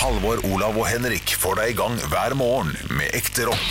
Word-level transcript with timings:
Halvor, 0.00 0.38
Olav 0.48 0.78
og 0.80 0.86
Henrik 0.88 1.34
får 1.36 1.58
deg 1.58 1.74
i 1.74 1.74
gang 1.76 1.96
hver 2.08 2.32
morgen 2.38 2.70
med 2.96 3.12
ekte 3.18 3.44
rock. 3.44 3.64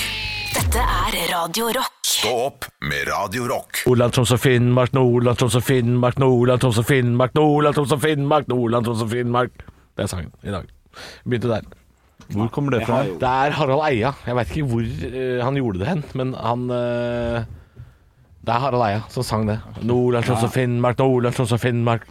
Dette 0.54 0.83
er 0.83 1.15
Radio 1.31 1.71
Rock. 1.73 1.96
Stå 2.05 2.33
opp 2.44 2.67
med 2.86 3.07
Radio 3.09 3.47
Rock. 3.49 3.79
Nordland, 3.88 4.13
Troms 4.13 4.34
og 4.36 4.42
Finnmark, 4.44 4.94
Nordland, 4.94 5.39
Troms 5.39 5.57
og 5.57 5.65
Finnmark, 5.65 6.20
Nordland, 6.21 6.62
Troms 6.62 6.78
og 6.78 6.86
Finnmark, 6.86 7.34
Nordland, 7.39 7.79
Troms 7.79 7.96
og 7.96 8.04
Finnmark, 8.04 8.46
Nordland, 8.54 8.86
Troms 8.86 9.02
og 9.02 9.10
Finnmark. 9.15 9.57
Det 9.97 10.05
er 10.05 10.12
sangen 10.12 10.29
i 10.46 10.54
dag. 10.54 10.70
Begynte 11.26 11.49
der. 11.49 11.65
Hvor 12.35 12.53
kommer 12.53 12.77
det 12.77 12.83
fra? 12.85 13.01
Det 13.09 13.33
er 13.49 13.57
Harald 13.57 13.87
Eia. 13.89 14.13
Jeg 14.29 14.37
veit 14.37 14.53
ikke 14.53 14.69
hvor 14.69 14.85
uh, 14.85 15.41
han 15.47 15.57
gjorde 15.57 15.81
det 15.81 15.89
hen, 15.89 16.05
men 16.13 16.38
han 16.38 16.70
uh, 16.70 17.41
Det 18.45 18.53
er 18.53 18.66
Harald 18.67 18.85
Eia 18.85 19.02
som 19.09 19.25
sang 19.25 19.49
det. 19.49 19.57
Nordland, 19.81 20.30
Troms 20.30 20.45
og 20.45 20.53
Finnmark, 20.53 21.02
Nordland, 21.02 21.41
Troms 21.41 21.57
og 21.57 21.66
Finnmark. 21.66 22.05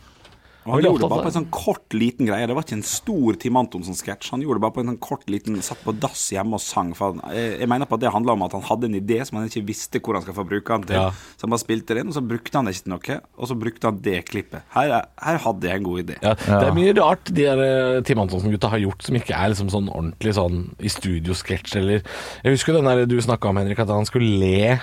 Og 0.68 0.74
han 0.76 0.84
gjorde 0.84 1.02
det 1.02 1.10
bare 1.10 1.24
på 1.24 1.30
en 1.32 1.36
sånn 1.38 1.48
kort, 1.50 1.94
liten 1.96 2.28
greie. 2.28 2.46
Det 2.46 2.54
var 2.56 2.62
ikke 2.66 2.76
en 2.78 2.84
stor 2.86 3.38
Tim 3.40 3.56
Antonsen-sketsj. 3.60 4.30
Han 4.34 4.42
gjorde 4.44 4.58
det 4.60 4.64
bare 4.66 4.74
på 4.76 4.82
en 4.84 4.90
sånn 4.92 5.00
kort, 5.02 5.24
liten 5.32 5.56
Satt 5.64 5.80
på 5.84 5.94
dass 5.98 6.26
hjemme 6.32 6.54
og 6.58 6.62
sang. 6.62 6.92
For 6.98 7.14
han, 7.16 7.22
jeg, 7.34 7.56
jeg 7.62 7.68
mener 7.72 7.88
på 7.90 7.96
at 7.98 8.04
det 8.04 8.12
handla 8.14 8.36
om 8.36 8.44
at 8.46 8.52
han 8.58 8.64
hadde 8.68 8.90
en 8.90 8.98
idé 9.00 9.18
som 9.26 9.38
han 9.40 9.48
ikke 9.50 9.64
visste 9.68 10.00
hvor 10.04 10.14
han 10.18 10.22
skal 10.26 10.36
få 10.36 10.44
bruke 10.48 10.76
den 10.78 10.86
til. 10.90 11.00
Ja. 11.00 11.08
Så 11.36 11.46
han 11.48 11.54
bare 11.56 11.64
spilte 11.64 11.96
det 11.96 12.04
inn, 12.04 12.12
og 12.12 12.18
så 12.18 12.22
brukte 12.24 12.54
han 12.60 12.68
det 12.68 12.76
ikke 12.76 12.84
til 12.86 12.94
noe. 12.94 13.18
Og 13.38 13.50
så 13.50 13.56
brukte 13.58 13.90
han 13.90 14.02
det 14.04 14.18
klippet. 14.28 14.62
Her, 14.76 14.94
er- 15.00 15.08
her 15.24 15.40
hadde 15.48 15.68
jeg 15.72 15.80
en 15.82 15.88
god 15.88 16.04
idé. 16.04 16.18
Ja, 16.22 16.34
Det 16.38 16.68
er 16.68 16.76
mye 16.78 16.94
rart 17.00 17.32
de 17.32 17.42
der 17.48 17.64
eh, 17.64 18.02
Tim 18.06 18.20
Antonsen-gutta 18.22 18.70
har 18.72 18.82
gjort 18.84 19.02
som 19.08 19.18
ikke 19.18 19.34
er 19.34 19.52
liksom 19.54 19.72
sånn 19.72 19.88
ordentlig 19.90 20.36
sånn 20.36 20.62
i 20.78 20.92
studiosketsj 20.92 21.76
eller 21.80 22.02
Jeg 22.44 22.54
husker 22.54 22.76
den 22.78 22.86
der 22.88 23.04
du 23.08 23.16
snakka 23.24 23.50
om, 23.50 23.58
Henrik, 23.60 23.80
at 23.82 23.90
han 23.92 24.06
skulle 24.08 24.28
le 24.40 24.78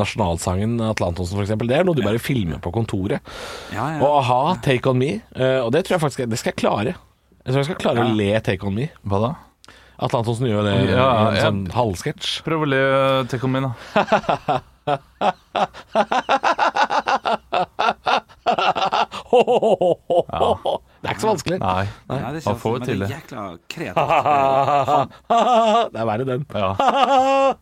nasjonalsangen 0.00 0.76
Atle 0.84 1.08
Antonsen 1.12 1.38
f.eks. 1.40 1.54
Det 1.68 1.78
er 1.78 1.86
noe 1.88 1.96
du 1.98 2.02
bare 2.04 2.20
filmer 2.22 2.60
på 2.62 2.72
kontoret. 2.74 3.20
Ja, 3.74 3.86
ja. 3.94 4.00
Og 4.02 4.18
a-ha, 4.20 4.40
Take 4.64 4.90
On 4.90 4.98
Me, 4.98 5.14
eh, 5.36 5.60
og 5.62 5.72
det 5.74 5.84
tror 5.86 5.98
jeg 5.98 6.04
faktisk 6.06 6.28
Det 6.30 6.40
skal 6.40 6.54
jeg 6.54 6.60
klare. 6.64 6.94
Jeg 7.42 7.48
tror 7.50 7.60
jeg 7.62 7.70
skal 7.70 7.80
klare 7.82 8.04
å 8.04 8.12
le 8.16 8.28
Take 8.44 8.68
On 8.68 8.76
Me. 8.76 8.90
Hva 9.02 9.18
da? 9.26 9.32
Atle 10.02 10.18
Antonsen 10.22 10.48
gjør 10.50 10.66
det 10.66 10.74
i 10.82 10.92
en 10.96 11.38
sånn 11.38 11.62
halvsketsj. 11.76 12.42
Prøv 12.46 12.66
å 12.66 12.68
le 12.70 12.82
Take 13.30 13.46
On 13.46 13.52
Me, 13.54 13.60
da. 13.68 14.60
Det 21.02 21.08
er 21.08 21.14
ikke 21.14 21.22
så 21.22 21.30
vanskelig. 21.32 21.58
Nei. 21.62 21.84
Nei, 22.10 22.18
det 22.34 22.42
er 22.42 22.58
får 22.62 22.78
men 22.78 22.86
til 22.86 23.02
det 23.02 23.08
det. 23.08 23.14
er 23.14 23.16
jækla 23.16 23.42
kreativt. 23.74 24.06
Det 25.94 26.02
er 26.02 26.06
verre 26.12 26.26
den. 26.28 26.46
Ja. 26.54 26.70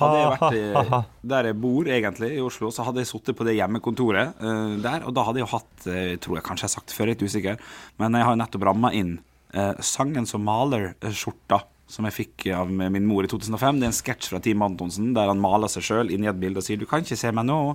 Hadde 0.00 0.20
jeg 0.20 0.30
vært 0.34 0.58
i, 0.58 1.00
der 1.32 1.48
jeg 1.50 1.58
bor, 1.62 1.90
egentlig, 1.96 2.30
i 2.36 2.44
Oslo, 2.44 2.70
så 2.74 2.86
hadde 2.86 3.02
jeg 3.02 3.10
sittet 3.10 3.38
på 3.38 3.46
det 3.48 3.56
hjemmekontoret 3.58 4.40
uh, 4.42 4.76
der. 4.82 5.04
Og 5.08 5.16
da 5.16 5.26
hadde 5.26 5.42
jeg 5.42 5.46
jo 5.46 5.52
hatt 5.54 5.88
uh, 5.88 6.14
tror 6.22 6.38
jeg 6.38 6.46
kanskje 6.46 6.66
jeg 6.66 6.70
har 6.70 6.76
sagt 6.76 6.94
før, 6.96 7.10
jeg 7.10 7.18
er 7.18 7.18
litt 7.18 7.26
usikker, 7.30 7.74
men 8.02 8.18
jeg 8.18 8.28
har 8.28 8.36
jo 8.36 8.40
nettopp 8.42 8.66
ramma 8.70 8.92
inn 8.96 9.18
uh, 9.56 9.74
sangen 9.84 10.28
som 10.28 10.44
maler 10.46 10.92
skjorta. 11.08 11.64
Som 11.90 12.06
jeg 12.06 12.14
fikk 12.14 12.44
av 12.54 12.68
min 12.70 13.02
mor 13.02 13.26
i 13.26 13.28
2005. 13.30 13.80
Det 13.80 13.82
er 13.82 13.90
en 13.90 13.96
sketsj 13.96 14.28
fra 14.30 14.38
Team 14.38 14.62
Antonsen 14.62 15.08
der 15.16 15.26
han 15.26 15.40
maler 15.42 15.66
seg 15.72 15.82
sjøl 15.82 16.12
inni 16.14 16.28
et 16.30 16.38
bilde 16.38 16.62
og 16.62 16.66
sier 16.66 16.78
'Du 16.78 16.86
kan 16.86 17.02
ikke 17.02 17.18
se 17.18 17.32
meg 17.34 17.48
nå'. 17.48 17.74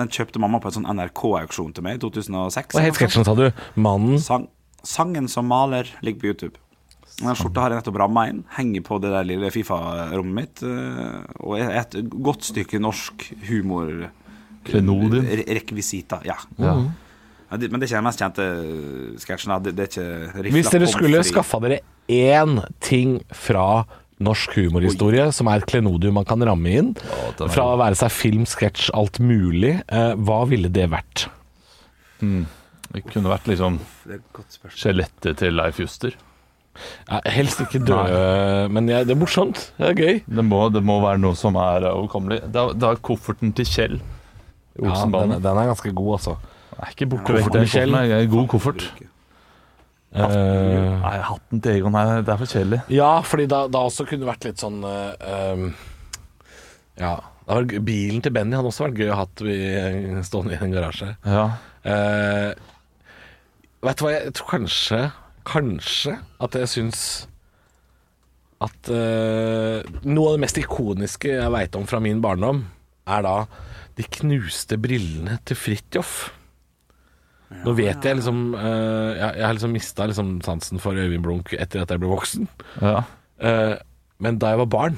Den 0.00 0.08
kjøpte 0.08 0.40
mamma 0.40 0.62
på 0.62 0.70
en 0.70 0.78
sånn 0.78 0.88
NRK-auksjon 0.88 1.74
til 1.76 1.84
meg 1.84 1.98
i 1.98 2.02
2006. 2.02 2.72
Hva 2.72 2.82
het 2.82 2.96
sketsjen, 2.96 3.26
sa 3.28 3.34
du? 3.36 3.44
Mannen 3.76 4.16
Sang, 4.18 4.48
sangen 4.82 5.28
som 5.28 5.46
maler 5.46 5.92
ligger 6.00 6.20
på 6.20 6.30
YouTube. 6.32 6.56
Den 7.20 7.36
skjorta 7.38 7.60
har 7.62 7.70
jeg 7.70 7.78
nettopp 7.82 7.98
ramma 8.02 8.24
inn. 8.28 8.40
Henger 8.56 8.82
på 8.82 8.96
det 9.00 9.10
der 9.14 9.24
lille 9.28 9.50
Fifa-rommet 9.54 10.34
mitt. 10.34 10.62
eh, 10.66 11.22
Og 11.46 11.58
er 11.60 11.70
et 11.84 11.96
godt 12.10 12.42
stykke 12.50 12.80
norsk 12.82 13.28
humor 13.48 14.10
Klenodium. 14.64 15.24
re- 15.24 15.46
Rekvisita. 15.60 16.20
Ja. 16.26 16.34
Ja. 16.58 16.74
Ja, 17.52 17.56
Men 17.70 17.78
det 17.78 17.84
er 17.84 17.92
ikke 17.92 18.00
den 18.00 18.08
mest 18.08 18.18
kjente 18.18 18.46
sketsjen. 19.22 19.62
Det, 19.62 19.76
det 19.76 19.84
er 19.84 19.90
ikke 20.42 20.50
Hvis 20.50 20.70
dere 20.72 20.86
skulle 20.90 21.20
skaffa 21.22 21.60
dere 21.62 21.80
én 22.08 22.58
ting 22.80 23.20
fra 23.30 23.84
norsk 24.24 24.54
humorhistorie 24.56 25.28
som 25.34 25.46
er 25.48 25.56
et 25.62 25.66
klenodium 25.66 26.14
man 26.14 26.24
kan 26.24 26.40
ramme 26.42 26.66
inn, 26.70 26.94
fra 26.96 27.64
å 27.74 27.78
være 27.78 27.94
seg 27.98 28.10
film, 28.10 28.44
sketsj, 28.46 28.90
alt 28.94 29.18
mulig, 29.20 29.82
eh, 29.88 30.14
hva 30.16 30.44
ville 30.48 30.68
det 30.72 30.88
vært? 30.90 31.28
Det 32.20 33.02
kunne 33.10 33.28
vært 33.30 33.46
liksom 33.50 33.78
skjelettet 34.70 35.36
til 35.38 35.52
Leif 35.58 35.78
Juster. 35.82 36.14
Ja, 37.08 37.20
helst 37.36 37.60
ikke 37.64 37.80
døde, 37.86 38.68
men 38.74 38.88
jeg, 38.90 39.06
det 39.08 39.14
er 39.14 39.20
morsomt. 39.20 39.60
Det 39.78 39.88
er 39.92 39.94
gøy. 39.98 40.20
Det 40.26 40.44
må, 40.44 40.64
det 40.74 40.82
må 40.84 40.98
være 41.04 41.20
noe 41.22 41.38
som 41.38 41.56
er 41.60 41.86
overkommelig. 41.92 42.40
Da, 42.54 42.68
er, 42.72 42.86
er 42.94 43.00
kofferten 43.06 43.54
til 43.56 43.68
Kjell. 43.70 43.96
i 44.00 44.84
Ja, 44.88 45.00
den, 45.06 45.36
den 45.44 45.60
er 45.62 45.70
ganske 45.70 45.92
god, 45.94 46.12
altså. 46.18 46.36
Er 46.74 46.90
ikke 46.90 47.06
borte 47.12 47.36
vekk. 47.36 47.44
kofferten 47.46 47.60
Den 47.60 47.68
til 47.68 47.74
Kjell. 47.78 47.92
kofferten 47.94 48.18
er 48.18 48.32
god 48.34 48.48
koffert. 48.56 48.86
Eh, 50.14 51.00
Nei, 51.02 51.14
hatten 51.26 51.58
til 51.62 51.80
Egon 51.80 51.96
er, 51.98 52.20
det 52.22 52.30
er 52.30 52.38
for 52.38 52.46
kjedelig. 52.46 52.80
ja, 52.94 53.08
fordi 53.26 53.48
da, 53.50 53.64
da 53.66 53.80
også 53.88 54.04
kunne 54.06 54.22
det 54.22 54.28
vært 54.30 54.44
litt 54.46 54.62
sånn 54.62 54.76
eh, 54.86 55.54
um, 55.54 55.64
Ja. 57.02 57.16
Da 57.44 57.56
var 57.58 57.66
det, 57.66 57.80
bilen 57.84 58.22
til 58.22 58.32
Benny 58.32 58.54
hadde 58.56 58.70
også 58.70 58.86
vært 58.86 59.00
gøy 59.02 59.10
å 59.10 59.16
ha 59.18 59.24
stående 60.24 60.54
i 60.54 60.60
en 60.62 60.72
garasje. 60.72 61.10
Ja. 61.26 61.42
Uh, 61.84 62.54
vet 63.84 63.98
du 64.00 64.04
hva, 64.06 64.12
jeg 64.14 64.32
tror 64.38 64.48
kanskje 64.54 65.00
Kanskje 65.44 66.18
at 66.42 66.56
jeg 66.58 66.70
syns 66.72 67.00
at 68.64 68.88
uh, 68.88 69.82
noe 70.06 70.30
av 70.30 70.36
det 70.36 70.42
mest 70.44 70.60
ikoniske 70.60 71.34
jeg 71.34 71.52
veit 71.52 71.76
om 71.76 71.84
fra 71.88 72.00
min 72.00 72.22
barndom, 72.24 72.62
er 73.04 73.24
da 73.26 73.34
de 73.98 74.06
knuste 74.18 74.78
brillene 74.80 75.36
til 75.46 75.58
Fridtjof. 75.58 76.14
Nå 77.64 77.74
vet 77.76 78.02
jeg 78.02 78.16
liksom 78.18 78.38
uh, 78.56 79.12
Jeg, 79.14 79.28
jeg 79.36 79.44
har 79.44 79.52
liksom 79.54 79.74
mista 79.76 80.06
liksom 80.10 80.30
sansen 80.42 80.80
for 80.82 80.96
Øyvind 80.98 81.22
Blunk 81.22 81.52
etter 81.54 81.84
at 81.84 81.92
jeg 81.92 82.02
ble 82.02 82.10
voksen. 82.10 82.48
ja. 82.80 83.02
Uh, 83.42 83.74
men 84.22 84.38
da 84.38 84.52
jeg 84.52 84.60
var 84.60 84.68
barn 84.70 84.94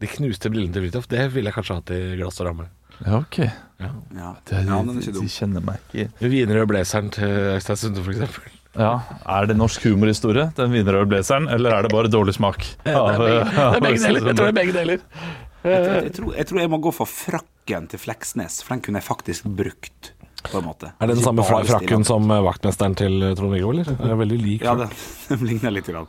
De 0.00 0.08
knuste 0.08 0.48
brillene 0.50 0.72
til 0.72 0.86
Fridtjof, 0.86 1.04
det 1.12 1.26
ville 1.34 1.50
jeg 1.50 1.56
kanskje 1.58 1.76
hatt 1.78 1.92
i 1.94 2.00
glass 2.16 2.40
og 2.40 2.48
ramme. 2.48 2.66
Ja, 3.02 3.20
ok. 3.20 3.38
Ja. 3.42 3.90
Det, 4.48 4.62
ja, 4.64 4.80
er 4.80 4.88
de, 4.88 5.14
de 5.18 5.28
kjenner 5.30 5.64
meg 5.64 5.84
ikke 5.92 6.32
Wienerød 6.32 6.68
blazeren 6.70 7.12
til 7.14 7.28
Øystein 7.54 7.78
Sunde, 7.78 8.02
f.eks. 8.02 8.61
Ja, 8.78 8.92
Er 9.28 9.46
det 9.50 9.56
norsk 9.58 9.84
humorhistorie, 9.84 10.46
den 10.56 10.72
Wienerød 10.72 11.10
blazeren, 11.10 11.48
eller 11.52 11.74
er 11.76 11.86
det 11.86 11.92
bare 11.92 12.08
dårlig 12.08 12.34
smak? 12.38 12.64
Det 12.84 12.94
er 12.94 13.80
begge, 13.84 14.00
det 14.00 14.32
er 14.32 14.32
begge 14.32 14.32
deler. 14.32 14.32
Jeg 14.32 14.36
tror 14.36 14.46
det 14.46 14.48
er 14.48 14.58
begge 14.60 14.76
deler. 14.78 15.04
Jeg, 15.62 15.84
jeg, 16.08 16.12
tror, 16.16 16.32
jeg 16.34 16.46
tror 16.48 16.60
jeg 16.64 16.70
må 16.72 16.78
gå 16.82 16.90
for 16.96 17.06
frakken 17.06 17.86
til 17.92 18.00
Fleksnes, 18.02 18.62
for 18.64 18.74
den 18.74 18.82
kunne 18.82 18.98
jeg 19.02 19.06
faktisk 19.06 19.46
brukt. 19.60 20.12
På 20.42 20.58
en 20.58 20.64
måte 20.66 20.88
Er 20.98 21.06
det 21.06 21.14
den 21.20 21.22
samme 21.22 21.44
frakken 21.46 22.02
som 22.02 22.24
eh, 22.34 22.40
vaktmesteren 22.42 22.96
til 22.98 23.20
eh, 23.22 23.34
Trond-Viggo, 23.38 23.70
eller? 23.76 23.92
Det 23.94 24.08
er 24.10 24.18
veldig 24.18 24.38
lik. 24.40 24.64
Ja, 24.66 24.74
den 25.28 25.44
ligner 25.46 25.70
litt. 25.76 25.86
Grann. 25.86 26.08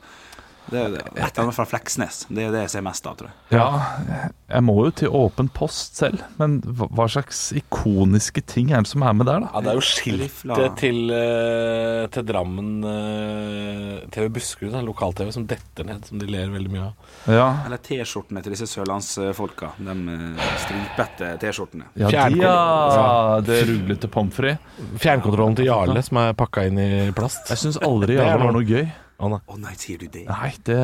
Det 0.71 0.79
er. 0.79 0.93
Et 0.95 1.19
eller 1.19 1.43
annet 1.43 1.55
fra 1.57 1.65
Fleksnes. 1.67 2.23
Det 2.29 2.45
er 2.47 2.53
det 2.53 2.61
jeg 2.65 2.71
ser 2.77 2.83
mest 2.85 3.07
av, 3.09 3.17
tror 3.19 3.29
jeg. 3.29 3.57
Ja, 3.57 4.27
jeg 4.53 4.65
må 4.65 4.75
jo 4.85 4.93
til 5.03 5.13
åpen 5.17 5.49
post 5.53 5.99
selv, 5.99 6.21
men 6.39 6.59
hva 6.63 7.07
slags 7.11 7.41
ikoniske 7.57 8.43
ting 8.49 8.71
er 8.73 8.85
det 8.85 8.91
som 8.91 9.03
er 9.05 9.15
med 9.17 9.27
der, 9.29 9.43
da? 9.43 9.51
Ja, 9.53 9.63
det 9.65 9.73
er 9.73 9.79
jo 9.79 9.85
skiltet 9.85 10.79
til, 10.79 10.99
eh, 11.13 12.05
til 12.13 12.27
Drammen 12.29 12.71
eh, 12.89 14.07
TV 14.13 14.29
Buskerud, 14.37 14.77
lokal-TV, 14.87 15.31
som 15.35 15.47
detter 15.49 15.87
ned, 15.87 16.07
som 16.09 16.21
de 16.21 16.29
ler 16.31 16.51
veldig 16.53 16.73
mye 16.73 16.87
av. 16.87 17.11
Ja, 17.33 17.47
Eller 17.67 17.81
T-skjortene 17.83 18.43
til 18.43 18.55
disse 18.55 18.69
sørlandsfolka. 18.71 19.73
De 19.83 19.97
eh, 20.15 20.49
stripete 20.63 21.33
T-skjortene. 21.43 21.91
ja 21.99 22.09
de, 22.29 22.41
ja. 22.41 23.39
Det 23.43 23.63
ruglete 23.69 24.09
pommes 24.11 24.33
frites. 24.33 24.59
Fjernkontrollen 25.01 25.55
til 25.59 25.69
Jarle, 25.69 26.01
som 26.05 26.19
er 26.23 26.35
pakka 26.37 26.67
inn 26.69 26.79
i 26.81 26.91
plast. 27.15 27.49
Jeg 27.51 27.61
syns 27.65 27.79
aldri 27.83 28.17
Jarle 28.19 28.47
var 28.47 28.55
noe 28.55 28.67
gøy. 28.67 28.85
Å, 29.23 29.29
nei. 29.31 29.39
Å 29.47 29.57
nei, 29.61 29.73
sier 29.79 30.01
du 30.01 30.09
det? 30.11 30.25
Nei, 30.27 30.49
det 30.67 30.79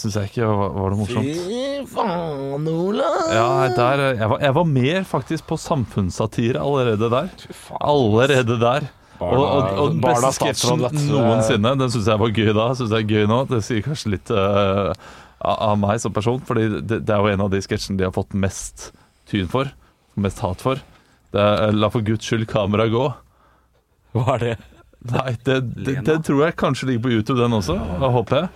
syns 0.00 0.18
jeg 0.18 0.30
ikke 0.30 0.48
var, 0.50 0.74
var 0.76 0.92
noe 0.92 1.00
morsomt. 1.00 1.28
Fy 1.48 1.86
faen, 1.88 2.68
Ola! 2.68 3.08
Ja, 3.32 3.48
der, 3.72 4.02
jeg, 4.10 4.28
var, 4.34 4.42
jeg 4.44 4.56
var 4.58 4.68
mer 4.74 5.06
faktisk 5.08 5.48
på 5.48 5.56
samfunnssatire 5.62 6.60
allerede 6.60 7.08
der. 7.14 7.30
Allerede 7.80 8.58
der. 8.60 8.90
Og, 9.18 9.40
og, 9.42 9.70
og 9.82 9.94
den 9.96 10.02
beste 10.02 10.34
sketsjen 10.36 10.84
noensinne, 11.08 11.72
den 11.80 11.90
syns 11.90 12.10
jeg 12.12 12.22
var 12.22 12.34
gøy 12.34 12.52
da. 12.52 12.68
Synes 12.78 12.92
jeg 12.94 13.06
er 13.06 13.16
gøy 13.16 13.26
nå 13.30 13.40
Det 13.50 13.58
sier 13.66 13.82
kanskje 13.82 14.12
litt 14.14 14.30
uh, 14.30 14.92
av 15.42 15.74
meg 15.80 15.98
som 16.02 16.14
person, 16.14 16.38
Fordi 16.46 16.68
det, 16.78 17.00
det 17.06 17.14
er 17.14 17.24
jo 17.24 17.32
en 17.32 17.46
av 17.48 17.50
de 17.52 17.62
sketsjene 17.64 17.98
de 17.98 18.06
har 18.06 18.14
fått 18.14 18.36
mest 18.38 18.90
tyn 19.30 19.50
for. 19.50 19.72
Mest 20.18 20.42
hat 20.44 20.62
for. 20.64 20.82
Det 21.34 21.40
er 21.42 21.68
eh, 21.68 21.76
'La 21.76 21.90
for 21.92 22.04
guds 22.04 22.24
skyld 22.24 22.46
kameraet 22.48 22.94
gå'. 22.94 23.08
Hva 24.16 24.36
er 24.38 24.44
det? 24.44 24.54
Nei, 25.14 25.36
det, 25.46 25.60
det, 25.76 25.94
det 26.06 26.16
tror 26.26 26.42
jeg 26.46 26.56
kanskje 26.60 26.88
ligger 26.90 27.06
på 27.06 27.14
YouTube, 27.16 27.38
den 27.40 27.56
også. 27.56 27.76
Da 28.02 28.10
håper 28.14 28.36
jeg. 28.42 28.48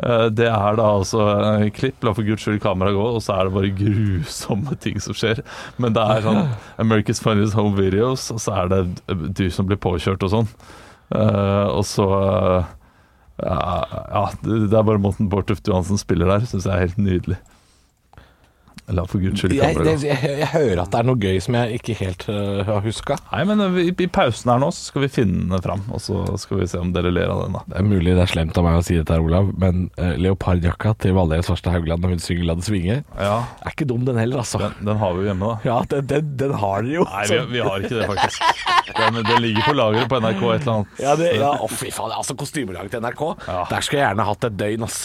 Eh, 0.00 0.26
Det 0.32 0.46
er 0.48 0.76
da 0.80 0.86
altså 0.96 1.26
eh, 1.36 1.66
klipp, 1.76 2.02
la 2.06 2.14
for 2.16 2.24
guds 2.26 2.42
skyld 2.46 2.60
kameraet 2.64 2.96
gå, 2.96 3.06
og 3.18 3.22
så 3.24 3.36
er 3.36 3.48
det 3.50 3.54
bare 3.56 3.72
grusomme 3.82 4.76
ting 4.80 5.00
som 5.04 5.16
skjer. 5.16 5.42
Men 5.82 5.92
det 5.96 6.04
er 6.16 6.24
sånn 6.26 6.42
America's 6.82 7.20
Funniest 7.22 7.54
Home 7.58 7.76
Videos, 7.78 8.30
og 8.34 8.40
så 8.42 8.56
er 8.62 8.72
det 8.72 8.82
du 9.38 9.46
som 9.52 9.68
blir 9.68 9.80
påkjørt 9.80 10.24
og 10.26 10.32
sånn. 10.38 10.50
Eh, 11.14 11.68
og 11.74 11.84
så 11.88 12.08
eh, 12.16 12.76
ja, 13.40 14.24
det 14.44 14.76
er 14.76 14.84
bare 14.84 15.00
måten 15.00 15.30
Bård 15.32 15.46
Tufte 15.48 15.72
Johansen 15.72 16.00
spiller 16.00 16.28
der, 16.28 16.44
syns 16.48 16.66
jeg 16.68 16.74
er 16.76 16.84
helt 16.88 16.98
nydelig. 17.00 17.38
La 18.96 19.04
for 19.06 19.22
guds 19.22 19.38
skyld 19.42 19.54
Jeg, 19.54 19.76
gå. 19.76 19.84
jeg, 20.02 20.18
jeg 20.40 20.48
hører 20.52 20.80
at 20.82 20.90
det 20.92 20.98
er 21.00 21.06
noe 21.06 21.20
gøy 21.20 21.38
som 21.44 21.56
jeg 21.58 21.78
ikke 21.80 21.94
helt 22.00 22.24
uh, 22.30 22.62
har 22.66 22.80
huska. 22.84 23.16
Nei, 23.30 23.42
men 23.48 23.62
eh, 23.66 23.78
i, 23.88 23.92
i 23.94 24.08
pausen 24.10 24.50
her 24.50 24.60
nå 24.62 24.70
så 24.74 24.88
skal 24.90 25.04
vi 25.04 25.10
finne 25.12 25.46
den 25.52 25.62
fram, 25.64 25.84
og 25.94 26.02
så 26.02 26.22
skal 26.40 26.60
vi 26.62 26.68
se 26.70 26.80
om 26.80 26.90
dere 26.94 27.12
ler 27.14 27.30
av 27.32 27.44
den. 27.44 27.54
da 27.58 27.62
Det 27.70 27.78
er 27.82 27.86
mulig 27.86 28.14
det 28.16 28.24
er 28.24 28.32
slemt 28.32 28.58
av 28.58 28.66
meg 28.66 28.80
å 28.80 28.84
si 28.86 28.96
dette, 28.98 29.14
her, 29.14 29.22
Olav, 29.24 29.52
men 29.62 29.86
uh, 30.00 30.14
leopardjakka 30.18 30.94
til 31.04 31.14
Valgerd 31.18 31.46
Svarstad 31.46 31.76
Haugland 31.76 32.04
når 32.04 32.16
hun 32.16 32.24
synger 32.24 32.48
'La 32.50 32.56
det 32.58 32.66
svinge', 32.66 32.98
Ja, 33.20 33.36
er 33.62 33.74
ikke 33.76 33.88
dum 33.92 34.04
den 34.08 34.18
heller, 34.20 34.42
altså. 34.42 34.58
den, 34.64 34.74
den 34.90 35.00
har 35.04 35.14
vi 35.14 35.24
jo 35.24 35.30
hjemme, 35.30 35.52
da. 35.54 35.70
Ja, 35.70 35.78
den, 35.94 36.06
den, 36.10 36.34
den 36.44 36.56
har 36.64 36.82
dere 36.86 36.98
jo. 37.00 37.06
Nei, 37.10 37.24
vi, 37.30 37.40
vi 37.54 37.64
har 37.68 37.86
ikke 37.86 38.00
det, 38.00 38.10
faktisk. 38.10 38.66
Den, 39.00 39.22
den 39.24 39.42
ligger 39.44 39.68
på 39.70 39.76
lageret 39.78 40.10
på 40.10 40.18
NRK 40.20 40.42
et 40.50 40.64
eller 40.66 40.74
annet. 40.74 41.00
Ja, 41.00 41.16
det, 41.20 41.32
ja, 41.38 41.54
å 41.62 41.70
fy 41.70 41.92
faen, 41.94 42.12
altså 42.16 42.34
Kostymelaget 42.38 42.96
til 42.96 43.04
NRK 43.04 43.22
Ja. 43.46 43.62
Der 43.70 43.84
skulle 43.86 44.00
jeg 44.02 44.08
gjerne 44.08 44.26
hatt 44.26 44.46
et 44.50 44.56
døgn 44.60 44.86
ass 44.86 45.00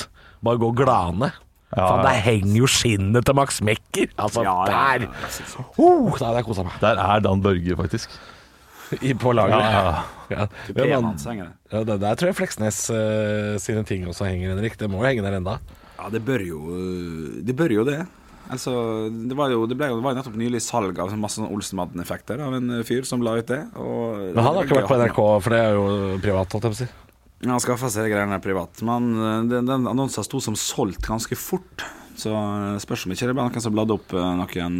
Bare 0.45 0.59
gå 0.61 0.69
glane 0.77 1.31
Ja, 1.73 1.87
Faen, 1.89 2.03
der 2.05 2.19
henger 2.21 2.57
jo 2.59 2.67
skinnet 2.69 3.25
til 3.25 3.35
Max 3.35 3.57
Mekker 3.65 4.11
Altså, 4.21 4.43
Ja, 4.45 4.53
ja, 4.69 4.81
ja, 4.93 4.97
der 4.99 5.07
uh, 5.81 6.11
Da 6.19 6.29
hadde 6.29 6.43
jeg 6.45 6.65
meg 6.67 6.75
Der 6.83 6.99
er 7.01 7.23
Dan 7.25 7.41
Børge, 7.41 7.77
faktisk. 7.79 8.11
I, 9.01 9.15
På 9.17 9.33
lageret 9.33 9.65
Ja, 9.65 9.79
ja. 9.81 9.95
Ja. 10.29 10.45
Pen 10.69 10.93
Ja, 10.93 11.81
det, 11.83 11.97
Der 12.03 12.15
tror 12.15 12.29
jeg 12.29 12.37
Fleksnes 12.37 12.83
uh, 12.93 13.57
sine 13.61 13.83
ting 13.83 14.05
også 14.07 14.29
henger, 14.29 14.53
Henrik 14.53 14.77
Det 14.79 14.89
må 14.91 15.01
jo 15.01 15.09
henge 15.09 15.25
der 15.25 15.39
enda 15.39 15.57
Ja, 15.97 16.11
det 16.13 16.21
bør 16.27 16.45
jo 16.45 16.61
Det 17.41 17.55
bør 17.57 17.73
jo 17.73 17.87
det. 17.87 18.03
Altså, 18.45 18.71
det 19.09 19.33
var 19.33 19.49
jo, 19.49 19.63
det 19.65 19.73
ble 19.73 19.87
det 19.89 20.03
var 20.05 20.13
jo 20.13 20.19
nettopp 20.19 20.35
nylig 20.37 20.59
salg 20.61 20.99
av 21.01 21.09
masse 21.17 21.39
sånn 21.39 21.49
Olsenmadden-effekter 21.49 22.43
av 22.45 22.53
en 22.53 22.83
fyr 22.85 23.07
som 23.09 23.23
la 23.25 23.39
ut 23.39 23.47
det. 23.49 23.63
Og 23.73 24.35
Men 24.35 24.43
han 24.43 24.59
har 24.59 24.67
ikke 24.67 24.77
vært 24.83 24.91
på 24.91 24.99
NRK 25.01 25.21
For 25.41 25.55
det 25.55 25.61
er 25.63 25.73
jo 25.73 25.87
privat, 26.21 26.53
holdt 26.53 26.69
jeg 26.69 26.75
på 26.75 26.77
å 26.77 26.81
si 26.83 26.89
han 27.43 27.59
skaffa 27.61 27.89
seg 27.91 28.07
greiene 28.11 28.39
privat. 28.41 28.81
Men 28.85 29.11
eh, 29.19 29.41
den, 29.51 29.67
den 29.67 29.87
annonsen 29.91 30.23
sto 30.25 30.39
som 30.41 30.55
solgt 30.59 31.05
ganske 31.07 31.35
fort. 31.37 31.83
Så 32.15 32.31
eh, 32.31 32.77
spørs 32.81 33.05
om 33.05 33.11
ikke 33.15 33.27
det 33.27 33.35
ble 33.35 33.43
noen 33.49 33.61
som 33.63 33.75
bladde 33.75 33.97
opp 33.97 34.13
eh, 34.15 34.31
noen 34.39 34.79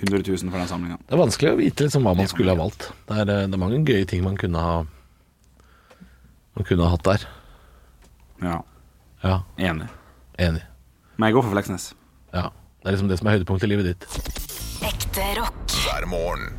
hundre 0.00 0.18
100 0.18 0.24
000 0.26 0.50
for 0.50 0.58
den 0.58 0.68
samlinga. 0.68 0.96
Det 1.06 1.14
er 1.14 1.20
vanskelig 1.20 1.52
å 1.52 1.58
vite 1.60 1.84
liksom 1.86 2.04
hva 2.04 2.14
man 2.18 2.26
skulle 2.28 2.50
ha 2.52 2.58
valgt 2.58 2.88
Det 3.06 3.18
er, 3.22 3.28
det 3.30 3.54
er 3.54 3.60
mange 3.62 3.78
gøye 3.86 4.08
ting 4.10 4.24
man 4.24 4.34
kunne 4.40 4.58
ha 4.60 4.72
Man 6.58 6.66
kunne 6.66 6.84
ha 6.88 6.90
hatt 6.96 7.06
der 7.06 7.26
Ja, 8.42 8.56
Ja, 9.22 9.36
enig. 9.56 9.86
enig 10.36 10.64
Men 11.16 11.28
jeg 11.30 11.36
går 11.38 11.46
for 11.46 11.54
Fleksnes. 11.54 11.86
Ja, 12.34 12.48
det 12.82 12.90
er 12.90 12.96
liksom 12.98 13.08
det 13.12 13.20
som 13.20 13.30
er 13.30 13.38
høydepunktet 13.38 13.68
i 13.68 13.70
livet 13.70 13.92
ditt 13.92 14.08
Ekte 14.84 15.30
rock. 15.38 15.62
hver 15.86 16.04
morgen. 16.10 16.50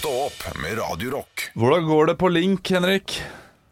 Stå 0.00 0.10
opp 0.26 0.56
med 0.56 0.78
Radio. 0.78 1.18
Hvordan 1.52 1.84
går 1.84 2.06
det 2.06 2.14
på 2.16 2.28
Link, 2.32 2.70
Henrik? 2.70 3.18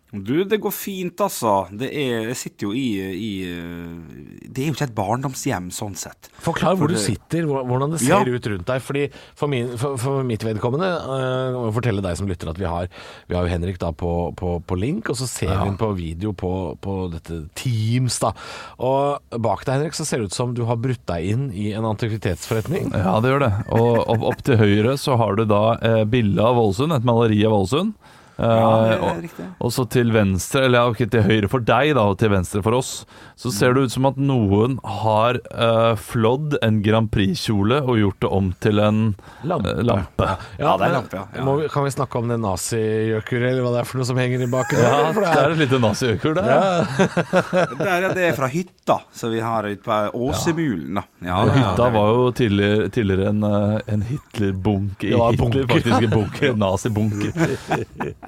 Du, 0.08 0.38
det 0.48 0.56
går 0.64 0.72
fint, 0.72 1.20
altså. 1.20 1.66
Det 1.68 1.90
er, 1.92 2.30
jeg 2.30 2.36
sitter 2.40 2.64
jo 2.64 2.70
i, 2.72 2.84
i 3.12 3.30
eh, 3.44 4.38
Det 4.48 4.62
er 4.62 4.70
jo 4.70 4.76
ikke 4.78 4.86
et 4.86 4.94
barndomshjem, 4.96 5.66
sånn 5.74 5.92
sett. 6.00 6.30
Forklar 6.40 6.78
hvor 6.78 6.88
For 6.88 6.94
du 6.94 7.00
sitter, 7.02 7.44
hvordan 7.44 7.92
det 7.92 8.00
Ja. 8.06 8.22
ser 8.22 8.30
ut 8.32 8.48
rundt 8.48 8.64
deg. 8.70 8.80
Fordi 8.86 9.02
For, 9.36 9.52
min, 9.52 9.74
for, 9.76 9.98
for 10.00 10.24
mitt 10.24 10.46
vedkommende 10.48 10.88
øh, 10.88 11.26
jeg 11.52 11.58
må 11.58 11.74
fortelle 11.76 12.04
deg 12.06 12.16
som 12.16 12.30
lytter 12.30 12.48
at 12.54 12.56
vi 12.62 12.64
har, 12.64 12.88
vi 13.28 13.36
har 13.36 13.44
jo 13.44 13.52
Henrik 13.52 13.76
da 13.84 13.92
på, 13.92 14.14
på, 14.38 14.54
på 14.64 14.78
link, 14.80 15.10
og 15.12 15.20
så 15.20 15.28
ser 15.28 15.52
vi 15.52 15.60
hun 15.68 15.76
på 15.80 15.90
video 15.98 16.32
på, 16.32 16.52
på 16.80 16.96
dette 17.12 17.42
Teams. 17.58 18.16
da 18.24 18.32
Og 18.80 19.20
bak 19.44 19.66
deg 19.68 19.76
Henrik 19.82 19.98
så 19.98 20.08
ser 20.08 20.22
det 20.24 20.32
ut 20.32 20.38
som 20.40 20.56
du 20.56 20.64
har 20.70 20.80
brutt 20.80 21.04
deg 21.12 21.28
inn 21.34 21.48
i 21.52 21.74
en 21.76 21.84
antikvitetsforretning. 21.84 22.94
Ja, 22.96 23.18
det 23.20 23.34
gjør 23.34 23.44
det. 23.44 23.52
Og 23.76 23.90
opp, 24.08 24.24
opp 24.32 24.44
til 24.48 24.56
høyre 24.60 24.96
så 24.96 25.20
har 25.20 25.36
du 25.36 25.44
da 25.44 25.62
eh, 25.84 26.04
bilde 26.08 26.40
av 26.48 26.56
Ålesund, 26.64 26.96
et 26.96 27.04
maleri 27.04 27.44
av 27.44 27.60
Ålesund. 27.60 27.92
Eh, 28.38 28.46
Ja, 28.58 28.68
er 28.94 29.00
og, 29.02 29.28
og 29.66 29.72
så 29.74 29.84
til 29.90 30.12
venstre, 30.14 30.64
eller 30.68 30.92
ikke 30.94 31.08
til 31.10 31.24
høyre 31.26 31.48
for 31.50 31.64
deg 31.66 31.94
da, 31.98 32.04
og 32.12 32.18
til 32.20 32.30
venstre 32.30 32.62
for 32.62 32.76
oss, 32.78 32.92
så 33.38 33.50
ser 33.54 33.74
det 33.74 33.86
ut 33.88 33.94
som 33.94 34.06
at 34.08 34.16
noen 34.18 34.76
har 35.02 35.38
uh, 35.50 35.94
flådd 35.98 36.56
en 36.62 36.78
Grand 36.82 37.10
Prix-kjole 37.10 37.80
og 37.84 37.98
gjort 37.98 38.20
det 38.24 38.30
om 38.38 38.52
til 38.62 38.78
en 38.82 39.00
Lampe. 39.46 39.74
Uh, 39.74 39.82
lampe. 39.86 40.28
Ja, 40.58 40.76
det 40.78 40.88
er 40.88 40.94
lampe, 40.94 41.18
ja. 41.18 41.24
Ja. 41.34 41.44
Må, 41.46 41.56
kan 41.70 41.86
vi 41.86 41.92
snakke 41.94 42.18
om 42.22 42.30
det 42.30 42.38
nazigjøkuret, 42.42 43.48
eller 43.52 43.66
hva 43.66 43.74
det 43.76 43.82
er 43.82 43.90
for 43.90 44.00
noe 44.00 44.08
som 44.08 44.18
henger 44.22 44.42
i 44.46 44.50
baken? 44.50 44.82
Ja, 44.82 44.94
For 45.14 45.26
det 45.26 45.34
er 45.34 45.54
et 45.56 45.62
lite 45.64 45.82
naziøkur 45.82 46.38
der. 46.38 46.46
Det 47.78 47.86
er, 47.86 48.04
det 48.14 48.24
er 48.28 48.34
fra 48.36 48.48
hytta 48.50 48.98
som 49.14 49.30
vi 49.32 49.38
har 49.42 49.66
ute 49.68 49.82
på 49.84 49.96
Åsemulen, 50.28 50.98
da. 50.98 51.02
Ja, 51.24 51.38
ja, 51.46 51.52
Hytta 51.54 51.74
det 51.88 51.88
var 51.94 52.08
jo 52.14 52.24
tidligere, 52.36 52.88
tidligere 52.94 53.28
en, 53.32 53.42
eh, 53.46 53.78
en 53.94 54.02
Hitler-bunker. 54.08 55.14
Det 55.14 55.38
Hitler, 55.38 55.66
faktisk 55.70 56.06
en 56.08 56.12
bunker, 56.14 56.56
nazibunker. 56.64 57.32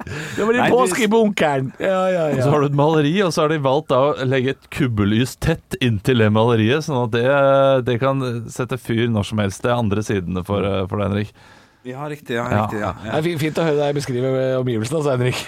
Det 0.05 0.45
var 0.47 0.53
i 0.53 0.59
Nei, 0.61 0.67
i 0.67 0.73
påskebunkeren! 0.73 1.71
Ja, 1.81 2.01
ja, 2.11 2.25
Og 2.35 2.41
så 2.43 2.49
har 2.53 2.63
du 2.63 2.67
et 2.69 2.77
maleri, 2.77 3.13
og 3.25 3.33
så 3.35 3.45
har 3.45 3.53
de 3.53 3.61
valgt 3.63 3.89
da 3.91 4.01
å 4.09 4.27
legge 4.27 4.55
et 4.55 4.69
kubbelys 4.73 5.35
tett 5.43 5.77
inntil 5.83 6.23
det 6.23 6.29
maleriet, 6.33 6.85
sånn 6.87 7.05
at 7.05 7.15
det, 7.15 7.25
det 7.87 7.97
kan 8.01 8.21
sette 8.51 8.79
fyr 8.81 9.07
når 9.11 9.31
som 9.31 9.41
helst. 9.43 9.63
Det 9.63 9.71
er 9.71 9.79
andre 9.79 10.05
sidene 10.05 10.45
for, 10.47 10.65
eh, 10.67 10.85
for 10.89 11.01
deg, 11.01 11.11
Henrik. 11.11 11.33
Ja, 11.83 12.05
riktig. 12.09 12.35
Ja, 12.37 12.43
Ja. 12.51 12.61
riktig 12.65 12.79
ja. 12.81 12.91
Det 13.21 13.31
er 13.33 13.37
fint 13.41 13.57
å 13.61 13.63
høre 13.65 13.77
deg 13.79 13.95
beskrive 13.97 14.31
omgivelsene, 14.59 14.99
altså, 14.99 15.15
Henrik. 15.17 15.39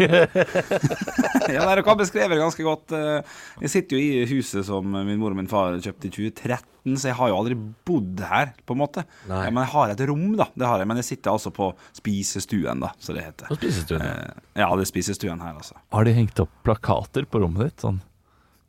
ja, 1.53 1.63
Dere 1.67 1.83
har 1.85 1.97
beskrevet 1.99 2.33
det 2.35 2.41
ganske 2.41 2.65
godt. 2.65 2.93
Eh, 2.97 3.39
Jeg 3.63 3.69
sitter 3.73 3.97
jo 3.97 4.01
i 4.01 4.25
huset 4.31 4.65
som 4.67 4.87
min 4.91 5.19
mor 5.21 5.31
og 5.35 5.39
min 5.39 5.49
far 5.51 5.75
kjøpte 5.83 6.09
i 6.09 6.13
2013, 6.13 6.97
så 6.99 7.09
jeg 7.11 7.17
har 7.19 7.29
jo 7.31 7.37
aldri 7.37 7.57
bodd 7.87 8.23
her, 8.27 8.53
på 8.67 8.75
en 8.75 8.81
måte. 8.81 9.05
Ja, 9.29 9.43
men 9.49 9.61
jeg 9.63 9.71
har 9.75 9.93
et 9.93 10.03
rom, 10.09 10.25
da. 10.39 10.49
Det 10.57 10.67
har 10.67 10.81
jeg. 10.83 10.89
Men 10.89 10.99
jeg 11.03 11.09
sitter 11.11 11.31
altså 11.35 11.53
på 11.55 11.69
spisestuen, 11.95 12.81
da, 12.83 12.91
så 12.99 13.15
det 13.15 13.27
heter. 13.29 13.51
På 13.53 13.59
spisestuen, 13.59 14.03
ja. 14.03 14.15
Eh, 14.33 14.41
Ja, 14.63 14.71
det 14.77 14.87
er 14.87 14.91
spisestuen 14.91 15.41
her, 15.41 15.55
altså. 15.57 15.77
Har 15.93 16.03
de 16.09 16.13
hengt 16.17 16.39
opp 16.43 16.51
plakater 16.65 17.25
på 17.29 17.41
rommet 17.43 17.69
ditt? 17.71 17.81
Sånn 17.85 18.01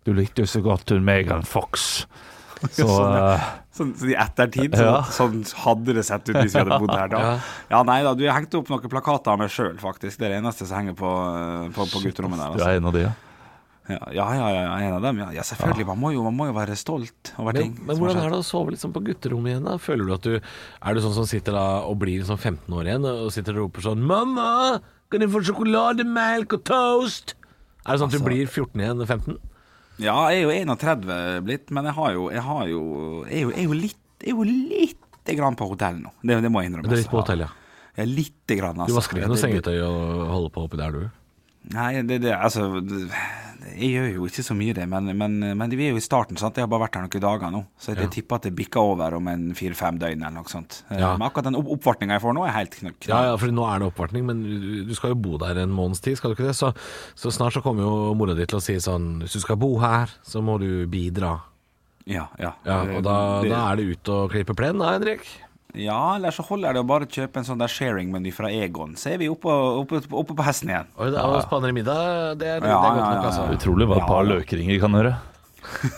Du 0.05 0.13
likte 0.13 0.45
jo 0.45 0.49
så 0.51 0.61
godt 0.65 0.91
hun 0.93 1.05
Megan 1.05 1.43
Fox. 1.49 2.05
Så 2.77 2.87
Sånn, 2.89 3.17
eh, 3.19 3.51
Sånn, 3.75 3.91
så 3.99 4.07
I 4.07 4.15
ettertid 4.15 4.71
så, 4.79 4.85
Ja. 4.87 5.03
sånn 5.11 5.41
hadde 5.65 5.95
det 5.97 6.05
sett 6.07 6.29
ut 6.31 6.37
hvis 6.37 6.53
vi 6.55 6.61
hadde 6.63 6.79
bodd 6.79 6.95
her 6.95 7.09
da. 7.11 7.19
Ja. 7.25 7.39
Ja, 7.73 7.83
nei 7.83 8.03
da, 8.07 8.15
du 8.15 8.23
har 8.29 8.39
hengt 8.39 8.55
opp 8.55 8.69
noen 8.71 8.89
plakater 8.89 9.33
av 9.35 9.39
meg 9.41 9.51
sjøl, 9.51 9.75
faktisk. 9.83 10.19
Det 10.21 10.29
er 10.29 10.37
det 10.37 10.43
eneste 10.45 10.67
som 10.69 10.79
henger 10.79 10.95
på, 10.95 11.11
på, 11.75 11.87
på 11.91 12.03
gutterommet 12.07 12.39
der. 12.39 12.53
du 12.55 12.61
Altså. 12.61 12.69
er 12.71 12.77
en 12.79 12.87
av 12.87 12.93
de, 12.95 13.03
ja. 13.09 13.15
Ja, 13.85 13.99
ja, 14.17 14.27
ja, 14.33 14.49
ja, 14.55 14.77
en 14.81 14.95
av 14.97 15.03
dem. 15.03 15.19
Ja, 15.21 15.27
ja 15.37 15.43
selvfølgelig. 15.45 15.85
Man, 15.91 15.99
må 16.01 16.13
jo, 16.15 16.23
man 16.25 16.33
må 16.39 16.47
jo 16.49 16.55
være 16.57 16.73
stolt 16.79 17.35
over 17.37 17.53
Men, 17.53 17.63
ting. 17.63 17.73
men 17.85 17.99
hvordan 18.01 18.17
er 18.23 18.31
det 18.33 18.39
å 18.41 18.47
sove 18.47 18.73
liksom 18.73 18.95
på 18.95 19.03
gutterommet 19.05 19.53
igjen? 19.53 19.67
da? 19.67 19.75
Føler 19.77 20.07
du 20.09 20.15
at 20.15 20.23
du 20.25 20.35
Er 20.39 20.95
du 20.97 21.01
sånn 21.05 21.13
som 21.19 21.27
sitter 21.29 21.53
da 21.53 21.65
og 21.85 21.99
blir 22.01 22.23
liksom 22.23 22.39
15 22.41 22.73
år 22.73 22.89
igjen 22.89 23.05
og 23.11 23.29
sitter 23.35 23.59
og 23.59 23.67
roper 23.67 23.85
sånn 23.91 24.01
'Mamma, 24.07 24.81
kan 25.11 25.21
jeg 25.21 25.29
få 25.35 25.43
sjokolademelk 25.51 26.55
og 26.57 26.65
toast?' 26.65 27.35
Er 27.85 27.93
det 27.93 28.01
sånn 28.01 28.09
at 28.09 28.17
du 28.17 28.19
Altså- 28.23 28.25
blir 28.25 28.47
14 28.49 28.81
igjen 28.81 29.05
15? 29.07 29.37
Ja, 30.03 30.17
jeg 30.35 30.43
er 30.43 30.49
jo 30.49 30.75
31 30.75 31.19
blitt, 31.47 31.69
men 31.75 31.87
jeg 31.87 31.95
har 31.95 32.15
jo 32.17 32.25
Jeg, 32.33 32.43
har 32.43 32.71
jo, 32.71 32.81
jeg, 33.29 33.35
er, 33.35 33.43
jo, 33.45 33.51
jeg 33.53 33.61
er 33.61 33.69
jo 33.69 33.77
litt 33.79 34.25
Jeg 34.25 34.33
er 34.33 34.39
jo 34.41 34.47
lite 34.49 35.37
grann 35.39 35.59
på 35.59 35.69
hotell 35.71 36.01
nå. 36.03 36.11
Det, 36.23 36.41
det 36.45 36.51
må 36.53 36.63
jeg 36.63 36.73
innrømme. 36.73 36.89
Du 36.91 36.97
er 36.97 37.03
litt 37.03 37.11
på 37.13 37.21
altså. 37.21 37.35
hotell, 37.35 37.45
ja. 37.47 37.51
Er 37.95 38.09
lite 38.11 38.57
grann, 38.59 38.81
altså. 38.81 38.91
Du 38.91 38.99
vasker 38.99 39.21
ikke 39.21 39.31
noe 39.31 39.41
sengetøy 39.41 39.77
og 39.87 40.25
holder 40.33 40.53
på 40.57 40.65
oppi 40.67 40.81
der, 40.81 40.97
du? 40.97 41.05
Nei, 41.73 42.03
det, 42.05 42.21
det, 42.21 42.35
altså 42.37 42.67
det, 42.85 43.07
Jeg 43.75 43.89
gjør 43.95 44.09
jo 44.19 44.27
ikke 44.29 44.43
så 44.45 44.53
mye 44.55 44.75
det, 44.77 44.85
men, 44.87 45.07
men, 45.17 45.39
men 45.57 45.71
vi 45.73 45.87
er 45.87 45.95
jo 45.95 45.97
i 45.97 46.05
starten, 46.05 46.37
sant. 46.37 46.59
Jeg 46.61 46.67
har 46.67 46.69
bare 46.69 46.83
vært 46.85 46.99
her 46.99 47.07
noen 47.07 47.23
dager 47.25 47.51
nå. 47.55 47.63
Så 47.81 47.95
jeg 47.97 48.11
tipper 48.13 48.37
at 48.37 48.43
det 48.43 48.53
bikker 48.59 48.81
over 48.93 49.15
om 49.17 49.31
en 49.33 49.47
fire-fem 49.57 49.97
døgn 49.99 50.21
eller 50.21 50.35
noe 50.37 50.51
sånt. 50.53 50.83
Eh, 50.91 50.99
Ja. 51.01 51.15
Men 51.17 51.25
akkurat 51.31 51.49
den 51.49 51.57
opp 51.57 51.71
oppvartninga 51.79 52.19
jeg 52.19 52.23
får 52.27 52.37
nå, 52.37 52.45
er 52.47 52.53
helt 52.59 52.77
knall. 52.77 52.95
Ja, 53.09 53.23
ja, 53.31 53.37
for 53.41 53.49
nå 53.57 53.65
er 53.65 53.81
det 53.81 53.89
oppvartning, 53.89 54.27
men 54.29 54.43
du, 54.45 54.85
du 54.85 54.93
skal 54.95 55.15
jo 55.15 55.19
bo 55.25 55.39
der 55.41 55.63
en 55.65 55.73
måneds 55.73 56.05
tid, 56.05 56.19
skal 56.21 56.35
du 56.35 56.37
ikke 56.37 56.51
det? 56.51 56.57
Så, 56.61 56.75
så 57.17 57.33
snart 57.33 57.57
så 57.57 57.65
kommer 57.65 57.83
jo 57.89 58.13
mora 58.21 58.37
di 58.37 58.45
til 58.45 58.61
å 58.61 58.63
si 58.63 58.77
sånn 58.85 59.23
Hvis 59.25 59.39
du 59.39 59.41
skal 59.47 59.57
bo 59.65 59.73
her, 59.81 60.13
så 60.23 60.45
må 60.45 60.59
du 60.61 60.85
bidra. 60.87 61.39
ja, 62.05 62.29
ja. 62.39 62.53
Ja, 62.69 62.83
og 62.99 63.03
da, 63.09 63.17
Det- 63.41 63.51
da 63.51 63.65
er 63.73 63.77
det 63.81 63.89
ut 63.97 64.09
og 64.13 64.31
klippe 64.37 64.55
plen, 64.55 64.77
da, 64.79 64.93
Henrik? 64.99 65.25
Ja, 65.75 66.15
eller 66.17 66.31
så 66.31 66.45
holder 66.47 66.77
det 66.77 66.83
å 66.85 66.87
bare 66.87 67.07
kjøpe 67.11 67.41
en 67.41 67.47
sånn 67.49 67.59
der 67.59 67.71
sharing-meny 67.73 68.31
fra 68.35 68.47
Egon. 68.55 68.93
Så 68.95 69.11
er 69.15 69.19
vi 69.19 69.27
oppe, 69.31 69.51
oppe, 69.51 69.99
oppe 70.15 70.37
på 70.39 70.47
hesten 70.47 70.71
igjen. 70.71 70.91
Oi, 70.95 71.09
det 71.11 71.19
er 71.19 71.27
å 71.27 71.61
i 71.67 71.75
middag, 71.75 72.39
det 72.39 72.47
er, 72.47 72.61
det 72.63 72.71
Ja, 72.71 72.79
er 72.79 72.85
godt 72.85 72.99
nok, 73.01 73.17
ja, 73.19 73.23
altså. 73.27 73.47
ja. 73.49 73.57
Utrolig 73.59 73.89
hva 73.91 73.97
et 73.99 74.05
Ja, 74.05 74.11
par 74.13 74.29
løkringer 74.29 74.79
kan 74.85 74.95
gjøre. 74.99 75.15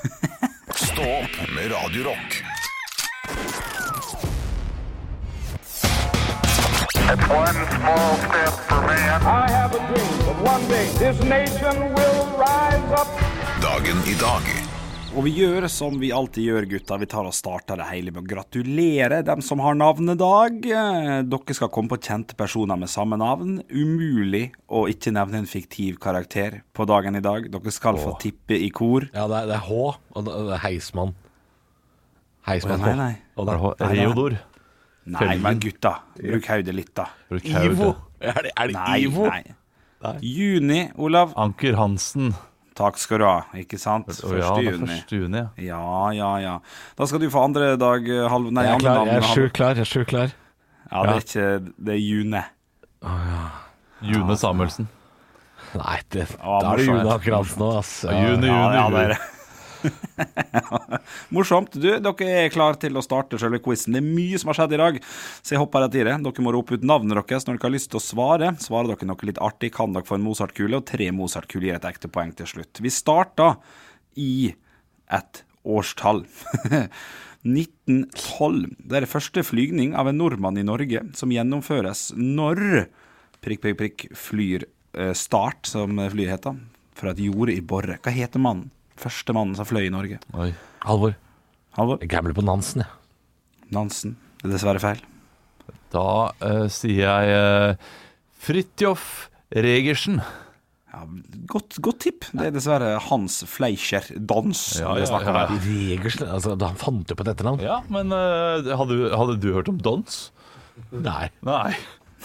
Stå 0.87 1.05
opp 1.21 1.37
med 1.53 1.73
Radio 1.75 2.09
Rock. 2.09 2.39
One 7.07 7.61
small 7.77 8.17
step 8.25 8.55
for 8.67 8.81
man. 8.81 9.23
I 9.23 9.51
have 9.51 9.75
a 9.75 9.83
dream 9.93 10.17
that 10.27 10.39
one 10.43 10.65
day 10.69 10.89
this 10.99 11.21
nation 11.23 11.93
will 11.95 12.27
rise 12.41 12.93
up. 12.97 13.09
Dagen 13.61 14.01
i 14.09 14.17
dag. 14.21 14.66
Og 15.17 15.25
vi 15.25 15.31
gjør 15.39 15.65
som 15.73 15.95
vi 15.97 16.11
alltid 16.13 16.45
gjør, 16.45 16.65
gutta. 16.75 16.97
Vi 17.01 17.07
tar 17.09 17.25
og 17.25 17.33
starter 17.33 17.79
det 17.81 17.87
hele 17.89 18.13
med 18.13 18.21
å 18.21 18.29
gratulere 18.29 19.23
dem 19.25 19.41
som 19.45 19.63
har 19.65 19.77
navnedag. 19.79 20.59
Eh, 20.69 21.13
Dere 21.25 21.55
skal 21.57 21.71
komme 21.73 21.89
på 21.89 21.97
kjente 22.05 22.37
personer 22.37 22.77
med 22.77 22.91
samme 22.93 23.17
navn. 23.17 23.55
Umulig 23.73 24.51
å 24.69 24.83
ikke 24.93 25.15
nevne 25.17 25.41
en 25.41 25.49
fiktiv 25.49 25.97
karakter 26.05 26.59
på 26.77 26.85
dagen 26.91 27.17
i 27.17 27.23
dag. 27.25 27.47
Dere 27.55 27.73
skal 27.73 27.97
få 28.03 28.13
tippe 28.21 28.59
i 28.61 28.69
kor. 28.69 29.07
Ja, 29.15 29.25
det 29.33 29.39
er, 29.39 29.49
det 29.49 29.57
er 29.57 29.65
H, 29.71 29.79
og 30.13 30.27
det 30.27 30.35
er 30.37 30.61
Heismann. 30.67 31.15
Heismann 32.47 32.85
nei, 32.85 32.93
H. 32.93 32.99
nei. 33.01 33.15
Og 33.41 33.49
det 33.49 33.55
er 33.57 33.65
Nei, 33.65 33.87
nei. 33.89 34.03
Reodor. 34.03 34.37
Nei, 35.17 35.37
men 35.39 35.63
gutta, 35.63 35.95
bruk 36.19 36.51
hodet 36.51 36.75
litt, 36.75 36.93
da. 36.99 37.07
Bruk 37.31 37.45
Ivo. 37.47 37.93
Er 38.21 38.43
det, 38.43 38.53
er 38.59 38.69
det 38.73 38.77
Nei, 38.77 38.99
Ivo? 39.07 39.31
nei. 39.31 40.19
Juni, 40.21 40.83
Olav. 41.01 41.33
Anker 41.41 41.79
Hansen. 41.79 42.35
Takk 42.77 42.99
skal 43.01 43.23
du 43.23 43.25
ha. 43.25 43.37
Ikke 43.57 43.79
sant? 43.81 44.09
Å 44.11 44.33
ja, 44.37 44.51
det 44.57 44.67
er 44.67 44.75
juni. 44.75 44.89
første 44.91 45.21
juni, 45.23 45.39
ja. 45.41 45.47
Ja, 45.65 45.85
ja, 46.17 46.33
ja. 46.45 46.55
Da 46.99 47.07
skal 47.09 47.23
du 47.23 47.31
få 47.33 47.45
andre 47.47 47.71
dag 47.81 48.09
eh, 48.13 48.27
halv... 48.29 48.51
Nei, 48.53 48.67
Jeg 48.67 48.75
er 48.77 48.83
klar, 48.85 49.07
jeg 49.09 49.23
er 49.23 49.31
sjukt 49.31 49.55
klar. 49.57 49.79
Jeg 49.81 49.87
er 49.87 49.91
sjukt 49.93 50.11
klar. 50.13 50.35
Ja, 50.91 51.01
det 51.03 51.15
er 51.15 51.25
ikke 51.25 51.47
Det 51.89 51.95
er 51.97 52.03
june. 52.03 52.43
June 54.07 54.37
Samuelsen. 54.39 54.91
Nei, 55.77 55.97
det, 56.15 56.27
Ja, 56.37 56.59
da 56.63 56.75
er 56.75 56.83
det. 56.83 56.85
June 56.87 57.17
akkurat 57.17 57.57
nå, 57.61 57.71
altså. 57.81 58.13
Ja, 58.13 58.29
juni, 58.31 58.53
Ja, 58.53 59.17
Morsomt. 61.35 61.77
Du, 61.77 61.89
dere 61.89 62.29
er 62.45 62.53
klar 62.55 62.79
til 62.81 62.97
å 62.97 63.05
starte 63.05 63.41
selve 63.41 63.61
quizen. 63.65 63.97
Det 63.97 64.03
er 64.03 64.07
mye 64.07 64.41
som 64.41 64.53
har 64.53 64.61
skjedd 64.61 64.77
i 64.77 64.81
dag, 64.83 65.01
så 65.41 65.57
jeg 65.57 65.63
hopper 65.63 65.87
rett 65.87 65.99
i 65.99 66.07
det. 66.07 66.17
Dere 66.27 66.47
må 66.47 66.55
rope 66.55 66.79
ut 66.79 66.87
navnet 66.87 67.19
deres 67.19 67.49
når 67.49 67.59
dere 67.59 67.69
har 67.69 67.77
lyst 67.77 67.93
til 67.93 68.01
å 68.01 68.07
svare. 68.07 68.53
Svarer 68.63 68.93
dere 68.93 69.11
noe 69.11 69.29
litt 69.29 69.43
artig, 69.43 69.73
kan 69.77 69.97
dere 69.97 70.09
få 70.09 70.19
en 70.19 70.27
Mozart-kule, 70.27 70.81
og 70.81 70.89
tre 70.89 71.11
Mozart-kuler 71.15 71.71
gir 71.71 71.79
et 71.81 71.91
ekte 71.91 72.13
poeng 72.13 72.33
til 72.37 72.51
slutt. 72.51 72.83
Vi 72.83 72.93
starter 72.93 73.61
i 74.21 74.55
et 75.15 75.45
årstall. 75.67 76.25
1912. 77.47 78.75
Det 78.79 78.97
er 78.97 79.05
det 79.05 79.11
første 79.11 79.43
flygning 79.47 79.95
av 79.99 80.11
en 80.11 80.19
nordmann 80.19 80.59
i 80.59 80.67
Norge 80.67 81.05
som 81.15 81.33
gjennomføres 81.33 82.09
når 82.19 82.89
prikk, 83.45 83.63
prikk, 83.63 83.77
prikk 83.79 84.07
flyr 84.19 84.67
eh, 84.99 85.13
Start, 85.15 85.69
som 85.71 86.01
flyet 86.11 86.35
heter, 86.35 86.59
fra 86.97 87.13
et 87.13 87.23
jorde 87.23 87.55
i 87.55 87.63
Borre. 87.63 88.01
Hva 88.03 88.15
heter 88.15 88.43
mannen? 88.43 88.73
Første 89.01 89.35
mannen 89.37 89.57
som 89.59 89.69
fløy 89.69 89.87
i 89.87 89.93
Norge. 89.93 90.21
Oi. 90.39 90.51
Halvor. 90.87 91.17
Halvor? 91.77 92.01
Jeg 92.01 92.13
gambler 92.13 92.37
på 92.37 92.45
Nansen, 92.47 92.85
jeg. 92.85 93.69
Nansen. 93.75 94.17
Det 94.41 94.49
er 94.49 94.57
dessverre 94.57 94.83
feil. 94.83 95.05
Da 95.93 96.09
eh, 96.45 96.67
sier 96.73 97.03
jeg 97.05 97.37
uh, 97.37 97.95
Fridtjof 98.47 99.07
Regersen. 99.55 100.21
Ja, 100.97 101.03
godt, 101.51 101.77
godt 101.85 102.01
tipp. 102.07 102.27
Det 102.33 102.49
er 102.49 102.55
dessverre 102.55 102.95
Hans 103.09 103.43
Fleischer 103.51 104.07
Dans 104.17 104.63
Ja, 104.81 104.95
ja, 104.97 105.09
om 105.13 105.27
ja. 105.29 105.43
Regersen 105.61 106.31
altså, 106.31 106.55
Han 106.57 106.79
fant 106.81 107.13
jo 107.13 107.19
på 107.19 107.27
et 107.27 107.33
etternavn. 107.35 107.61
Ja, 107.65 107.83
men 107.93 108.15
eh, 108.17 108.73
hadde, 108.81 109.11
hadde 109.13 109.37
du 109.43 109.51
hørt 109.53 109.69
om 109.73 109.81
Dons? 109.83 110.31
Nei. 110.93 111.29
Nei. 111.47 111.77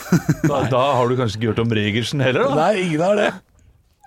Da, 0.48 0.64
da 0.72 0.80
har 0.98 1.12
du 1.12 1.18
kanskje 1.20 1.38
ikke 1.38 1.52
hørt 1.52 1.60
om 1.62 1.74
Regersen 1.76 2.24
heller, 2.24 2.48
da? 2.48 2.56
Nei, 2.58 2.86
ingen 2.88 3.04
har 3.04 3.20
det. 3.20 3.28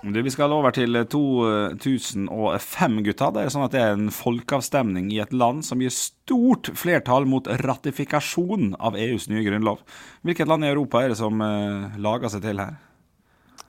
Du, 0.05 0.19
vi 0.21 0.33
skal 0.33 0.53
over 0.53 0.75
til 0.77 0.99
2005, 1.09 2.97
gutta. 3.07 3.31
Det 3.33 3.45
er 3.45 3.53
sånn 3.55 3.65
at 3.65 3.73
det 3.73 3.81
er 3.81 3.95
en 3.95 4.11
folkeavstemning 4.13 5.09
i 5.15 5.21
et 5.25 5.33
land 5.33 5.65
som 5.65 5.81
gir 5.81 5.95
stort 5.95 6.69
flertall 6.77 7.25
mot 7.31 7.49
ratifikasjon 7.63 8.75
av 8.77 8.99
EUs 9.01 9.31
nye 9.33 9.45
grunnlov. 9.47 9.81
Hvilket 10.29 10.51
land 10.51 10.67
i 10.67 10.73
Europa 10.75 11.01
er 11.01 11.15
det 11.15 11.19
som 11.23 11.41
uh, 11.41 11.97
lager 11.97 12.35
seg 12.35 12.45
til 12.45 12.61
her? 12.61 12.77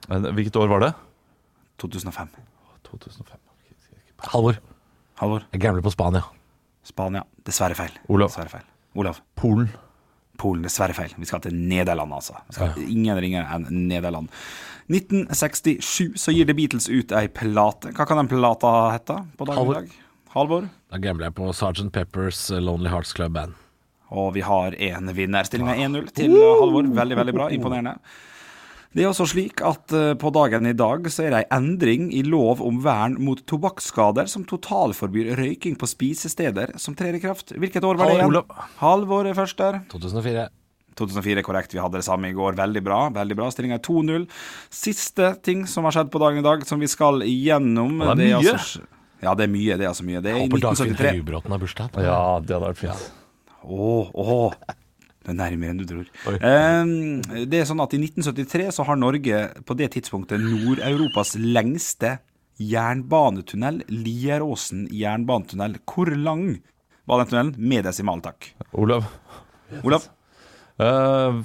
Hvilket 0.10 0.60
år 0.60 0.72
var 0.74 0.84
det? 0.84 0.92
2005. 1.86 2.36
2005. 2.92 3.40
Halvor. 4.36 4.60
Halvor? 5.22 5.48
Jeg 5.54 5.64
gambler 5.64 5.86
på 5.86 5.96
Spania. 5.96 6.26
Spania. 6.86 7.24
Dessverre 7.48 7.80
feil. 7.80 7.96
Olav. 8.12 8.34
Dessverre 8.34 8.58
feil. 8.58 8.70
Olav. 9.00 9.24
Polen. 9.40 9.72
Polen. 10.40 10.68
Dessverre 10.68 10.96
feil. 10.98 11.16
Vi 11.16 11.28
skal 11.30 11.44
til 11.48 11.56
Nederland, 11.56 12.14
altså. 12.14 12.38
Vi 12.50 12.58
skal 12.58 12.80
Ingen 12.86 13.24
ringere 13.24 13.48
enn 13.56 13.88
Nederland. 13.88 14.32
1967 14.92 16.14
så 16.22 16.34
gir 16.34 16.46
The 16.46 16.54
Beatles 16.54 16.90
ut 16.90 17.14
ei 17.18 17.28
plate. 17.34 17.90
Hva 17.98 18.06
kan 18.06 18.20
den 18.22 18.30
plata 18.30 18.74
hete 18.94 19.22
på 19.38 19.48
dagen 19.50 19.72
i 19.72 19.78
dag? 19.80 19.94
Halvor? 20.36 20.68
Da 20.92 21.00
gambler 21.02 21.30
jeg 21.30 21.38
på 21.38 21.50
Sgt. 21.56 21.88
Peppers 21.96 22.50
Lonely 22.54 22.92
Hearts 22.92 23.16
Club 23.16 23.34
Band. 23.38 23.56
Og 24.14 24.36
vi 24.36 24.44
har 24.46 24.76
én 24.78 25.10
vinner. 25.18 25.48
Stillinga 25.48 25.74
er 25.74 25.90
1-0 25.90 26.12
til 26.14 26.36
uh, 26.38 26.60
Halvor. 26.62 26.90
Veldig, 27.00 27.18
veldig 27.22 27.36
bra. 27.36 27.50
Imponerende. 27.56 27.98
Det 28.96 29.04
er 29.04 29.10
også 29.10 29.26
slik 29.28 29.60
at 29.66 29.92
uh, 29.92 30.14
på 30.20 30.30
dagen 30.36 30.70
i 30.70 30.76
dag 30.78 31.10
så 31.12 31.26
er 31.26 31.34
det 31.34 31.40
ei 31.42 31.58
endring 31.58 32.12
i 32.16 32.22
lov 32.24 32.62
om 32.64 32.78
vern 32.86 33.18
mot 33.20 33.42
tobakksskader 33.50 34.30
som 34.32 34.46
totalforbyr 34.48 35.34
røyking 35.40 35.76
på 35.80 35.90
spisesteder, 35.90 36.78
som 36.80 36.96
trer 36.96 37.18
i 37.18 37.24
kraft. 37.24 37.56
Hvilket 37.58 37.84
år 37.84 38.00
var 38.00 38.14
det 38.14 38.22
igjen? 38.22 38.54
Halvor 38.84 39.28
er 39.28 39.36
først 39.36 39.60
der. 39.60 39.82
2004. 39.92 40.46
2004 40.96 41.42
er 41.42 41.46
korrekt. 41.46 41.74
Vi 41.76 41.82
hadde 41.82 42.00
det 42.00 42.06
samme 42.08 42.30
i 42.30 42.36
går. 42.36 42.56
Veldig 42.56 42.84
bra. 42.84 43.00
veldig 43.16 43.36
bra. 43.36 43.50
Stillinga 43.52 43.80
er 43.80 43.84
2-0. 43.86 44.28
Siste 44.72 45.34
ting 45.44 45.66
som 45.68 45.84
har 45.88 45.92
skjedd 45.96 46.12
på 46.14 46.22
dagen 46.24 46.40
i 46.40 46.46
dag, 46.46 46.66
som 46.66 46.80
vi 46.80 46.88
skal 46.88 47.22
igjennom 47.28 48.02
Og 48.02 48.16
det 48.18 48.32
er 48.32 48.40
mye. 48.40 48.54
altså- 48.54 48.82
ja, 49.22 49.34
det 49.34 49.44
er 49.44 49.52
mye. 49.52 49.78
Det 49.78 49.86
er 49.86 49.90
altså 49.90 50.04
mye. 50.06 50.22
Det 50.22 50.32
er 50.32 50.38
i 50.38 50.48
Håper 50.48 50.60
Dagfinn 50.60 50.94
1973. 50.96 51.12
Høybråten 51.20 51.50
har 51.50 51.60
bursdag. 51.60 51.90
Ja, 52.04 52.40
det 52.40 52.56
hadde 52.56 52.68
vært 52.68 52.78
fint. 52.78 52.94
Ja. 52.94 53.22
Oh, 53.64 54.12
oh. 54.14 54.54
Det 55.26 55.34
er 55.34 55.40
nærmere 55.40 55.70
enn 55.74 55.78
du 55.82 55.86
tror. 55.90 56.06
Eh, 56.38 57.46
det 57.50 57.54
er 57.54 57.66
sånn 57.66 57.82
at 57.82 57.94
I 57.94 57.98
1973 57.98 58.68
så 58.72 58.86
har 58.86 58.96
Norge 58.96 59.40
på 59.66 59.76
det 59.76 59.92
tidspunktet 59.96 60.40
Nord-Europas 60.40 61.34
lengste 61.42 62.20
jernbanetunnel, 62.62 63.82
Lieråsen 63.90 64.88
jernbanetunnel. 64.94 65.80
Hvor 65.90 66.12
lang 66.16 66.62
var 67.08 67.24
den 67.24 67.32
tunnelen? 67.32 67.56
Med 67.58 67.86
desimal, 67.86 68.22
takk. 68.22 68.52
Olav. 68.74 69.08
Olav? 69.84 70.06
Uh, 70.80 71.44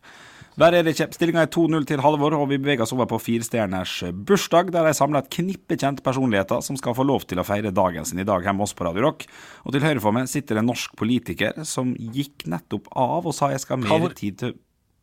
Der 0.59 0.75
er 0.75 0.83
det 0.83 0.91
ikke. 0.91 1.05
Stillinga 1.15 1.45
er 1.45 1.51
2-0 1.55 1.85
til 1.87 2.01
Halvor, 2.03 2.33
og 2.35 2.49
vi 2.51 2.57
beveger 2.59 2.83
oss 2.83 2.91
over 2.91 3.07
på 3.07 3.19
firestjerners 3.23 3.93
bursdag, 4.27 4.73
der 4.75 4.89
de 4.89 4.91
samler 4.97 5.23
et 5.23 5.29
knippe 5.31 5.77
kjente 5.79 6.03
personligheter 6.03 6.59
som 6.65 6.75
skal 6.79 6.97
få 6.97 7.05
lov 7.07 7.23
til 7.29 7.39
å 7.39 7.45
feire 7.47 7.71
dagen 7.71 8.07
sin 8.07 8.19
i 8.19 8.25
dag 8.27 8.43
hjemme 8.43 8.65
hos 8.65 8.73
oss 8.73 8.79
på 8.79 8.83
Radio 8.83 9.05
Rock. 9.07 9.23
Og 9.63 9.71
til 9.71 9.85
høyre 9.85 10.03
for 10.03 10.15
meg 10.15 10.27
sitter 10.27 10.59
en 10.59 10.67
norsk 10.67 10.97
politiker 10.99 11.61
som 11.63 11.93
gikk 11.95 12.43
nettopp 12.51 12.91
av 12.91 13.29
og 13.29 13.37
sa 13.37 13.53
jeg 13.53 13.63
skal 13.63 13.79
ha 13.87 14.01
mer 14.03 14.17
tid 14.17 14.41
til 14.43 14.57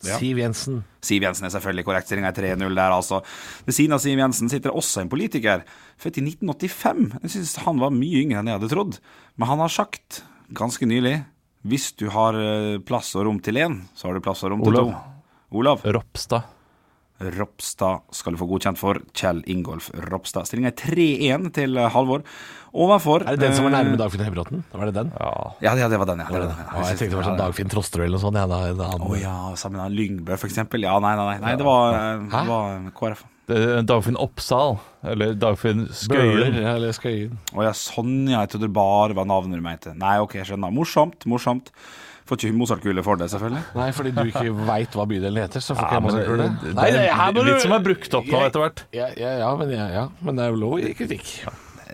Ja. 0.04 0.18
Siv 0.20 0.36
Jensen. 0.36 0.82
Siv 1.00 1.24
Jensen 1.24 1.46
er 1.48 1.54
selvfølgelig 1.54 1.86
korrekt. 1.86 2.10
Stillinga 2.10 2.28
er 2.28 2.36
3-0 2.36 2.74
der, 2.76 2.92
altså. 2.92 3.22
Ved 3.64 3.78
siden 3.78 3.96
av 3.96 4.02
Siv 4.04 4.20
Jensen 4.20 4.52
sitter 4.52 4.76
også 4.76 5.00
en 5.00 5.08
politiker, 5.08 5.64
født 5.96 6.20
i 6.20 6.26
1985. 6.26 7.16
Jeg 7.22 7.32
syns 7.32 7.56
han 7.64 7.80
var 7.80 7.96
mye 7.96 8.20
yngre 8.20 8.42
enn 8.42 8.52
jeg 8.52 8.58
hadde 8.60 8.72
trodd. 8.74 9.00
Men 9.40 9.48
han 9.54 9.64
har 9.64 9.72
sagt 9.72 10.20
ganske 10.52 10.84
nylig 10.84 11.22
hvis 11.64 11.94
du 11.96 12.10
har 12.12 12.36
eh, 12.36 12.76
plass 12.84 13.16
og 13.16 13.24
rom 13.24 13.40
til 13.40 13.56
én, 13.64 13.80
så 13.96 14.10
har 14.10 14.20
du 14.20 14.20
plass 14.28 14.44
og 14.44 14.52
rom 14.52 14.60
til 14.68 14.76
Olav. 14.76 14.92
to. 14.92 15.15
Olav 15.54 15.82
Ropstad. 15.84 16.52
Ropstad 17.16 18.02
skal 18.12 18.34
du 18.34 18.40
få 18.40 18.48
godkjent 18.50 18.78
for. 18.80 18.98
Kjell 19.16 19.40
Ingolf 19.48 19.88
Ropstad. 20.10 20.48
Stillinga 20.48 20.72
er 20.74 20.76
3-1 20.76 21.46
til 21.56 21.78
eh, 21.80 21.88
Halvor. 21.94 22.26
Overfor 22.76 23.24
Er 23.24 23.38
det 23.38 23.46
den 23.46 23.54
som 23.56 23.64
var 23.64 23.72
eh, 23.72 23.78
nærme 23.78 23.96
Dagfinn 24.00 24.24
Høybråten? 24.26 24.66
Var 24.72 24.90
det 24.90 24.96
den? 24.98 25.14
Ja. 25.16 25.30
Ja, 25.64 25.88
det 25.88 26.00
var 26.02 26.10
den, 26.10 26.20
ja. 26.20 26.26
Det 26.28 26.36
var 26.36 26.44
den, 26.44 26.60
ja. 26.60 26.82
Jeg 26.90 26.98
tenkte 27.00 27.14
det 27.14 27.20
var 27.20 27.28
sånn 27.30 27.40
Dagfinn 27.40 27.72
Trosterud 27.72 28.04
eller 28.04 28.18
noe 28.18 28.24
sånt. 28.26 28.40
Ja, 28.42 28.50
da, 28.50 28.60
da, 28.76 28.90
han, 28.92 29.06
Å 29.06 29.16
ja, 29.16 29.36
sammen 29.56 29.80
med 29.80 29.96
Lyngbø, 29.96 30.36
for 30.36 30.50
eksempel. 30.50 30.84
Ja, 30.84 30.98
nei, 31.00 31.14
nei, 31.16 31.26
nei. 31.30 31.38
nei 31.46 31.56
det 31.56 31.68
var, 31.68 31.96
eh, 31.96 32.26
det 32.34 32.44
var 32.50 32.84
KrF. 33.00 33.24
Det 33.46 33.62
er 33.62 33.84
Dagfinn 33.88 34.20
Oppsal. 34.20 34.76
Eller 35.06 35.36
Dagfinn 35.40 35.86
Bøhler, 35.86 36.50
Skøyen. 36.50 36.64
eller 36.74 36.96
Skøyen. 36.98 37.38
Å 37.54 37.64
ja, 37.64 37.72
sånn 37.78 38.26
ja. 38.26 38.42
Jeg 38.42 38.56
trodde 38.56 38.68
det 38.68 38.76
bare 38.76 39.16
var 39.16 39.30
navnet 39.30 39.56
du 39.56 39.64
mente. 39.64 39.96
Nei, 39.96 40.18
ok, 40.20 40.36
jeg 40.42 40.50
skjønner. 40.50 40.74
Morsomt, 40.74 41.24
morsomt. 41.30 41.72
Får 42.26 42.40
ikke 42.42 42.56
Mozart-kule 42.58 43.02
for 43.06 43.16
det, 43.20 43.28
selvfølgelig. 43.30 43.60
Nei, 43.78 43.90
fordi 43.94 44.10
du 44.16 44.22
ikke 44.26 44.50
veit 44.66 44.96
hva 44.98 45.04
bydelen 45.06 45.38
heter, 45.44 45.62
så 45.62 45.76
får 45.76 45.82
Ja, 45.82 45.86
ikke 45.86 45.94
jeg 45.94 46.02
men 46.02 46.10
Mozart-kule. 46.10 46.36
det, 46.42 46.62
det 46.62 46.74
det- 46.74 47.04
er 47.06 47.44
litt 47.46 47.62
som 47.62 47.72
er 47.76 47.84
brukt 47.84 48.14
opp 48.18 48.26
nå 48.26 48.40
etter 48.48 48.60
hvert. 48.64 48.82
Ja, 48.92 49.06
ja, 49.16 49.30
ja, 49.38 49.50
men, 49.56 49.70
ja, 49.70 49.86
ja, 49.94 50.08
men 50.22 50.34
det 50.36 50.44
er 50.44 50.50
jo 50.50 50.56
lov 50.64 50.72
å 50.74 50.80
gi 50.82 50.94
kritikk. 50.98 51.30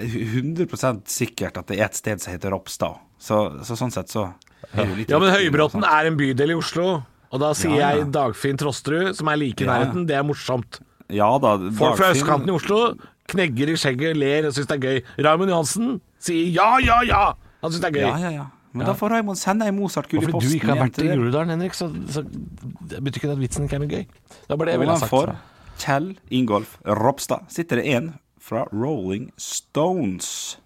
100 0.00 1.02
sikkert 1.04 1.58
at 1.60 1.66
det 1.68 1.78
er 1.78 1.84
et 1.84 1.94
sted 1.98 2.20
som 2.22 2.32
heter 2.32 2.50
Ropstad. 2.54 2.96
Så, 3.20 3.38
så 3.62 3.76
sånn 3.78 3.92
sett 3.92 4.08
så 4.08 4.32
Ja, 4.72 5.18
men 5.20 5.32
Høybråten 5.34 5.84
er 5.84 6.08
en 6.08 6.16
bydel 6.16 6.54
i 6.54 6.56
Oslo. 6.56 7.02
Og 7.32 7.40
da 7.40 7.52
sier 7.56 7.76
Ja, 7.76 7.90
ja. 7.92 7.96
jeg 8.02 8.10
Dagfinn 8.12 8.58
Trosterud, 8.60 9.14
som 9.16 9.28
er 9.28 9.36
like 9.40 9.60
i 9.60 9.64
Ja, 9.66 9.72
ja. 9.78 9.84
nærheten. 9.84 10.06
Det 10.08 10.16
er 10.16 10.24
morsomt. 10.24 10.80
Ja 11.12 11.28
da. 11.40 11.56
Folk 11.76 11.96
fra 12.00 12.10
østkanten 12.12 12.48
i 12.48 12.56
Oslo 12.56 12.94
knegger 13.32 13.68
i 13.72 13.76
skjegget, 13.76 14.16
ler 14.16 14.48
og 14.48 14.52
syns 14.56 14.66
det 14.68 14.76
er 14.78 14.84
gøy. 14.88 15.02
Raymond 15.24 15.52
Johansen 15.52 16.00
sier 16.20 16.50
ja, 16.52 16.76
ja, 16.84 17.00
ja! 17.08 17.22
Han 17.62 17.70
syns 17.72 17.80
det 17.84 17.92
er 17.92 17.98
gøy. 18.00 18.08
Ja, 18.08 18.16
ja, 18.18 18.30
ja. 18.40 18.46
Men 18.72 18.86
da 18.88 18.94
får 18.96 19.10
Raymond 19.12 19.36
sende 19.36 19.66
ei 19.68 19.72
Mozart-kule 19.76 20.22
i 20.22 20.32
posten. 20.32 20.40
fordi 20.40 20.48
du 20.48 20.56
ikke 20.58 20.70
har 20.72 20.80
vært 20.86 20.98
i. 21.02 21.08
Groruddalen, 21.12 21.50
Henrik, 21.56 21.74
så, 21.76 21.90
så 22.08 22.22
det 22.24 23.02
betyr 23.04 23.20
ikke 23.20 23.32
at 23.34 23.42
vitsen 23.42 23.66
ikke 23.68 23.76
er 23.76 23.82
noe 23.84 23.92
gøy. 23.92 24.06
Det 24.48 24.58
var 24.58 24.64
det 24.70 24.72
jeg 24.76 24.80
ville 24.80 24.96
ha 24.96 25.02
sagt. 25.02 25.12
For 25.12 25.36
Kjell 25.82 26.08
Ingolf 26.30 26.78
Ropstad 26.86 27.48
sitter 27.52 27.82
det 27.82 27.86
en 27.96 28.12
fra 28.42 28.64
Rolling 28.72 29.30
Stones. 29.36 30.56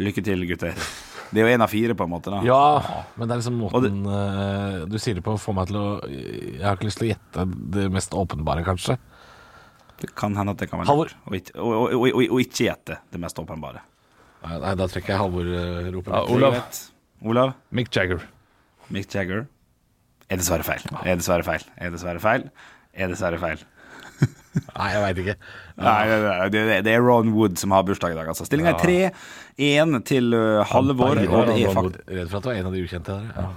Lykke 0.00 0.24
til, 0.24 0.46
gutter. 0.48 0.72
Det 1.32 1.40
er 1.40 1.46
jo 1.48 1.52
én 1.56 1.62
av 1.64 1.70
fire, 1.72 1.94
på 1.96 2.04
en 2.04 2.10
måte. 2.12 2.32
da 2.32 2.40
Ja, 2.44 3.04
men 3.16 3.28
det 3.28 3.34
er 3.34 3.40
liksom 3.40 3.58
måten 3.60 4.02
det- 4.04 4.12
eh, 4.12 4.86
du 4.88 4.98
sier 4.98 5.14
det 5.14 5.22
på, 5.24 5.36
får 5.38 5.54
meg 5.54 5.66
til 5.68 5.76
å 5.76 6.00
Jeg 6.08 6.62
har 6.64 6.76
ikke 6.76 6.88
lyst 6.88 6.98
til 6.98 7.08
å 7.08 7.12
gjette 7.12 7.70
det 7.72 7.90
mest 7.92 8.10
åpenbare, 8.12 8.64
kanskje. 8.64 8.98
Det 10.00 10.14
kan 10.14 10.34
hende 10.34 10.50
at 10.50 10.58
det 10.58 10.68
kan 10.70 10.80
være 10.80 10.86
Halvor. 10.88 11.04
lurt. 11.12 11.16
Og, 11.26 11.32
ikke- 11.32 11.56
og, 11.60 11.72
og, 11.72 11.92
og, 11.92 12.08
og, 12.14 12.30
og 12.32 12.40
ikke 12.40 12.66
gjette 12.68 12.98
det 13.12 13.20
mest 13.20 13.36
åpenbare. 13.36 13.80
Nei, 14.42 14.58
nei, 14.58 14.74
da 14.74 14.86
trekker 14.86 15.06
jeg 15.14 15.18
Halvor 15.18 15.46
uh. 15.46 16.02
Ja. 16.06 16.24
Olav. 16.34 16.91
Olav. 17.24 17.52
Mick 17.70 17.90
Jagger. 17.94 18.22
Mick 18.92 19.12
Jagger 19.14 19.46
Er 20.28 20.40
dessverre 20.40 20.64
feil. 20.66 20.82
Er 21.04 21.18
dessverre 21.18 21.44
feil. 21.46 21.64
Er 21.76 21.92
dessverre 21.94 22.22
feil. 22.22 22.48
Er 22.92 23.12
dessverre 23.12 23.38
feil. 23.42 23.62
Nei, 24.78 24.88
jeg 24.92 25.02
veit 25.02 25.20
ikke. 25.22 25.34
Nei, 25.80 25.98
det, 26.52 26.62
det, 26.86 26.92
er 26.92 27.04
Ron 27.04 27.32
Wood 27.34 27.58
som 27.60 27.74
har 27.74 27.84
bursdag 27.88 28.14
i 28.14 28.16
dag, 28.18 28.30
altså. 28.32 28.46
Stillinga 28.48 28.74
er 28.74 29.12
3-1 29.58 29.98
til 30.08 30.36
Halvor, 30.72 31.20
og 31.20 31.50
det 31.50 31.56
er 31.58 31.76
faktisk 31.76 32.12
redd 32.12 32.30
for 32.30 32.38
at 32.38 32.46
det 32.46 32.50
var 32.50 32.60
en 32.60 32.70
av 32.70 32.76
de 32.76 32.84
ukjente 32.84 33.16
der. 33.16 33.30
Ja. 33.36 33.50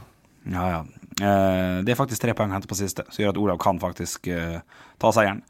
Ja, 0.45 0.65
ja. 0.69 0.81
Eh, 1.15 1.77
det 1.87 1.93
er 1.93 1.97
faktisk 1.97 2.21
tre 2.21 2.35
poeng 2.37 2.51
å 2.51 2.57
hente 2.57 2.69
på 2.69 2.77
siste, 2.77 3.07
som 3.09 3.23
gjør 3.23 3.33
at 3.33 3.41
Olav 3.43 3.61
kan 3.63 3.79
faktisk 3.81 4.29
ta 5.01 5.13
seieren. 5.15 5.41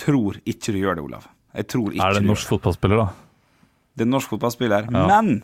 Tror 0.00 0.38
ikke 0.48 0.74
du 0.74 0.80
gjør 0.82 0.98
det, 0.98 1.06
Olav. 1.06 1.30
Jeg 1.56 1.68
tror 1.72 1.92
ikke 1.92 2.04
Er 2.04 2.16
det 2.16 2.22
en 2.22 2.30
norsk 2.32 2.54
fotballspiller, 2.54 3.02
da? 3.02 3.08
Det 3.92 4.04
er 4.04 4.08
en 4.08 4.14
norsk 4.16 4.32
fotballspiller. 4.32 4.88
Men 4.92 5.42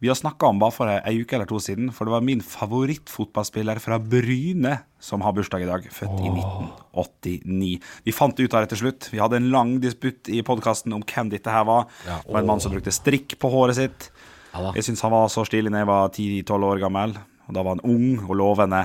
vi 0.00 0.08
har 0.10 0.14
snakka 0.14 0.46
om 0.46 0.60
bare 0.62 0.74
for 0.74 0.90
ei 0.92 1.16
uke 1.24 1.34
eller 1.34 1.48
to 1.50 1.58
siden, 1.62 1.88
for 1.94 2.06
det 2.06 2.12
var 2.14 2.22
min 2.22 2.42
favorittfotballspiller 2.44 3.80
fra 3.82 3.96
Bryne 3.98 4.76
som 5.02 5.24
har 5.26 5.34
bursdag 5.34 5.64
i 5.64 5.68
dag. 5.68 5.88
Født 5.90 6.20
i 6.22 6.30
1989. 6.30 7.70
Vi 8.06 8.14
fant 8.14 8.36
det 8.38 8.46
ut 8.46 8.54
av 8.54 8.62
det 8.62 8.70
til 8.74 8.82
slutt. 8.84 9.08
Vi 9.10 9.18
hadde 9.18 9.40
en 9.40 9.48
lang 9.50 9.72
disputt 9.82 10.30
i 10.30 10.42
podkasten 10.46 10.94
om 10.94 11.02
hvem 11.02 11.32
dette 11.32 11.50
her 11.50 11.66
var. 11.66 11.88
Ja, 12.06 12.20
Det 12.22 12.30
var 12.34 12.44
en 12.44 12.50
mann 12.52 12.62
som 12.62 12.74
brukte 12.74 12.94
strikk 12.94 13.34
på 13.42 13.50
håret 13.50 13.78
sitt. 13.80 14.10
Ja. 14.54 14.70
Jeg 14.78 14.86
syns 14.86 15.02
han 15.02 15.12
var 15.14 15.26
så 15.34 15.44
stilig 15.46 15.72
da 15.74 15.82
jeg 15.82 15.90
var 15.90 16.08
10-12 16.14 16.68
år 16.70 16.82
gammel. 16.86 17.16
Og 17.48 17.56
da 17.58 17.64
var 17.66 17.76
han 17.76 17.82
ung 17.86 18.22
og 18.28 18.36
lovende. 18.38 18.84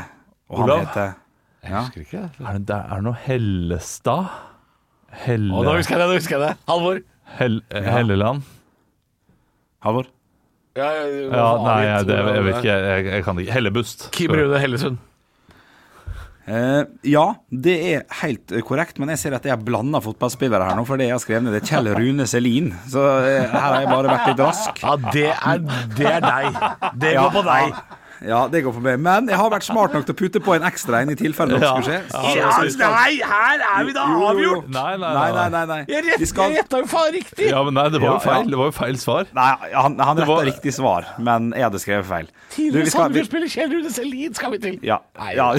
Og 0.50 0.64
han 0.64 0.70
Olav? 0.70 0.84
heter 0.88 1.14
Jeg 1.64 1.72
ja. 1.72 1.84
husker 1.86 2.02
ikke. 2.08 2.24
Er 2.42 2.58
det, 2.60 2.80
er 2.82 2.98
det 2.98 3.06
noe 3.06 3.22
Hellestad? 3.28 4.34
Helle... 5.24 5.54
Å, 5.54 5.62
nå 5.64 5.78
husker 5.78 5.94
jeg 5.94 6.02
det! 6.02 6.10
nå 6.10 6.18
husker 6.18 6.40
jeg 6.40 6.44
det 6.48 6.54
Halvor. 6.68 7.00
Hell, 7.38 7.62
Helleland? 7.70 8.42
Halvor? 9.86 10.10
Ja, 10.74 10.90
Ja, 11.06 11.48
nei, 11.62 11.80
jeg, 11.86 12.06
det, 12.10 12.16
jeg 12.18 12.44
vet 12.48 12.56
ikke. 12.60 12.70
Jeg, 12.74 12.86
jeg, 13.06 13.10
jeg 13.14 13.26
kan 13.28 13.42
ikke. 13.44 13.54
Hellebust. 13.60 14.08
Kim 14.16 14.32
Rune 14.34 14.62
Hellesund. 14.62 15.02
Eh, 16.44 16.82
ja, 17.08 17.22
det 17.48 17.74
er 17.94 18.02
helt 18.20 18.52
eh, 18.52 18.60
korrekt, 18.68 18.98
men 19.00 19.14
jeg 19.14 19.22
ser 19.22 19.36
at 19.38 19.46
jeg 19.48 19.54
har 19.54 19.62
blanda 19.64 20.02
fotballspillere 20.04 20.66
her 20.68 20.76
nå. 20.76 20.84
For 20.90 21.00
det 21.00 21.08
jeg 21.08 21.16
har 21.16 21.22
skrevet 21.24 21.46
ned, 21.46 21.56
det 21.56 21.62
er 21.62 21.70
Kjell 21.70 21.88
Rune 21.96 22.26
Selin. 22.28 22.72
Så 22.92 23.04
eh, 23.22 23.46
her 23.48 23.64
har 23.64 23.78
jeg 23.80 23.92
bare 23.94 24.12
vært 24.12 24.32
litt 24.34 24.42
rask. 24.44 24.82
Ja, 24.84 24.98
det 25.14 25.30
er, 25.32 25.64
det 25.96 26.10
er 26.18 26.26
deg. 26.26 26.58
Det 27.00 27.14
Ja, 27.16 27.24
går 27.30 27.38
på 27.38 27.46
deg. 27.48 27.78
Ja, 27.78 28.02
det 28.48 28.62
går 28.64 28.74
for 28.74 28.80
meg. 28.86 29.00
Men 29.04 29.28
jeg 29.28 29.36
har 29.38 29.50
vært 29.52 29.66
smart 29.68 29.94
nok 29.94 30.06
til 30.08 30.16
å 30.16 30.18
putte 30.18 30.40
på 30.44 30.54
en 30.56 30.64
ekstra 30.64 31.02
en 31.04 31.10
i 31.12 31.16
tilfelle 31.20 31.58
noe 31.58 31.60
Ja. 31.60 31.74
skulle 31.76 31.90
skje. 31.90 32.00
Ja, 32.38 32.90
nei, 32.94 33.18
her 33.20 33.64
er 33.68 33.84
vi 33.86 33.94
da 33.94 34.06
Jo, 34.08 34.14
jo, 34.14 34.20
jo. 34.20 34.30
avgjort! 34.30 34.70
Nei, 34.70 34.98
nei, 34.98 35.14
Nei, 35.34 35.50
nei, 35.50 35.66
nei. 35.66 35.80
Jeg 35.90 36.06
retta 36.08 36.26
skal 36.32 36.56
jo 36.56 36.86
faen 36.88 37.12
riktig! 37.14 37.50
Ja, 37.50 37.64
men 37.64 37.74
nei, 37.74 37.90
det 37.90 38.00
var 38.02 38.08
jo 38.08 38.14
Ja, 38.14 38.20
ja. 38.24 38.26
feil. 38.32 38.50
Det 38.50 38.58
var 38.58 38.66
jo 38.72 38.76
feil 38.80 38.98
svar. 38.98 39.26
Nei, 39.34 39.50
han, 39.74 40.00
han 40.00 40.18
retta 40.18 40.28
var- 40.32 40.46
riktig 40.46 40.74
svar, 40.74 41.06
men 41.20 41.52
jeg 41.52 41.64
hadde 41.68 41.80
skrevet 41.84 42.06
feil. 42.06 42.28
Tidligere 42.56 42.84
vi- 42.86 42.96
Sandefjord-spiller 42.96 43.50
Kjell 43.58 43.72
Rune 43.76 43.92
Selin 43.92 44.34
skal 44.34 44.52
vi 44.52 44.58
til. 44.60 44.80
Ja. 44.84 45.00
Nei. 45.20 45.34
ja. 45.36 45.54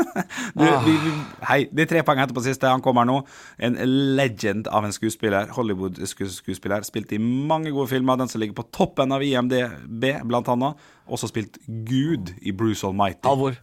du, 0.58 0.64
vi, 0.84 0.94
vi, 1.04 1.12
hei, 1.48 1.58
det 1.72 1.84
er 1.84 1.90
tre 1.90 2.02
poeng 2.06 2.22
etterpå 2.22 2.44
siste. 2.44 2.70
Han 2.70 2.84
kommer 2.84 3.06
nå. 3.08 3.18
En 3.62 3.78
legend 4.18 4.70
av 4.72 4.86
en 4.86 4.94
skuespiller. 4.94 5.50
Hollywood-skuespiller. 5.56 6.86
Spilt 6.88 7.12
i 7.16 7.20
mange 7.22 7.72
gode 7.74 7.90
filmer. 7.92 8.20
Den 8.20 8.30
som 8.32 8.42
ligger 8.42 8.58
på 8.60 8.68
toppen 8.74 9.14
av 9.14 9.24
IMDb, 9.24 10.08
blant 10.28 10.50
annet. 10.52 10.88
Også 11.06 11.30
spilt 11.30 11.58
Gud 11.66 12.34
i 12.40 12.54
Bruce 12.56 12.86
Almighty. 12.86 13.26
Halvor. 13.28 13.58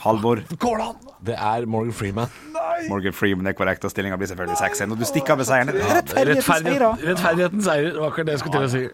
Halvor. 0.00 0.40
Det 1.26 1.36
er 1.36 1.66
Morgan 1.68 1.92
Freeman. 1.92 2.32
Morgan 2.88 3.12
Freeman 3.12 3.46
er 3.46 3.52
korrekt, 3.52 3.84
og 3.84 3.92
stillinga 3.92 4.16
blir 4.16 4.30
selvfølgelig 4.30 4.56
6-1. 4.56 4.94
Og 4.94 5.00
du 5.00 5.04
stikker 5.04 5.36
av 5.36 5.42
med 5.42 5.50
seieren. 5.50 5.74
Seier. 6.08 6.86
rettferdighetens 7.10 7.68
seier. 7.68 7.92
Det 7.92 8.00
var 8.00 8.08
akkurat 8.08 8.30
det 8.30 8.38
jeg 8.38 8.44
skulle 8.44 8.62
til 8.62 8.68
å 8.68 8.74
si. 8.78 8.88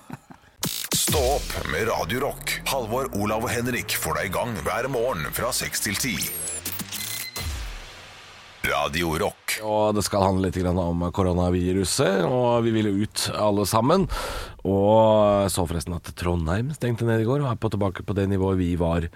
Stå 1.02 1.18
opp 1.18 1.54
med 1.72 1.88
Radio 1.88 2.20
Rock. 2.20 2.60
Halvor, 2.70 3.08
Olav 3.18 3.42
og 3.42 3.50
Henrik 3.50 3.96
får 3.98 4.20
deg 4.20 4.28
i 4.28 4.30
gang 4.36 4.52
hver 4.62 4.86
morgen 4.92 5.24
fra 5.34 5.48
6 5.50 5.82
til 5.82 5.96
10. 5.98 6.28
Radio 8.68 9.10
Rock. 9.18 9.56
Og 9.66 9.96
det 9.96 10.04
skal 10.06 10.22
handle 10.22 10.46
litt 10.46 10.60
om 10.70 11.02
koronaviruset, 11.10 12.22
og 12.22 12.62
vi 12.68 12.76
ville 12.76 12.94
ut 13.02 13.24
alle 13.34 13.66
sammen. 13.66 14.06
Og 14.62 15.50
så 15.50 15.66
forresten 15.66 15.98
at 15.98 16.14
Trondheim 16.22 16.70
stengte 16.78 17.08
ned 17.08 17.24
i 17.24 17.26
går, 17.26 17.42
og 17.42 17.50
er 17.50 17.58
på 17.58 17.72
tilbake 17.74 18.06
på 18.06 18.14
det 18.20 18.30
nivået 18.30 18.62
vi 18.62 18.76
var 18.78 19.10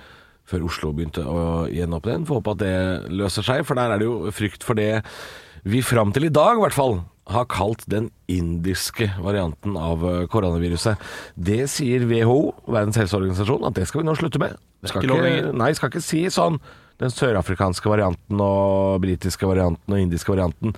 før 0.51 0.67
Oslo 0.67 0.91
begynte 0.91 1.23
å 1.23 1.69
gjenåpne 1.71 2.17
igjen. 2.17 2.27
Får 2.27 2.43
håpe 2.43 2.57
at 2.59 2.65
det 2.67 2.79
løser 3.15 3.47
seg, 3.47 3.63
for 3.69 3.79
der 3.79 3.95
er 3.95 4.03
det 4.03 4.11
jo 4.11 4.35
frykt 4.35 4.67
for 4.67 4.75
det 4.75 5.05
vi 5.63 5.87
fram 5.87 6.11
til 6.11 6.27
i 6.27 6.35
dag, 6.35 6.59
i 6.59 6.67
hvert 6.67 6.75
fall, 6.75 7.05
har 7.27 7.47
kalt 7.51 7.83
den 7.91 8.11
indiske 8.31 9.09
varianten 9.23 9.77
av 9.77 10.05
eh, 10.07 10.25
koronaviruset. 10.31 11.03
Det 11.35 11.65
sier 11.71 12.07
WHO, 12.07 12.55
Verdens 12.71 12.99
helseorganisasjon, 13.01 13.67
at 13.67 13.79
det 13.79 13.87
skal 13.91 14.03
vi 14.03 14.09
nå 14.09 14.17
slutte 14.19 14.43
med. 14.43 14.59
Skal 14.87 15.07
ikke 15.07 15.23
lenger. 15.25 15.53
Nei, 15.57 15.73
skal 15.75 15.91
ikke 15.91 16.05
si 16.05 16.27
sånn 16.31 16.61
den 17.03 17.13
sørafrikanske 17.13 17.91
varianten 17.93 18.41
og 18.41 19.03
britiske 19.03 19.49
varianten 19.49 19.93
og 19.93 20.01
indiske 20.01 20.33
varianten, 20.33 20.73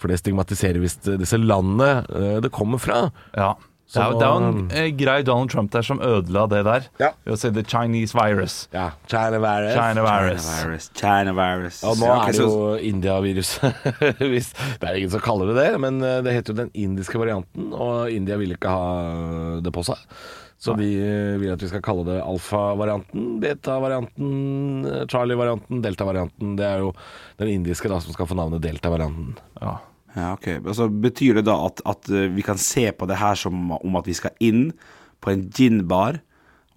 for 0.00 0.10
det 0.10 0.18
stigmatiserer 0.18 0.82
visst 0.82 1.06
disse 1.20 1.38
landene 1.38 1.90
eh, 2.08 2.38
det 2.42 2.52
kommer 2.54 2.80
fra. 2.82 3.04
Ja. 3.36 3.52
Det 3.90 4.00
er, 4.02 4.12
jo- 4.12 4.18
det 4.20 4.26
er 4.26 4.34
jo 4.34 4.48
en 4.48 4.70
eh, 4.70 4.90
grei 4.94 5.22
Donald 5.26 5.50
Trump 5.50 5.70
der 5.74 5.82
som 5.82 5.98
ødela 6.00 6.44
det 6.48 6.60
der. 6.64 6.84
Ja. 7.02 7.08
Ved 7.26 7.34
å 7.34 7.38
si 7.40 7.50
the 7.50 7.62
Chinese 7.66 8.14
virus. 8.14 8.68
Ja, 8.72 8.90
China 9.10 9.40
virus. 9.42 9.74
China 9.74 10.04
virus. 10.06 10.46
Virus, 10.64 10.90
China 10.94 11.32
virus. 11.34 11.80
Og 11.84 11.96
nå 11.98 12.06
Ja, 12.06 12.18
ok, 12.20 12.28
er 12.28 12.32
det 12.32 12.44
jo 12.46 12.76
India-viruset. 12.92 13.74
Hvis- 14.30 14.52
det 14.78 14.88
er 14.88 14.94
ingen 15.00 15.10
som 15.10 15.20
kaller 15.26 15.50
det 15.50 15.56
det, 15.64 15.80
men 15.82 15.98
eh, 16.02 16.20
det 16.22 16.32
heter 16.38 16.54
jo 16.54 16.60
den 16.64 16.70
indiske 16.74 17.18
varianten, 17.18 17.72
og 17.74 18.10
India 18.14 18.36
vil 18.38 18.54
ikke 18.54 18.70
ha 18.70 19.60
det 19.60 19.72
på 19.74 19.82
seg. 19.90 19.98
Så 20.60 20.74
de 20.76 20.86
eh, 21.00 21.38
vil 21.40 21.50
at 21.54 21.62
vi 21.64 21.68
skal 21.70 21.80
kalle 21.80 22.02
det 22.04 22.18
alfa-varianten, 22.20 23.38
beta-varianten, 23.40 24.86
eh, 24.86 25.04
Charlie-varianten, 25.08 25.80
delta-varianten. 25.82 26.56
Det 26.58 26.66
er 26.66 26.82
jo 26.84 26.90
den 27.40 27.48
indiske 27.48 27.88
da 27.88 27.98
som 28.04 28.12
skal 28.12 28.28
få 28.28 28.36
navnet 28.36 28.60
delta-varianten. 28.64 29.34
Ja. 29.60 29.78
Ja, 30.16 30.32
ok. 30.34 30.48
Altså, 30.66 30.88
betyr 30.90 31.38
det 31.40 31.44
da 31.46 31.54
at, 31.68 31.80
at 31.86 32.08
eh, 32.10 32.28
vi 32.34 32.42
kan 32.46 32.58
se 32.58 32.88
på 32.92 33.06
det 33.10 33.20
her 33.20 33.34
som 33.38 33.70
om 33.76 33.96
at 34.00 34.06
vi 34.10 34.16
skal 34.18 34.34
inn 34.42 34.72
på 35.22 35.30
en 35.34 35.46
ginbar, 35.54 36.18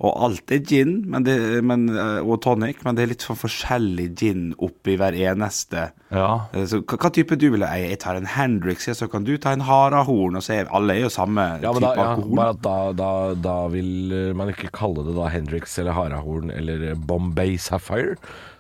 og 0.04 0.18
alt 0.26 0.52
er 0.52 0.60
gin 0.68 1.04
men 1.08 1.24
det, 1.24 1.36
men, 1.64 1.86
eh, 1.94 2.18
og 2.26 2.42
tonic, 2.44 2.82
men 2.84 2.98
det 2.98 3.04
er 3.06 3.12
litt 3.14 3.24
sånn 3.24 3.38
forskjellig 3.40 4.08
gin 4.20 4.42
oppi 4.66 4.96
hver 5.00 5.16
eneste 5.16 5.84
ja. 6.12 6.32
Eh, 6.52 6.66
Så 6.68 6.82
hva, 6.82 6.98
hva 7.00 7.12
type 7.14 7.38
du 7.40 7.46
vil 7.54 7.64
eie? 7.64 7.92
Jeg 7.94 8.02
tar 8.04 8.18
en 8.20 8.26
Hendrix, 8.34 8.88
ja, 8.90 8.96
så 8.98 9.08
kan 9.08 9.24
du 9.24 9.38
ta 9.40 9.54
en 9.56 9.64
Harahorn, 9.64 10.36
og 10.36 10.44
så 10.44 10.58
er 10.58 10.72
alle 10.76 10.98
er 10.98 11.06
jo 11.06 11.12
samme 11.14 11.46
Ja, 11.64 11.72
type 11.72 11.86
da, 11.86 11.94
ja, 11.96 12.08
alkohol. 12.10 12.36
bare 12.42 12.56
at 12.58 12.64
da, 12.66 12.76
da, 13.00 13.12
da 13.46 13.56
vil 13.72 14.18
man 14.36 14.52
ikke 14.52 14.74
kalle 14.76 15.06
det 15.08 15.16
da 15.16 15.30
Hendrix 15.32 15.78
eller 15.80 15.96
Harahorn 15.96 16.52
eller 16.52 16.96
Bombay 17.00 17.56
Sapphire. 17.62 18.18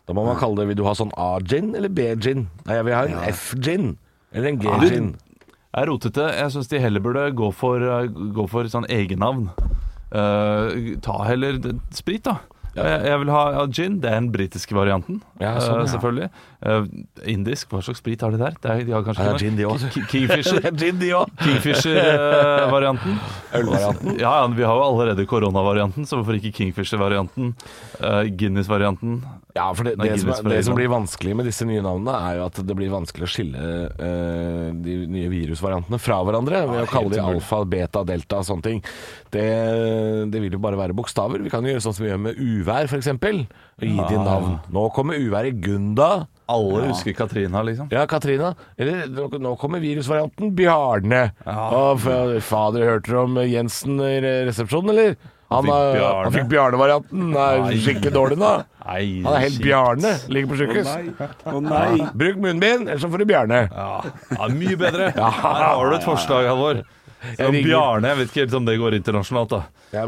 Da 0.07 0.15
må 0.15 0.23
man 0.29 0.39
kalle 0.39 0.61
det 0.61 0.69
Vil 0.71 0.79
du 0.81 0.85
ha 0.87 0.93
sånn 0.99 1.11
A-gin 1.17 1.73
eller 1.75 1.91
B-gin? 1.91 2.45
Nei, 2.69 2.77
jeg 2.79 2.87
vil 2.87 2.97
ha 2.97 3.03
en 3.09 3.27
F-gin 3.33 3.93
eller 4.33 4.49
en 4.49 4.59
G-gin. 4.61 5.11
Jeg 5.73 5.81
er 5.81 5.89
rotete. 5.89 6.25
Jeg 6.37 6.53
syns 6.53 6.69
de 6.69 6.79
heller 6.83 7.01
burde 7.01 7.27
gå 7.33 7.47
for, 7.57 7.81
eh, 7.81 8.07
gå 8.09 8.47
for 8.49 8.69
sånn 8.69 8.85
egennavn. 8.93 9.47
Eh, 10.13 10.97
ta 11.01 11.15
heller 11.25 11.57
sprit, 11.95 12.23
da. 12.27 12.37
Jeg, 12.73 13.05
jeg 13.05 13.19
vil 13.21 13.29
ha 13.33 13.41
ja, 13.53 13.63
gin. 13.69 13.99
Det 14.01 14.09
er 14.09 14.19
den 14.19 14.31
britiske 14.33 14.73
varianten, 14.77 15.21
Ja, 15.41 15.55
sånn, 15.61 15.79
eh, 15.81 15.85
ja. 15.85 15.91
selvfølgelig. 15.93 16.29
Eh, 16.63 16.85
indisk, 17.27 17.73
hva 17.73 17.81
slags 17.83 17.99
sprit 17.99 18.21
har 18.23 18.31
de 18.31 18.39
der? 18.39 18.53
Det 18.63 18.69
er, 18.71 18.83
de 18.87 18.93
har 18.95 19.03
kanskje. 19.03 19.23
Det 19.27 19.33
er 19.35 19.41
gin, 19.43 19.57
de 19.59 19.65
òg. 19.67 21.27
Kingfisher-varianten. 21.43 23.17
Ølvarianten. 23.59 24.15
Ja, 24.21 24.31
ja, 24.39 24.45
vi 24.47 24.63
har 24.63 24.79
jo 24.79 24.83
allerede 24.85 25.25
koronavarianten, 25.27 26.07
så 26.07 26.19
hvorfor 26.19 26.37
ikke 26.39 26.53
Kingfisher-varianten? 26.61 27.51
Uh, 27.99 28.23
Guinness-varianten. 28.31 29.19
Ja, 29.53 29.67
for 29.75 29.85
det, 29.85 29.97
Nei, 29.99 30.07
det, 30.13 30.21
som, 30.23 30.47
det 30.49 30.61
som 30.65 30.77
blir 30.77 30.87
vanskelig 30.89 31.35
med 31.37 31.45
disse 31.49 31.67
nye 31.67 31.83
navnene, 31.83 32.15
er 32.29 32.39
jo 32.39 32.45
at 32.47 32.61
det 32.63 32.77
blir 32.79 32.93
vanskelig 32.93 33.27
å 33.27 33.31
skille 33.33 33.59
uh, 33.99 34.69
de 34.85 34.95
nye 35.11 35.29
virusvariantene 35.33 35.99
fra 36.01 36.21
hverandre 36.23 36.63
ved 36.69 36.85
å 36.85 36.89
kalle 36.89 37.11
de 37.13 37.21
alfa, 37.21 37.59
beta, 37.67 38.05
delta 38.07 38.39
og 38.39 38.47
sånne 38.47 38.65
ting. 38.69 38.79
Det, 39.33 39.49
det 40.31 40.39
vil 40.45 40.55
jo 40.55 40.61
bare 40.63 40.79
være 40.79 40.95
bokstaver. 40.95 41.43
Vi 41.43 41.51
kan 41.51 41.65
jo 41.65 41.75
gjøre 41.75 41.83
sånn 41.83 41.97
som 41.99 42.07
vi 42.07 42.13
gjør 42.13 42.23
med 42.29 42.39
uvær, 42.39 42.87
f.eks. 42.87 43.11
Og 43.13 43.83
gi 43.83 43.99
de 43.99 44.17
navn. 44.21 44.57
Nå 44.71 44.87
kommer 44.95 45.19
uværet 45.19 45.59
Gunda. 45.59 46.23
Alle 46.51 46.87
husker 46.89 47.13
Katrina, 47.15 47.61
liksom. 47.63 47.87
Ja, 47.93 48.05
Katrina. 48.09 48.53
Eller 48.77 49.05
nå, 49.07 49.29
nå 49.39 49.53
kommer 49.61 49.79
virusvarianten 49.83 50.51
Bjarne. 50.57 51.21
Å, 51.47 51.83
fa- 52.01 52.39
fader, 52.43 52.83
hørte 52.89 53.13
du 53.13 53.19
om 53.21 53.37
Jensen 53.47 54.01
i 54.03 54.17
resepsjonen, 54.49 54.91
eller? 54.91 55.15
Han, 55.53 55.67
han 55.69 56.33
fikk 56.33 56.47
Bjarne-varianten. 56.49 57.27
Han 57.37 57.67
er 57.69 57.77
skikkelig 57.77 58.11
dårlig 58.15 58.37
nå. 58.41 58.49
Nei, 58.87 59.03
Han 59.21 59.35
er 59.37 59.43
helt 59.43 59.53
shit. 59.59 59.63
Bjarne. 59.67 60.13
Ligger 60.33 60.49
på 60.49 60.57
sykehus. 60.63 60.89
Å 61.53 61.59
nei! 61.61 62.07
Bruk 62.17 62.39
munnbind, 62.41 62.87
ellers 62.89 63.03
så 63.05 63.11
får 63.13 63.21
du 63.21 63.27
Bjarne. 63.29 63.59
Ja, 63.69 63.89
ja 64.33 64.47
mye 64.49 64.79
bedre. 64.81 65.11
Her 65.13 65.63
har 65.69 65.91
du 65.91 65.97
et 65.99 66.07
forslag, 66.07 66.49
Halvor. 66.49 66.81
Ringer. 67.37 67.61
Bjarne, 67.69 68.09
jeg 68.11 68.19
vet 68.23 68.31
ikke 68.33 68.41
helt 68.43 68.57
om 68.59 68.65
det 68.67 68.79
går 68.81 68.97
internasjonalt, 68.97 69.53
da. 69.53 69.61
Ja. 69.93 70.07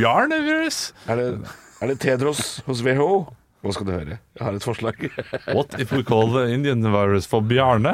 Bjarne-virus? 0.00 0.80
Er 1.06 1.20
det, 1.20 1.26
er 1.84 1.92
det 1.92 1.98
Tedros 2.02 2.42
hos 2.66 2.80
WHO? 2.82 3.26
Nå 3.68 3.74
skal 3.76 3.84
du 3.84 3.92
høre. 3.92 4.16
Jeg 4.38 4.46
har 4.46 4.54
et 4.56 4.64
forslag. 4.64 5.02
What 5.56 5.76
if 5.76 5.92
we 5.92 6.00
call 6.00 6.32
the 6.32 6.46
Indian 6.54 6.80
virus 6.88 7.28
for 7.28 7.44
Bjarne? 7.44 7.92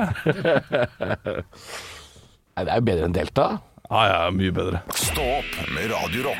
Nei, 2.54 2.62
det 2.62 2.70
er 2.70 2.78
jo 2.78 2.84
bedre 2.86 3.08
enn 3.08 3.16
Delta. 3.16 3.48
Ja, 3.90 4.04
ja, 4.06 4.20
mye 4.30 4.54
bedre. 4.54 4.84
Stå 4.94 5.26
opp 5.40 5.58
med 5.74 5.90
Radio 5.90 6.30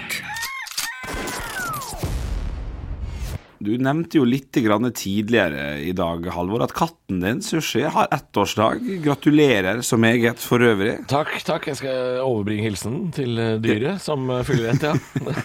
Du 3.64 3.72
nevnte 3.81 4.18
jo 4.18 4.27
litt 4.29 4.53
grann 4.61 4.85
tidligere 4.92 5.79
i 5.81 5.92
dag, 5.96 6.27
Halvor, 6.35 6.66
at 6.66 6.74
katten 6.77 7.22
din, 7.22 7.40
Sushi, 7.44 7.85
har 7.88 8.11
ettårsdag. 8.12 8.83
Gratulerer 9.05 9.81
så 9.81 9.96
meget 9.96 10.42
for 10.42 10.61
øvrig. 10.61 10.98
Takk, 11.09 11.33
takk. 11.46 11.70
Jeg 11.70 11.79
skal 11.81 12.20
overbringe 12.20 12.66
hilsen 12.66 12.98
til 13.16 13.40
eh, 13.40 13.57
dyret 13.64 14.03
som 14.05 14.29
eh, 14.29 14.42
fyller 14.44 14.74
ett, 14.74 14.85
ja. 14.85 14.92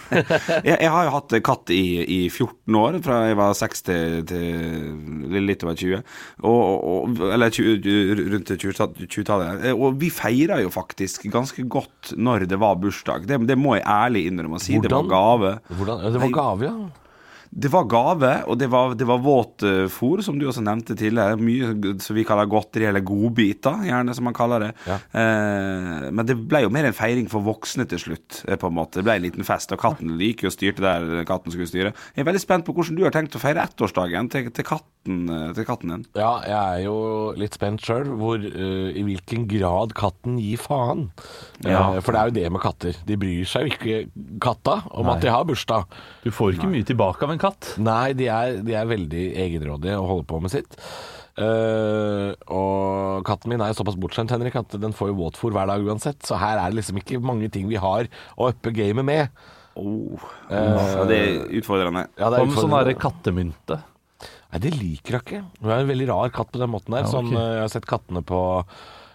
Jeg, 0.70 0.76
jeg 0.82 0.92
har 0.92 1.06
jo 1.06 1.14
hatt 1.14 1.34
katt 1.46 1.72
i, 1.72 1.84
i 2.04 2.20
14 2.28 2.76
år, 2.76 2.98
fra 3.06 3.20
jeg 3.30 3.38
var 3.40 3.56
6 3.56 3.84
til, 3.88 4.16
til 4.28 5.40
litt 5.46 5.64
over 5.64 5.78
20. 5.80 6.04
Og, 6.44 6.62
og, 6.92 7.22
eller 7.30 7.54
20, 7.54 8.24
rundt 8.34 8.52
20 8.52 9.06
20-tallet. 9.06 9.68
Og 9.74 10.00
vi 10.02 10.12
feira 10.14 10.60
jo 10.64 10.72
faktisk 10.74 11.30
ganske 11.32 11.64
godt 11.72 12.14
når 12.18 12.50
det 12.52 12.60
var 12.60 12.80
bursdag. 12.82 13.30
Det, 13.30 13.40
det 13.48 13.60
må 13.60 13.78
jeg 13.78 13.88
ærlig 13.88 14.28
innrømme 14.30 14.60
å 14.60 14.64
si. 14.64 14.80
Det 14.82 14.92
var 14.92 15.08
gave. 15.10 15.60
Hvordan? 15.72 16.10
Det 16.10 16.26
var 16.26 16.36
gave, 16.42 16.74
ja. 16.74 17.06
Det 17.50 17.72
var 17.74 17.88
gave, 17.90 18.32
og 18.46 18.58
det 18.62 18.68
var, 18.70 18.94
det 18.94 19.08
var 19.10 19.22
våtfôr, 19.26 20.22
som 20.22 20.38
du 20.38 20.46
også 20.46 20.62
nevnte 20.62 20.94
tidligere. 20.98 21.40
Mye 21.42 21.96
som 22.04 22.18
vi 22.18 22.26
kaller 22.28 22.50
godteri, 22.50 22.86
eller 22.86 23.02
godbiter, 23.06 23.88
gjerne 23.88 24.14
som 24.14 24.28
man 24.30 24.38
kaller 24.38 24.68
det. 24.68 24.70
Ja. 24.86 25.00
Eh, 25.18 26.10
men 26.14 26.28
det 26.30 26.38
ble 26.38 26.62
jo 26.66 26.72
mer 26.74 26.86
en 26.86 26.96
feiring 26.96 27.26
for 27.32 27.42
voksne 27.46 27.88
til 27.90 28.04
slutt, 28.04 28.44
eh, 28.46 28.60
på 28.60 28.70
en 28.70 28.78
måte. 28.78 29.00
Det 29.00 29.08
ble 29.08 29.18
en 29.18 29.26
liten 29.26 29.48
fest, 29.48 29.74
og 29.74 29.82
katten 29.82 30.14
gikk 30.22 30.46
jo 30.46 30.52
og 30.52 30.56
styrte 30.56 30.86
der 30.86 31.26
katten 31.30 31.56
skulle 31.56 31.70
styre. 31.72 31.94
Jeg 32.14 32.22
er 32.22 32.30
veldig 32.30 32.44
spent 32.44 32.68
på 32.68 32.76
hvordan 32.78 33.00
du 33.00 33.04
har 33.08 33.16
tenkt 33.16 33.38
å 33.38 33.42
feire 33.42 33.66
ettårsdagen 33.66 34.30
til, 34.30 34.52
til, 34.54 34.68
katten, 34.70 35.26
eh, 35.34 35.50
til 35.58 35.68
katten 35.68 35.96
din. 35.96 36.06
Ja, 36.22 36.36
jeg 36.46 36.60
er 36.60 36.86
jo 36.86 36.98
litt 37.40 37.58
spent 37.58 37.82
sjøl 37.82 38.14
i 38.14 39.04
hvilken 39.06 39.50
grad 39.50 39.98
katten 39.98 40.38
gir 40.38 40.62
faen. 40.62 41.08
Ja. 41.66 41.96
Uh, 41.96 42.00
for 42.04 42.14
det 42.14 42.22
er 42.22 42.30
jo 42.30 42.36
det 42.38 42.54
med 42.54 42.64
katter. 42.64 43.02
De 43.08 43.18
bryr 43.20 43.48
seg 43.50 43.66
jo 43.66 43.74
ikke 43.74 44.00
katta 44.44 44.80
om 44.94 45.08
Nei. 45.08 45.16
at 45.16 45.26
de 45.26 45.34
har 45.34 45.48
bursdag. 45.48 45.90
Du 46.24 46.30
får 46.36 46.56
ikke 46.56 46.70
mye 46.72 46.88
tilbake 46.88 47.26
av 47.26 47.34
en 47.34 47.39
katt. 47.42 47.74
Nei, 47.82 48.12
de 48.18 48.28
er, 48.32 48.60
de 48.66 48.76
er 48.78 48.90
veldig 48.90 49.24
egenrådige 49.46 49.98
og 50.00 50.10
holder 50.14 50.30
på 50.30 50.42
med 50.44 50.54
sitt. 50.54 50.78
Uh, 51.40 52.34
og 52.52 53.24
katten 53.28 53.54
min 53.54 53.62
er 53.64 53.72
jo 53.72 53.78
såpass 53.78 53.96
bortskjemt, 54.00 54.34
Henrik, 54.34 54.58
at 54.60 54.76
den 54.82 54.96
får 54.96 55.14
jo 55.14 55.20
våtfôr 55.22 55.56
hver 55.56 55.70
dag 55.72 55.86
uansett. 55.88 56.20
Så 56.28 56.40
her 56.42 56.60
er 56.60 56.72
det 56.72 56.82
liksom 56.82 57.00
ikke 57.00 57.22
mange 57.24 57.48
ting 57.54 57.70
vi 57.72 57.80
har 57.80 58.10
å 58.36 58.52
uppe 58.52 58.76
gamet 58.76 59.08
med. 59.08 59.46
Oh, 59.80 60.20
ja, 60.52 61.06
det 61.08 61.18
er 61.18 61.60
utfordrende. 61.62 62.10
Ja, 62.20 62.28
det 62.28 62.42
er 62.42 62.44
Hva 62.44 62.50
med 62.50 62.60
sånn 62.60 63.00
kattemynte? 63.00 63.80
Nei, 64.50 64.60
det 64.66 64.72
liker 64.76 65.16
hun 65.16 65.24
ikke. 65.24 65.42
Hun 65.62 65.72
er 65.72 65.84
en 65.84 65.92
veldig 65.92 66.08
rar 66.10 66.32
katt 66.36 66.50
på 66.52 66.60
den 66.60 66.72
måten 66.74 66.96
der. 66.96 67.06
Ja, 67.06 67.08
okay. 67.08 67.14
Sånn, 67.14 67.38
jeg 67.38 67.62
har 67.62 67.72
sett 67.72 67.88
kattene 67.88 68.24
på 68.26 68.40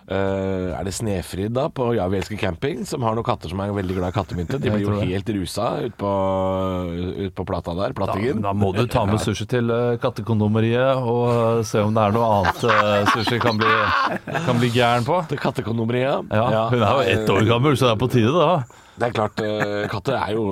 eh, 0.09 0.75
Er 0.79 0.85
det 0.85 0.93
Snefrid, 0.95 1.53
da, 1.57 1.69
på 1.73 1.95
Ja, 1.97 2.07
vi 2.09 2.19
elsker 2.19 2.37
camping, 2.41 2.85
som 2.87 3.03
har 3.03 3.15
noen 3.17 3.25
katter 3.27 3.49
som 3.53 3.61
er 3.65 3.73
veldig 3.73 3.97
glad 3.97 4.13
i 4.13 4.17
kattemynte. 4.19 4.59
De 4.61 4.71
blir 4.73 4.85
jo 4.85 4.99
helt 5.01 5.29
rusa 5.37 5.69
ut 5.87 5.97
på, 6.01 6.13
ut 7.27 7.35
på 7.35 7.47
plata 7.49 7.75
der, 7.79 7.95
Da, 7.95 7.99
plattingen. 8.03 8.43
da 8.45 8.53
må 8.53 8.73
du 8.77 8.85
ta 8.91 9.05
med 9.09 9.21
sushi 9.23 9.47
til 9.51 9.71
uh, 9.73 9.97
kattekondomeriet 10.03 11.01
og 11.01 11.25
uh, 11.29 11.63
se 11.67 11.81
om 11.85 11.95
det 11.95 12.05
er 12.05 12.17
noe 12.17 12.31
annet 12.39 13.11
sushi 13.15 13.41
kan 13.43 13.59
bli, 13.61 13.75
kan 14.47 14.59
bli 14.61 14.71
gæren 14.75 15.05
på. 15.09 15.21
Til 15.31 15.41
kattekondomeriet. 15.41 16.31
Ja, 16.33 16.69
Hun 16.73 16.83
er 16.83 16.97
jo 16.99 17.05
ett 17.19 17.31
år 17.31 17.47
gammel, 17.49 17.77
så 17.77 17.91
det 17.91 17.95
er 17.97 18.03
på 18.05 18.11
tide, 18.13 18.33
da. 18.35 18.81
Det 18.95 19.09
er 19.09 19.15
klart, 19.17 19.41
uh, 19.43 19.85
katter 19.91 20.15
er 20.21 20.37
jo 20.37 20.43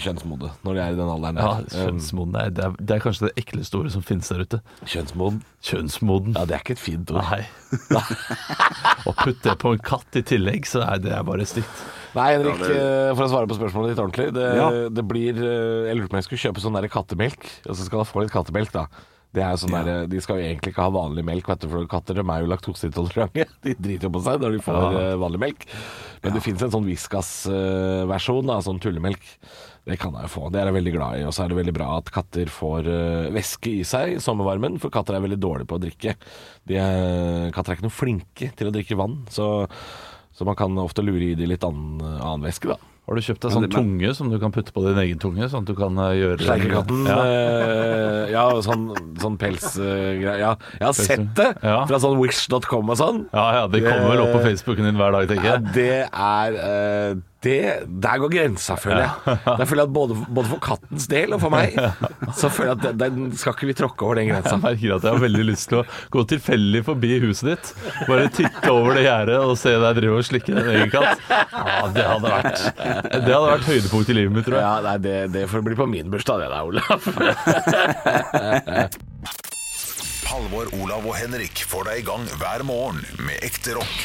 kjønnsmodne 0.00 0.48
når 0.64 0.76
de 0.76 0.80
er 0.80 0.94
i 0.94 0.98
den 0.98 1.10
alderen 1.12 1.40
Ja. 1.42 1.50
Kjønnsmoden 1.74 2.38
er, 2.40 2.50
det, 2.56 2.64
er, 2.64 2.76
det 2.80 2.94
er 2.96 3.02
kanskje 3.04 3.26
det 3.28 3.32
ekleste 3.44 3.76
ordet 3.76 3.92
som 3.92 4.04
finnes 4.06 4.30
der 4.32 4.40
ute. 4.46 4.60
Eh, 4.80 4.88
Kjønnsmoden. 4.94 5.42
Kjønnsmoden. 5.68 6.36
Ja, 6.38 6.46
det 6.48 6.56
er 6.56 6.64
ikke 6.64 6.76
et 6.78 6.82
fint 6.82 7.12
ord. 7.12 7.20
Nei. 7.28 7.42
Å 9.08 9.14
putte 9.16 9.50
det 9.50 9.56
på 9.60 9.74
en 9.76 9.82
katt 9.84 10.16
i 10.20 10.22
tillegg, 10.26 10.68
så 10.68 10.82
er 10.86 11.02
det 11.04 11.20
bare 11.28 11.46
stygt. 11.48 11.84
Nei, 12.16 12.30
Henrik, 12.34 12.64
eh, 12.66 13.12
for 13.14 13.26
å 13.26 13.30
svare 13.30 13.50
på 13.50 13.56
spørsmålet 13.60 13.92
ditt 13.92 14.02
ordentlig. 14.02 14.30
Det, 14.34 14.48
Ja. 14.58 14.70
det 14.90 15.04
blir 15.06 15.36
eh, 15.36 15.88
Jeg 15.90 15.96
lurte 16.00 16.10
på 16.10 16.16
om 16.16 16.22
jeg 16.22 16.28
skulle 16.30 16.44
kjøpe 16.48 16.64
sånn 16.64 16.76
der 16.80 16.88
kattemelk, 16.90 17.44
og 17.68 17.76
så 17.76 17.84
skal 17.86 18.02
jeg 18.02 18.10
få 18.10 18.24
litt 18.24 18.32
kattemelk, 18.34 18.72
da. 18.74 18.86
Det 19.30 19.42
er 19.46 19.52
jo 19.54 19.60
sånn 19.62 19.74
der, 19.76 20.06
De 20.10 20.18
skal 20.24 20.40
jo 20.40 20.46
egentlig 20.48 20.72
ikke 20.72 20.82
ha 20.82 20.90
vanlig 20.90 21.22
melk, 21.22 21.46
vet 21.46 21.62
du, 21.62 21.68
for 21.70 21.86
katter 21.86 22.18
de 22.18 22.24
er 22.24 22.42
jo 22.42 22.48
laktoseintolerante. 22.50 23.44
De 23.66 23.74
driter 23.78 24.08
jo 24.08 24.14
på 24.16 24.22
seg 24.26 24.42
når 24.42 24.56
de 24.56 24.62
får 24.64 24.78
Ja. 24.80 24.88
eh, 25.04 25.18
vanlig 25.22 25.40
melk. 25.44 25.66
Men 26.24 26.34
det 26.34 26.42
fins 26.44 26.64
en 26.66 26.72
sånn 26.74 26.88
Whiskas-versjon, 26.88 28.50
sånn 28.66 28.80
tullemelk. 28.82 29.22
Det 29.86 29.96
kan 30.02 30.12
jeg 30.18 30.26
jo 30.26 30.32
få. 30.34 30.50
Det 30.52 30.60
er 30.60 30.68
jeg 30.68 30.76
veldig 30.76 30.92
glad 30.98 31.20
i. 31.20 31.24
Og 31.28 31.32
så 31.32 31.44
er 31.44 31.52
det 31.52 31.60
veldig 31.60 31.76
bra 31.78 31.88
at 32.00 32.10
katter 32.12 32.50
får 32.52 32.90
eh, 32.90 33.30
væske 33.34 33.72
i 33.80 33.86
seg 33.88 34.16
i 34.16 34.20
sommervarmen, 34.22 34.78
for 34.82 34.92
katter 34.92 35.16
er 35.16 35.24
veldig 35.24 35.40
dårlige 35.40 35.70
på 35.70 35.78
å 35.78 35.82
drikke. 35.86 36.16
De 36.68 36.76
er, 36.82 37.50
katter 37.54 37.72
er 37.72 37.78
ikke 37.80 37.88
noe 37.88 37.96
flinke 38.02 38.50
til 38.58 38.68
å 38.70 38.74
drikke 38.74 38.98
vann, 39.00 39.20
så, 39.32 39.46
så 40.34 40.46
man 40.48 40.58
kan 40.58 40.76
ofte 40.82 41.06
lure 41.06 41.30
i 41.32 41.38
de 41.38 41.48
litt 41.48 41.64
annen, 41.66 42.02
annen 42.18 42.46
væske, 42.50 42.74
da. 42.74 42.89
Har 43.08 43.16
du 43.18 43.22
kjøpt 43.26 43.40
deg 43.42 43.50
sånn 43.56 43.64
tunge 43.72 44.10
som 44.14 44.28
du 44.30 44.36
kan 44.38 44.52
putte 44.54 44.70
på 44.72 44.84
din 44.86 44.98
egen 45.02 45.18
tunge, 45.18 45.48
sånn 45.50 45.64
at 45.64 45.70
du 45.70 45.74
kan 45.74 45.96
eh, 45.98 46.12
gjøre 46.20 46.36
Sleikekatten. 46.44 47.00
Ja. 47.10 47.16
eh, 47.26 48.30
Ja, 48.30 48.44
sånn, 48.62 48.84
sånn 49.18 49.38
pelsgreier. 49.40 50.38
ja, 50.38 50.52
jeg 50.78 50.84
har 50.86 50.92
sett 50.94 51.24
det 51.34 51.48
Ja. 51.64 51.80
fra 51.90 51.98
sånn 51.98 52.20
wish.com 52.20 52.90
og 52.92 52.96
sånn. 53.00 53.24
ja, 53.34 53.46
ja, 53.58 53.66
det 53.66 53.82
kommer 53.82 54.10
vel 54.14 54.20
opp 54.26 54.36
på 54.36 54.44
Facebooken 54.46 54.84
din 54.84 54.94
hver 55.00 55.10
dag, 55.16 55.26
tenker 55.28 55.44
jeg. 55.44 55.58
Ja, 55.58 55.72
det 55.74 56.08
er 56.12 56.60
eh, 57.10 57.14
det, 57.42 57.82
Der 57.88 58.18
går 58.20 58.28
grensa, 58.32 58.74
føler 58.76 59.00
jeg. 59.06 59.14
Der 59.46 59.64
føler 59.64 59.82
jeg 59.82 59.88
at 59.88 59.92
både, 59.96 60.14
både 60.28 60.48
for 60.50 60.58
kattens 60.64 61.06
del 61.08 61.32
og 61.32 61.40
for 61.40 61.48
meg, 61.54 61.72
så 62.36 62.48
føler 62.52 62.70
jeg 62.70 62.76
at 62.76 62.82
den, 63.00 63.14
den 63.20 63.32
skal 63.40 63.52
ikke 63.56 63.66
vi 63.70 63.74
tråkke 63.78 64.04
over 64.04 64.14
den 64.20 64.28
grensa. 64.28 64.50
Jeg 64.58 64.62
merker 64.66 64.90
at 64.98 65.02
jeg 65.08 65.14
har 65.16 65.22
veldig 65.24 65.44
lyst 65.48 65.66
til 65.72 65.78
å 65.80 65.84
gå 66.12 66.20
tilfeldig 66.34 66.82
forbi 66.90 67.10
huset 67.24 67.46
ditt. 67.52 67.66
Bare 68.10 68.26
titte 68.36 68.68
over 68.74 68.90
det 68.98 69.04
gjerdet 69.06 69.38
og 69.40 69.54
se 69.60 69.72
deg 69.72 69.92
drive 70.00 70.16
og 70.20 70.24
slikke 70.28 70.52
din 70.58 70.68
egen 70.74 70.90
katt. 70.92 71.18
Ja, 71.30 71.86
det 71.94 72.04
hadde 72.10 72.28
vært 72.34 72.58
Det 72.76 73.32
hadde 73.32 73.46
vært 73.46 73.68
høydepunkt 73.70 74.08
i 74.12 74.14
livet 74.20 74.32
mitt, 74.36 74.46
tror 74.48 74.58
jeg. 74.60 74.66
Ja, 74.66 74.74
nei, 74.84 74.96
det, 75.06 75.16
det 75.36 75.42
får 75.50 75.60
bli 75.70 75.76
på 75.80 75.86
min 75.90 76.08
bursdag, 76.12 76.36
det 76.44 76.48
der, 76.52 76.62
Olav. 76.68 76.98
Halvor, 80.30 80.66
Olav 80.78 81.02
og 81.08 81.14
Henrik 81.18 81.56
får 81.66 81.82
deg 81.88 81.96
i 82.02 82.04
gang 82.06 82.24
hver 82.38 82.62
morgen 82.68 83.00
med 83.26 83.36
ekte 83.48 83.70
rock. 83.80 83.96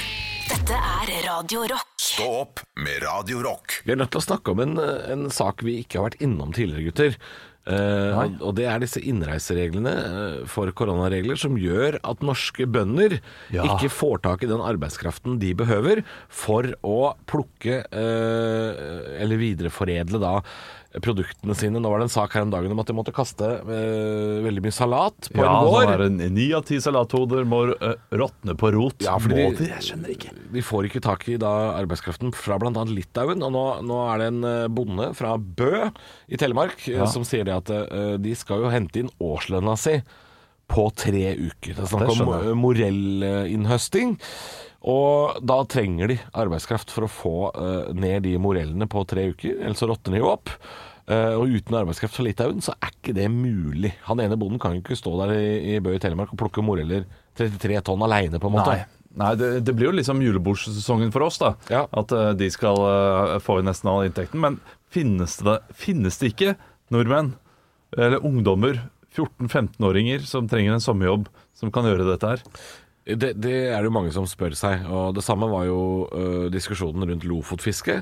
Dette 0.50 0.76
er 0.78 1.08
Radio 1.28 1.60
Rock. 1.76 1.95
Stå 2.16 2.28
opp 2.32 2.62
med 2.80 3.02
Radio 3.04 3.42
Rock. 3.44 3.82
Vi 3.84 3.92
er 3.92 4.00
nødt 4.00 4.14
til 4.14 4.22
å 4.22 4.24
snakke 4.24 4.54
om 4.54 4.62
en, 4.64 4.78
en 4.80 5.26
sak 5.34 5.66
vi 5.68 5.82
ikke 5.82 6.00
har 6.00 6.06
vært 6.08 6.22
innom 6.24 6.54
tidligere, 6.56 6.86
gutter. 6.88 7.18
Eh, 7.66 8.14
og, 8.22 8.36
og 8.46 8.54
det 8.60 8.68
er 8.70 8.80
disse 8.84 9.02
innreisereglene 9.04 9.92
eh, 10.06 10.36
for 10.48 10.70
koronaregler 10.78 11.36
som 11.42 11.58
gjør 11.60 11.98
at 12.06 12.22
norske 12.24 12.68
bønder 12.70 13.18
Ja. 13.52 13.66
ikke 13.66 13.90
får 13.92 14.22
tak 14.30 14.46
i 14.46 14.50
den 14.52 14.62
arbeidskraften 14.64 15.40
de 15.42 15.50
behøver 15.58 16.04
for 16.30 16.70
å 16.86 17.16
plukke 17.28 17.82
eh, 17.90 18.86
eller 19.20 19.42
videreforedle 19.42 20.22
da 20.22 20.36
produktene 21.04 21.56
sine. 21.58 21.80
Nå 21.82 21.90
var 21.92 22.00
det 22.00 22.06
en 22.08 22.14
sak 22.14 22.34
her 22.38 22.46
om 22.46 22.52
dagen 22.54 22.72
om 22.72 22.80
at 22.84 22.88
de 22.88 22.96
måtte 22.96 23.14
kaste 23.16 23.44
eh, 23.62 24.40
veldig 24.46 24.64
mye 24.66 24.76
salat 24.76 25.30
på 25.34 25.42
Ja, 25.42 25.50
en 25.50 25.66
sånn 25.66 25.72
gård. 25.74 25.92
er 25.94 26.04
det. 26.06 26.30
Ni 26.36 26.46
av 26.56 26.64
ti 26.68 26.78
salathoder 26.84 27.44
må 27.50 27.62
uh, 27.74 27.96
råtne 28.16 28.56
på 28.60 28.72
rot. 28.76 29.02
Ja, 29.06 29.18
fordi 29.20 29.40
må 29.50 29.56
de- 29.58 29.70
jeg 29.72 29.86
skjønner 29.90 30.14
ikke. 30.16 30.34
De 30.56 30.62
får 30.66 30.90
ikke 30.90 31.04
tak 31.06 31.28
i 31.34 31.38
da 31.42 31.54
arbeidskraften 31.82 32.32
fra 32.36 32.60
bl.a. 32.62 32.72
Litauen. 32.88 33.44
Og 33.44 33.52
nå, 33.56 33.66
nå 33.86 34.02
er 34.14 34.24
det 34.24 34.28
en 34.34 34.44
eh, 34.52 34.68
bonde 34.72 35.10
fra 35.18 35.36
Bø 35.38 35.90
i 36.32 36.38
Telemark 36.40 36.88
eh, 36.88 37.00
Ja. 37.02 37.10
som 37.12 37.26
sier 37.28 37.44
det 37.48 37.56
at 37.58 37.70
eh, 37.76 38.16
de 38.22 38.36
skal 38.38 38.64
jo 38.64 38.72
hente 38.74 39.02
inn 39.04 39.12
årslønna 39.20 39.76
si 39.80 40.00
på 40.72 40.88
tre 40.98 41.36
uker. 41.38 41.76
Det 41.78 41.84
er 41.84 41.92
snakk 41.92 42.14
om 42.16 42.32
eh, 42.40 42.54
morellinnhøsting. 42.58 44.16
Og 44.86 45.40
da 45.42 45.60
trenger 45.70 46.12
de 46.12 46.18
arbeidskraft 46.38 46.92
for 46.94 47.08
å 47.08 47.12
få 47.12 47.38
uh, 47.56 47.94
ned 47.98 48.26
de 48.28 48.36
morellene 48.42 48.88
på 48.90 49.02
tre 49.10 49.32
uker, 49.34 49.58
ellers 49.58 49.82
så 49.82 49.90
råtner 49.90 50.18
de 50.18 50.22
jo 50.22 50.30
opp. 50.30 50.52
Uh, 51.06 51.38
og 51.38 51.54
uten 51.54 51.78
arbeidskraft 51.78 52.18
fra 52.18 52.26
Litauen 52.26 52.62
så 52.66 52.76
er 52.78 52.94
ikke 52.94 53.16
det 53.18 53.26
mulig. 53.34 53.96
Han 54.08 54.22
ene 54.22 54.38
bonden 54.42 54.62
kan 54.62 54.76
jo 54.76 54.84
ikke 54.84 54.98
stå 54.98 55.14
der 55.24 55.34
i, 55.38 55.48
i 55.74 55.80
Bø 55.82 55.96
i 55.98 56.02
Telemark 56.02 56.34
og 56.34 56.42
plukke 56.42 56.66
moreller 56.66 57.06
33 57.38 57.82
tonn 57.90 58.06
aleine, 58.06 58.42
på 58.42 58.50
en 58.52 58.58
måte. 58.60 58.78
Nei. 58.78 59.02
Nei, 59.16 59.32
det, 59.40 59.50
det 59.64 59.72
blir 59.78 59.88
jo 59.88 59.96
liksom 59.96 60.20
julebordsesongen 60.26 61.14
for 61.16 61.24
oss, 61.24 61.38
da. 61.40 61.54
Ja. 61.72 61.86
At 61.96 62.12
uh, 62.12 62.34
de 62.38 62.50
skal 62.52 62.82
uh, 62.84 63.38
få 63.44 63.62
nesten 63.64 63.90
all 63.92 64.10
inntekten. 64.10 64.42
Men 64.44 64.60
finnes 64.92 65.38
det, 65.46 65.60
finnes 65.78 66.20
det 66.22 66.34
ikke 66.34 66.58
nordmenn, 66.94 67.34
eller 67.96 68.26
ungdommer, 68.28 68.84
14-15-åringer, 69.16 70.26
som 70.28 70.50
trenger 70.52 70.76
en 70.76 70.84
sommerjobb, 70.84 71.30
som 71.56 71.72
kan 71.72 71.88
gjøre 71.88 72.08
dette 72.10 72.34
her? 72.34 72.44
Det, 73.06 73.36
det 73.38 73.54
er 73.70 73.78
det 73.84 73.90
jo 73.92 73.94
mange 73.94 74.12
som 74.16 74.26
spør 74.26 74.56
seg, 74.58 74.88
og 74.90 75.12
det 75.14 75.22
samme 75.26 75.46
var 75.52 75.68
jo 75.68 75.78
ø, 76.10 76.24
diskusjonen 76.54 77.06
rundt 77.06 77.28
lofotfiske. 77.30 78.00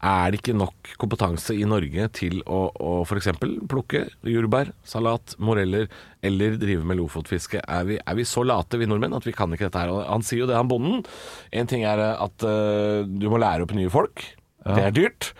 Er 0.00 0.32
det 0.32 0.40
ikke 0.40 0.54
nok 0.56 0.90
kompetanse 0.98 1.52
i 1.54 1.66
Norge 1.68 2.06
til 2.16 2.38
å, 2.48 2.62
å 2.72 2.92
f.eks. 3.04 3.28
plukke 3.68 4.00
jordbær, 4.26 4.72
salat, 4.88 5.36
moreller 5.38 5.86
eller 6.24 6.56
drive 6.58 6.82
med 6.88 6.98
lofotfiske? 6.98 7.60
Er 7.62 7.84
vi, 7.86 7.98
er 8.00 8.18
vi 8.18 8.24
så 8.26 8.42
late, 8.48 8.80
vi 8.80 8.88
nordmenn, 8.90 9.14
at 9.18 9.28
vi 9.28 9.36
kan 9.36 9.52
ikke 9.54 9.68
dette 9.68 9.84
her? 9.84 9.92
Og 9.92 10.02
han 10.08 10.24
sier 10.26 10.42
jo 10.42 10.48
det, 10.50 10.56
han 10.58 10.70
bonden. 10.72 11.04
En 11.52 11.68
ting 11.70 11.84
er 11.86 12.00
at 12.16 12.42
ø, 12.48 13.04
du 13.06 13.28
må 13.30 13.38
lære 13.44 13.68
opp 13.68 13.76
nye 13.76 13.92
folk. 13.92 14.24
Det 14.66 14.86
er 14.88 14.96
dyrt. 14.96 15.30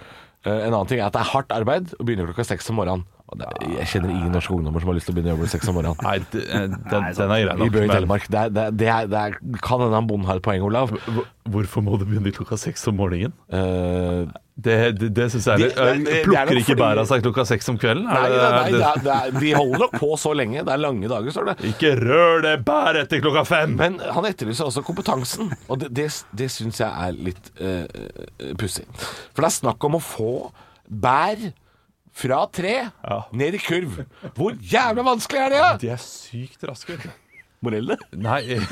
Eh, 0.46 0.62
En 0.68 0.70
annen 0.76 0.88
ting 0.92 1.00
er 1.02 1.08
at 1.10 1.16
det 1.18 1.24
er 1.24 1.32
hardt 1.34 1.50
arbeid 1.52 1.90
å 1.98 2.04
begynne 2.06 2.28
klokka 2.30 2.46
seks 2.52 2.70
om 2.72 2.78
morgenen. 2.80 3.08
Det, 3.38 3.46
jeg 3.76 3.86
kjenner 3.92 4.10
ingen 4.10 4.32
norske 4.34 4.54
ungdommer 4.56 4.82
som 4.82 4.90
har 4.90 4.96
lyst 4.98 5.06
til 5.06 5.14
å 5.14 5.16
begynne 5.20 5.32
å 5.32 5.36
jobbe 5.38 5.50
seks 5.52 5.68
om 5.70 5.76
morgenen. 5.78 6.02
Nei, 6.02 6.16
det- 6.32 6.46
eh, 6.50 6.66
den, 6.90 7.08
den 7.14 7.30
er 7.30 7.44
grei 7.44 7.54
I 7.54 7.58
nok. 7.60 7.66
I 7.66 7.80
men 7.80 7.90
Telemark. 7.94 8.24
Det, 8.28 8.38
er, 8.40 8.48
det, 8.50 8.64
er- 8.66 8.76
det, 8.80 8.88
er, 8.88 9.06
det 9.06 9.18
er, 9.20 9.36
kan 9.62 9.80
hende 9.84 9.94
han 10.00 10.06
bonden 10.10 10.26
har 10.26 10.40
et 10.40 10.42
poeng, 10.42 10.62
Olav. 10.66 10.90
Hvorfor 11.50 11.82
må 11.86 11.98
du 12.00 12.04
begynne 12.08 12.32
klokka 12.34 12.58
seks 12.58 12.86
om 12.90 12.96
morgenen? 12.98 13.32
Uh, 13.52 14.26
Det, 14.60 14.74
det, 15.00 15.08
det 15.16 15.26
syns 15.32 15.46
jeg 15.48 15.54
er 15.56 15.60
litt 15.62 15.78
er 15.80 16.24
Plukker 16.26 16.58
ikke 16.60 16.74
bæra 16.76 17.06
seg 17.08 17.22
klokka 17.24 17.46
seks 17.48 17.70
om 17.72 17.78
kvelden? 17.80 18.04
Nei, 18.04 18.26
nei, 18.28 18.98
nei 19.06 19.40
de 19.40 19.52
holder 19.56 19.86
nok 19.86 19.94
på 20.02 20.10
så 20.20 20.34
lenge. 20.36 20.60
Det 20.66 20.74
er 20.74 20.82
lange 20.82 21.08
dager, 21.08 21.32
står 21.32 21.48
det. 21.48 21.54
Ikke 21.70 21.94
rør 21.96 22.42
det 22.44 22.52
bæret 22.66 23.06
etter 23.06 23.22
klokka 23.24 23.46
fem! 23.48 23.72
Men 23.80 23.96
han 24.04 24.28
etterlyser 24.28 24.68
også 24.68 24.82
kompetansen, 24.84 25.48
og 25.70 25.80
det, 25.80 25.88
det, 25.96 26.10
det 26.36 26.50
syns 26.52 26.82
jeg 26.82 26.92
er 26.92 27.16
litt 27.30 27.48
uh, 27.62 27.86
pussig. 28.60 28.84
For 29.32 29.40
det 29.40 29.48
er 29.48 29.56
snakk 29.62 29.88
om 29.88 29.96
å 29.96 30.02
få 30.04 30.30
bær 30.90 31.40
fra 32.12 32.42
tre 32.52 32.74
Ja. 32.90 33.20
ned 33.32 33.54
i 33.54 33.58
kurv. 33.62 34.02
Hvor 34.36 34.56
jævla 34.60 35.04
vanskelig 35.06 35.40
er 35.46 35.50
det, 35.54 35.60
da? 35.64 35.72
De 35.80 35.88
er 35.94 36.00
sykt 36.02 36.66
raske. 36.68 36.96
vet 36.96 37.06
du. 37.08 37.12
Morelle? 37.60 37.92
Nei 38.16 38.56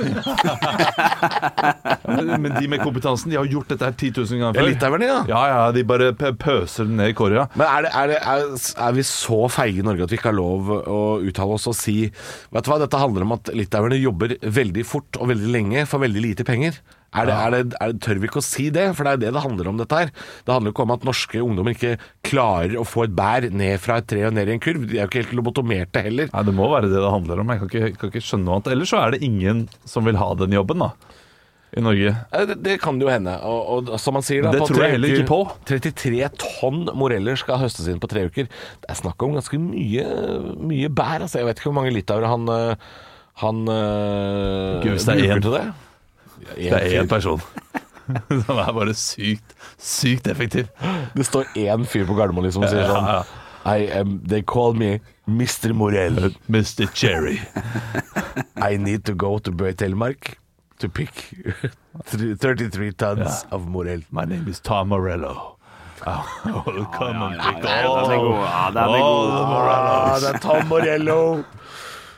Men 2.09 2.55
de 2.57 2.69
med 2.73 2.81
kompetansen 2.81 3.29
De 3.29 3.37
har 3.37 3.45
gjort 3.51 3.69
dette 3.69 3.85
her 3.85 3.93
10 3.93 4.15
000 4.17 4.39
ganger 4.41 4.57
Ja, 4.57 4.63
før. 4.63 4.69
litauerne, 4.73 5.09
ja. 5.11 5.19
Ja, 5.29 5.41
ja, 5.53 5.59
de 5.77 5.83
bare 5.85 6.07
p- 6.17 6.31
pøser 6.41 6.89
den 6.89 6.97
ned 6.97 7.13
i 7.13 7.17
korga. 7.19 7.45
Men 7.53 7.67
er, 7.69 7.85
det, 7.85 7.91
er, 7.93 8.07
det, 8.15 8.21
er, 8.33 8.47
er 8.89 8.97
vi 8.97 9.05
så 9.05 9.43
feige 9.53 9.83
i 9.83 9.85
Norge 9.87 10.07
at 10.07 10.15
vi 10.15 10.17
ikke 10.17 10.31
har 10.33 10.39
lov 10.39 10.71
å 10.81 11.01
uttale 11.21 11.59
oss 11.59 11.69
og 11.69 11.77
si 11.77 11.99
Vet 12.09 12.65
du 12.65 12.71
hva, 12.73 12.79
dette 12.81 13.03
handler 13.03 13.27
om 13.29 13.37
at 13.37 13.53
litauerne 13.53 14.01
jobber 14.01 14.33
veldig 14.41 14.87
fort 14.89 15.21
og 15.21 15.29
veldig 15.35 15.53
lenge 15.53 15.85
for 15.91 16.01
veldig 16.05 16.23
lite 16.25 16.47
penger. 16.49 16.81
Er 17.17 17.25
det, 17.25 17.35
er 17.35 17.51
det, 17.55 17.61
er 17.81 17.93
det, 17.95 18.01
tør 18.05 18.19
vi 18.21 18.29
ikke 18.29 18.41
å 18.43 18.45
si 18.45 18.67
det? 18.75 18.83
For 18.97 19.07
det 19.09 19.13
er 19.17 19.21
det 19.23 19.31
det 19.33 19.41
handler 19.43 19.71
om, 19.71 19.79
dette 19.81 19.97
her. 19.97 20.11
Det 20.45 20.53
handler 20.53 20.69
jo 20.69 20.75
ikke 20.77 20.85
om 20.85 20.93
at 20.93 21.07
norske 21.09 21.41
ungdommer 21.41 21.73
ikke 21.73 21.95
klarer 22.29 22.75
å 22.77 22.85
få 22.85 23.07
et 23.07 23.15
bær 23.17 23.47
ned 23.49 23.81
fra 23.81 23.97
et 24.03 24.09
tre 24.13 24.27
og 24.29 24.35
ned 24.37 24.51
i 24.51 24.57
en 24.59 24.61
kurv. 24.61 24.85
De 24.91 24.99
er 24.99 25.07
jo 25.07 25.09
ikke 25.09 25.23
helt 25.25 25.33
lobotomerte 25.41 26.03
heller. 26.05 26.29
Nei, 26.35 26.43
Det 26.45 26.55
må 26.59 26.69
være 26.69 26.91
det 26.93 27.01
det 27.01 27.15
handler 27.15 27.41
om. 27.41 27.55
Jeg 27.55 27.63
kan 27.63 27.71
ikke, 27.73 27.97
kan 28.03 28.13
ikke 28.13 28.25
skjønne 28.27 28.45
noe 28.45 28.59
annet. 28.59 28.69
Ellers 28.77 28.93
så 28.93 29.01
er 29.01 29.17
det 29.17 29.23
ingen 29.25 29.65
som 29.89 30.05
vil 30.05 30.21
ha 30.21 30.29
den 30.43 30.53
jobben, 30.59 30.85
da. 30.85 30.93
I 31.77 31.83
Norge. 31.85 32.13
Det, 32.49 32.55
det 32.65 32.77
kan 32.81 33.01
jo 33.01 33.11
hende. 33.13 33.35
Og, 33.45 33.89
og 33.93 33.99
som 34.01 34.17
man 34.17 34.25
sier 34.25 34.45
da, 34.45 34.53
Det 34.57 34.63
tror 34.69 34.85
jeg 34.87 34.95
heller 34.97 35.13
uker- 35.13 35.25
ikke 35.25 35.33
på. 35.33 35.41
33 35.69 36.31
tonn 36.45 36.87
moreller 36.97 37.37
skal 37.41 37.61
høstes 37.61 37.89
inn 37.93 38.01
på 38.01 38.09
tre 38.09 38.25
uker. 38.29 38.49
Det 38.85 38.89
er 38.89 39.01
snakk 39.01 39.21
om 39.25 39.37
ganske 39.37 39.61
mye, 39.61 40.07
mye 40.61 40.89
bær. 40.93 41.25
Altså. 41.25 41.41
Jeg 41.43 41.49
vet 41.51 41.61
ikke 41.61 41.69
hvor 41.73 41.81
mange 41.81 41.93
litauere 41.97 42.31
han, 42.33 42.49
eh, 42.53 42.89
han 43.45 43.61
øh, 43.69 44.81
er 44.81 44.81
bruker 44.85 45.45
til 45.45 45.57
det. 45.59 45.67
Det 46.55 46.73
er 46.73 47.03
én 47.03 47.09
person. 47.11 47.43
Som 48.47 48.57
er 48.63 48.73
bare 48.73 48.95
sykt, 48.97 49.53
sykt 49.77 50.29
effektiv. 50.33 50.71
Det 51.15 51.27
står 51.29 51.51
én 51.61 51.85
fyr 51.85 52.07
på 52.09 52.17
Gardermoen 52.17 52.49
liksom 52.49 52.65
og 52.65 52.73
sier 52.73 52.89
sånn 52.89 53.09
ja. 53.11 53.21
I 53.69 53.89
am, 54.01 54.21
They 54.25 54.41
call 54.43 54.73
me 54.73 55.01
Mr. 55.29 55.75
Morell. 55.77 56.31
Mr. 56.49 56.87
Cherry. 56.95 57.41
I 58.71 58.79
need 58.81 59.05
to 59.05 59.15
go 59.15 59.37
to 59.39 59.53
Bø 59.53 59.73
Telemark 59.77 60.39
to 60.79 60.89
pick 60.89 61.35
33 62.07 62.93
tons 62.93 63.19
yeah. 63.19 63.43
of 63.55 63.67
morell. 63.67 64.01
My 64.11 64.25
name 64.25 64.49
is 64.49 64.61
Tom 64.61 64.89
Morello. 64.89 65.57
Oh, 66.07 66.87
come 66.95 67.23
and 67.23 67.41
pick 67.43 67.65
ja, 67.65 67.83
all, 67.85 68.09
er 68.09 68.15
all 68.15 68.31
god. 68.31 68.73
the 68.73 68.81
Ah, 68.81 69.47
Morellos. 69.51 70.23
det 70.23 70.29
er 70.35 70.39
Tom 70.39 70.69
Morello. 70.69 71.45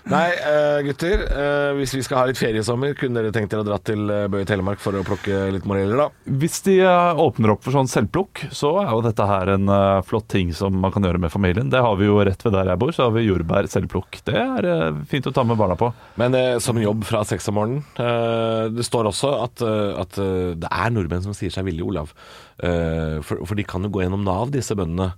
Nei, 0.09 0.29
uh, 0.41 0.81
gutter. 0.87 1.27
Uh, 1.29 1.73
hvis 1.79 1.93
vi 1.95 2.03
skal 2.07 2.23
ha 2.23 2.25
litt 2.31 2.41
feriesommer, 2.41 2.95
kunne 2.99 3.21
dere 3.21 3.33
tenkt 3.35 3.53
dere 3.53 3.65
å 3.65 3.69
dra 3.69 3.77
til 3.85 4.07
uh, 4.09 4.25
Bø 4.33 4.41
i 4.43 4.49
Telemark 4.49 4.81
for 4.81 4.97
å 4.97 5.05
plukke 5.07 5.51
litt 5.53 5.67
moreller, 5.69 6.01
da? 6.01 6.07
Hvis 6.41 6.61
de 6.65 6.79
eh, 6.85 7.21
åpner 7.21 7.53
opp 7.53 7.65
for 7.65 7.75
sånn 7.75 7.89
selvplukk, 7.91 8.47
så 8.55 8.73
er 8.83 8.91
jo 8.95 9.03
dette 9.05 9.27
her 9.29 9.51
en 9.55 9.69
eh, 9.71 10.01
flott 10.07 10.29
ting 10.33 10.53
som 10.57 10.77
man 10.81 10.93
kan 10.95 11.05
gjøre 11.05 11.21
med 11.23 11.33
familien. 11.33 11.71
Det 11.73 11.83
har 11.85 11.99
vi 12.01 12.09
jo 12.09 12.19
rett 12.27 12.43
ved 12.47 12.55
der 12.57 12.71
jeg 12.73 12.81
bor, 12.81 12.93
så 12.97 13.09
har 13.09 13.15
vi 13.17 13.27
jordbær 13.27 13.69
selvplukk. 13.71 14.21
Det 14.27 14.37
er 14.41 14.69
eh, 14.71 15.03
fint 15.11 15.29
å 15.29 15.35
ta 15.37 15.45
med 15.47 15.59
barna 15.61 15.77
på. 15.81 15.91
Men 16.21 16.37
eh, 16.39 16.57
som 16.63 16.81
jobb 16.81 17.05
fra 17.09 17.23
seks 17.29 17.51
om 17.53 17.59
morgenen 17.59 17.85
eh, 18.01 18.71
Det 18.75 18.87
står 18.87 19.11
også 19.11 19.35
at, 19.45 19.65
eh, 19.67 19.93
at 20.01 20.19
eh, 20.23 20.55
det 20.61 20.71
er 20.71 20.95
nordmenn 20.97 21.25
som 21.27 21.37
sier 21.37 21.53
seg 21.55 21.67
villige, 21.69 21.87
Olav. 21.91 22.15
Eh, 22.63 23.21
for, 23.27 23.45
for 23.45 23.59
de 23.59 23.67
kan 23.69 23.85
jo 23.87 23.93
gå 23.93 24.05
gjennom 24.05 24.25
Nav, 24.27 24.51
disse 24.55 24.77
bøndene. 24.79 25.13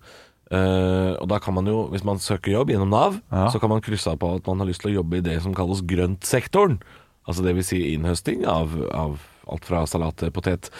Eh, 0.52 1.12
og 1.16 1.28
da 1.32 1.38
kan 1.40 1.56
man 1.56 1.68
jo, 1.70 1.86
hvis 1.92 2.04
man 2.04 2.20
søker 2.20 2.52
jobb 2.52 2.72
gjennom 2.74 2.92
Nav, 2.92 3.20
Ja. 3.32 3.48
så 3.48 3.60
kan 3.60 3.70
man 3.72 3.80
krysse 3.80 4.10
av 4.10 4.18
på 4.20 4.34
at 4.36 4.46
man 4.46 4.60
har 4.60 4.68
lyst 4.68 4.82
til 4.84 4.92
å 4.92 5.00
jobbe 5.00 5.18
i 5.18 5.24
det 5.24 5.40
som 5.42 5.54
kalles 5.54 5.80
grøntsektoren. 5.80 6.80
Altså 7.26 7.44
det 7.44 7.54
vil 7.54 7.64
si 7.64 7.94
innhøsting 7.94 8.44
av, 8.46 8.74
av 8.92 9.20
alt 9.48 9.64
fra 9.64 9.84
salat 9.86 10.16
til 10.18 10.32
potet. 10.34 10.70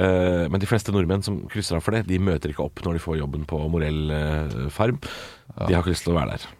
Uh, 0.00 0.48
men 0.48 0.60
de 0.60 0.68
fleste 0.68 0.92
nordmenn 0.92 1.22
som 1.22 1.42
krysser 1.52 1.76
av 1.76 1.84
for 1.84 1.92
det, 1.92 2.06
de 2.08 2.18
møter 2.18 2.52
ikke 2.52 2.64
opp 2.64 2.80
når 2.84 2.96
de 2.96 3.04
får 3.04 3.18
jobben 3.20 3.44
på 3.48 3.60
Morell 3.68 4.08
uh, 4.10 4.70
Farm. 4.72 4.98
De 5.68 5.74
har 5.74 5.82
ikke 5.82 5.92
lyst 5.92 6.08
til 6.08 6.14
å 6.14 6.18
være 6.20 6.38
der. 6.38 6.59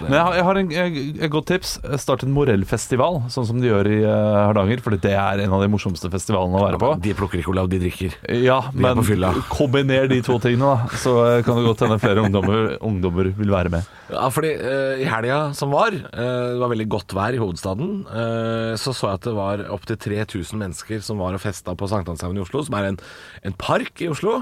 Men 0.00 0.14
jeg 0.16 0.22
har, 0.24 0.34
jeg 0.38 0.44
har 0.46 0.58
en, 0.60 0.70
jeg, 0.72 1.02
et 1.26 1.30
godt 1.32 1.46
tips. 1.50 1.72
Start 2.00 2.22
en 2.24 2.32
morellfestival, 2.32 3.18
sånn 3.32 3.44
som 3.48 3.58
de 3.60 3.68
gjør 3.68 3.88
i 3.92 3.98
eh, 4.00 4.36
Hardanger. 4.48 4.80
For 4.84 4.96
det 4.96 5.12
er 5.12 5.42
en 5.44 5.52
av 5.56 5.60
de 5.64 5.68
morsomste 5.72 6.08
festivalene 6.12 6.56
å 6.56 6.62
være 6.64 6.80
på. 6.80 6.90
De 7.04 7.12
plukker 7.18 7.42
ikke, 7.42 7.52
Olav, 7.52 7.68
de 7.72 7.80
drikker. 7.82 8.16
Ja, 8.40 8.60
er 8.70 8.78
men 8.86 9.00
på 9.02 9.06
fylla. 9.10 9.32
kombiner 9.52 10.08
de 10.10 10.20
to 10.24 10.38
tingene, 10.42 10.72
da. 10.72 10.98
Så 11.02 11.12
eh, 11.26 11.40
kan 11.46 11.60
det 11.60 11.66
godt 11.68 11.84
hende 11.84 11.98
flere 12.02 12.24
ungdommer, 12.24 12.74
ungdommer 12.84 13.28
vil 13.36 13.52
være 13.52 13.74
med. 13.76 13.90
Ja, 14.14 14.24
fordi 14.32 14.54
eh, 14.56 15.04
i 15.04 15.08
helga 15.10 15.40
som 15.58 15.72
var, 15.74 15.92
eh, 15.96 16.32
det 16.54 16.60
var 16.64 16.72
veldig 16.72 16.88
godt 16.96 17.14
vær 17.16 17.36
i 17.36 17.42
hovedstaden, 17.44 17.92
eh, 18.08 18.72
så 18.80 18.92
så 18.96 19.10
jeg 19.12 19.20
at 19.20 19.28
det 19.28 19.36
var 19.36 19.62
opptil 19.74 20.00
3000 20.00 20.60
mennesker 20.60 21.00
som 21.04 21.20
var 21.20 21.36
og 21.36 21.42
festa 21.44 21.74
på 21.76 21.88
Sankthanshaugen 21.90 22.40
i 22.40 22.44
Oslo, 22.44 22.64
som 22.66 22.76
er 22.80 22.90
en, 22.92 22.98
en 23.44 23.56
park 23.60 24.00
i 24.04 24.08
Oslo. 24.12 24.40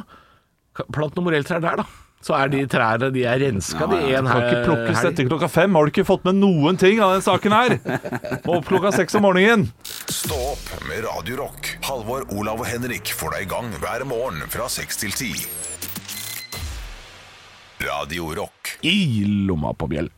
Ka- 0.76 0.86
Plant 0.92 1.16
noen 1.18 1.26
morelltrær 1.28 1.60
der, 1.62 1.82
da. 1.82 1.88
Så 2.22 2.36
er 2.38 2.48
de 2.52 2.60
trærne 2.70 3.08
de 3.10 3.24
er 3.26 3.40
renska, 3.42 3.86
de 3.90 3.96
en 4.14 4.26
Kan 4.26 4.30
her. 4.30 4.44
ikke 4.46 4.64
plukkes 4.68 5.00
helg. 5.02 5.08
etter 5.12 5.26
klokka 5.26 5.48
fem. 5.50 5.74
Har 5.74 5.84
du 5.88 5.90
ikke 5.90 6.04
fått 6.06 6.24
med 6.28 6.36
noen 6.38 6.78
ting 6.78 7.00
av 7.02 7.16
den 7.16 7.24
saken 7.26 7.52
her? 7.56 7.74
Må 8.46 8.60
opp 8.60 8.68
klokka 8.70 8.92
seks 8.94 9.16
om 9.18 9.26
morgenen. 9.26 9.64
Stå 10.06 10.38
opp 10.52 10.70
med 10.86 11.02
Radio 11.08 11.40
Rock. 11.42 11.72
Halvor, 11.88 12.28
Olav 12.38 12.62
og 12.62 12.66
Henrik 12.70 13.10
får 13.10 13.34
deg 13.34 13.48
i 13.48 13.50
gang 13.50 13.72
hver 13.82 14.06
morgen 14.06 14.38
fra 14.54 14.68
seks 14.70 15.02
til 15.02 15.10
ti. 15.18 15.32
Radio 17.82 18.30
Rock. 18.38 18.76
I 18.86 19.24
lomma 19.26 19.74
på 19.74 19.88
bjell. 19.90 20.08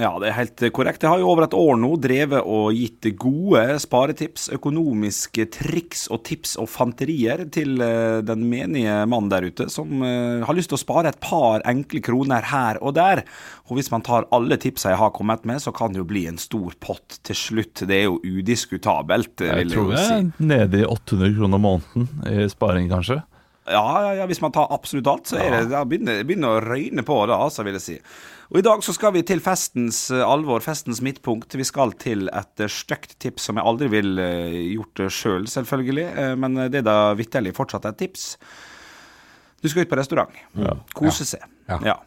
Ja, 0.00 0.14
det 0.22 0.30
er 0.30 0.36
helt 0.38 0.62
korrekt. 0.72 1.02
Jeg 1.04 1.10
har 1.12 1.20
jo 1.20 1.28
over 1.28 1.44
et 1.44 1.54
år 1.56 1.76
nå 1.76 1.90
drevet 2.00 2.40
og 2.48 2.70
gitt 2.72 3.04
gode 3.20 3.62
sparetips, 3.82 4.46
økonomiske 4.56 5.44
triks 5.52 6.06
og 6.12 6.22
tips 6.28 6.54
og 6.62 6.70
fanterier 6.72 7.42
til 7.52 7.80
eh, 7.84 8.20
den 8.24 8.46
menige 8.48 8.94
mann 9.10 9.28
der 9.32 9.44
ute 9.50 9.66
som 9.72 10.00
eh, 10.06 10.40
har 10.46 10.56
lyst 10.56 10.72
til 10.72 10.78
å 10.78 10.82
spare 10.82 11.12
et 11.12 11.20
par 11.20 11.60
enkle 11.68 12.00
kroner 12.06 12.48
her 12.50 12.80
og 12.80 12.94
der. 12.96 13.22
Og 13.68 13.76
hvis 13.78 13.90
man 13.92 14.04
tar 14.06 14.28
alle 14.34 14.56
tipsa 14.60 14.94
jeg 14.94 15.02
har 15.02 15.12
kommet 15.16 15.44
med, 15.48 15.60
så 15.62 15.72
kan 15.76 15.92
det 15.92 16.00
jo 16.02 16.08
bli 16.08 16.24
en 16.30 16.40
stor 16.40 16.74
pott 16.82 17.20
til 17.26 17.36
slutt. 17.38 17.84
Det 17.86 18.00
er 18.00 18.08
jo 18.08 18.18
udiskutabelt, 18.24 19.36
Jeg 19.44 19.66
jeg 19.66 19.72
tror 19.74 19.92
jeg 19.94 20.06
si. 20.06 20.14
er 20.16 20.48
nede 20.54 20.80
i 20.80 20.88
800 20.88 21.36
kroner 21.36 21.60
måneden 21.62 22.08
i 22.26 22.48
sparing, 22.50 22.88
kanskje. 22.90 23.20
Ja, 23.70 23.84
ja, 24.04 24.12
ja, 24.20 24.26
hvis 24.30 24.42
man 24.42 24.52
tar 24.54 24.70
absolutt 24.74 25.08
alt, 25.10 25.30
så 25.30 25.38
er 25.40 25.54
det, 25.54 25.62
det 25.70 25.80
begynner 25.88 26.24
begynner 26.26 26.56
å 26.58 26.62
røyne 26.64 27.04
på 27.06 27.16
det, 27.30 27.36
altså, 27.36 27.64
vil 27.66 27.78
jeg 27.78 27.86
si. 27.86 27.96
Og 28.50 28.58
I 28.58 28.64
dag 28.66 28.82
så 28.82 28.94
skal 28.96 29.14
vi 29.14 29.22
til 29.26 29.42
festens 29.44 30.02
eh, 30.10 30.24
alvor, 30.26 30.62
festens 30.64 30.98
midtpunkt. 31.06 31.54
Vi 31.54 31.66
skal 31.66 31.94
til 32.02 32.26
et 32.34 32.64
eh, 32.64 32.72
stygt 32.72 33.14
tips 33.22 33.46
som 33.46 33.60
jeg 33.60 33.68
aldri 33.70 33.90
ville 33.92 34.26
uh, 34.26 34.58
gjort 34.74 35.04
sjøl, 35.06 35.46
selv, 35.46 35.50
selvfølgelig. 35.54 36.08
eh, 36.10 36.34
men 36.40 36.58
det 36.66 36.82
er 36.82 36.88
da 36.88 36.98
vitterlig 37.18 37.54
fortsatt 37.54 37.86
et 37.92 38.00
tips. 38.02 38.32
Du 39.62 39.68
skal 39.70 39.84
ut 39.84 39.92
på 39.92 39.98
restaurant. 40.00 40.40
Kose 40.96 41.28
seg. 41.28 41.44
Ja. 41.70 41.78
Ja. 41.92 41.98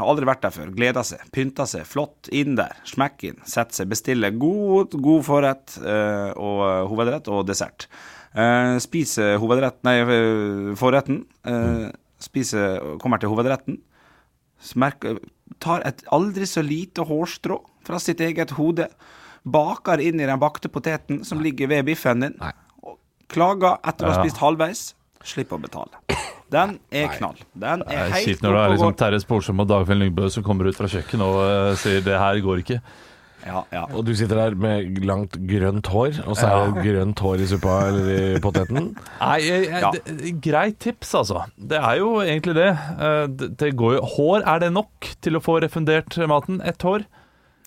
Har 0.00 0.12
aldri 0.12 0.28
vært 0.28 0.44
der 0.44 0.54
før. 0.54 0.70
Gleda 0.72 1.02
seg. 1.04 1.26
Pynta 1.34 1.66
seg. 1.68 1.84
Flott. 1.88 2.30
Inn 2.32 2.56
der. 2.58 2.78
Smekk 2.88 3.26
inn. 3.28 3.42
Sett 3.48 3.74
seg. 3.76 3.90
Bestille 3.90 4.30
god, 4.38 4.96
god 5.02 5.26
forrett 5.26 5.76
eh, 5.82 6.30
og 6.38 6.62
eh, 6.68 6.84
hovedrett 6.90 7.28
og 7.32 7.44
dessert. 7.48 7.88
Uh, 8.30 8.76
spise 8.78 9.32
hovedrett, 9.42 9.80
nei, 9.82 9.96
eh, 10.04 10.74
forretten. 10.78 11.24
Uh, 11.42 11.88
spise, 12.22 12.78
kommer 13.02 13.18
til 13.18 13.32
hovedretten. 13.32 13.80
Smerk, 14.62 15.06
tar 15.58 15.82
et 15.88 16.04
aldri 16.12 16.46
så 16.46 16.62
lite 16.62 17.02
hårstrå 17.08 17.58
fra 17.86 17.98
sitt 17.98 18.20
eget 18.20 18.54
hode. 18.58 18.86
Baker 19.42 20.02
inn 20.04 20.20
i 20.20 20.28
den 20.28 20.40
bakte 20.40 20.68
poteten 20.68 21.24
som 21.24 21.40
ligger 21.42 21.70
ved 21.72 21.88
biffen 21.88 22.22
din. 22.26 22.36
Nei. 22.38 22.52
og 22.84 22.98
Klager 23.32 23.80
etter 23.82 24.06
å 24.06 24.12
ha 24.12 24.22
spist 24.22 24.42
halvveis. 24.42 24.90
Slipp 25.26 25.52
å 25.52 25.58
betale. 25.60 26.00
Den 26.50 26.78
er 26.90 27.10
knall. 27.14 27.36
Den 27.52 27.84
Det 27.86 27.94
er 27.94 28.06
er 28.06 28.14
helt 28.14 28.26
kjipt 28.26 28.42
når 28.42 28.56
det 28.56 28.60
er 28.60 28.72
liksom. 28.74 28.94
Terje 28.98 29.20
Sporsem 29.22 29.60
og 29.62 29.68
Dagfinn 29.70 30.00
Lyngbø 30.02 30.30
som 30.34 30.42
kommer 30.46 30.66
ut 30.66 30.78
fra 30.78 30.88
kjøkkenet 30.90 31.22
og 31.26 31.38
uh, 31.40 31.76
sier 31.78 32.02
det 32.02 32.16
her 32.18 32.40
går 32.42 32.62
ikke. 32.64 32.80
Ja, 33.46 33.62
ja. 33.72 33.84
Og 33.96 34.04
du 34.06 34.12
sitter 34.18 34.36
der 34.36 34.56
med 34.58 34.98
langt 35.06 35.36
grønt 35.48 35.88
hår, 35.90 36.18
og 36.26 36.36
så 36.36 36.48
er 36.50 36.72
det 36.74 36.82
grønt 36.88 37.22
hår 37.24 37.44
i 37.44 37.48
suppa 37.50 37.76
eller 37.88 38.10
i 38.36 38.42
poteten. 38.44 38.90
Nei, 39.20 39.38
jeg, 39.46 39.68
jeg, 39.70 39.80
Ja. 39.80 39.92
det, 39.96 40.34
greit 40.44 40.78
tips, 40.82 41.14
altså. 41.22 41.46
Det 41.56 41.78
er 41.80 42.00
jo 42.02 42.18
egentlig 42.24 42.54
det. 42.58 42.68
Eh, 42.74 43.24
det, 43.32 43.50
det 43.62 43.72
går 43.80 43.96
jo 43.98 44.04
Hår, 44.16 44.44
er 44.44 44.60
det 44.66 44.72
nok 44.76 45.08
til 45.24 45.38
å 45.38 45.42
få 45.44 45.60
refundert 45.64 46.16
maten? 46.30 46.60
Ett 46.66 46.82
hår? 46.84 47.06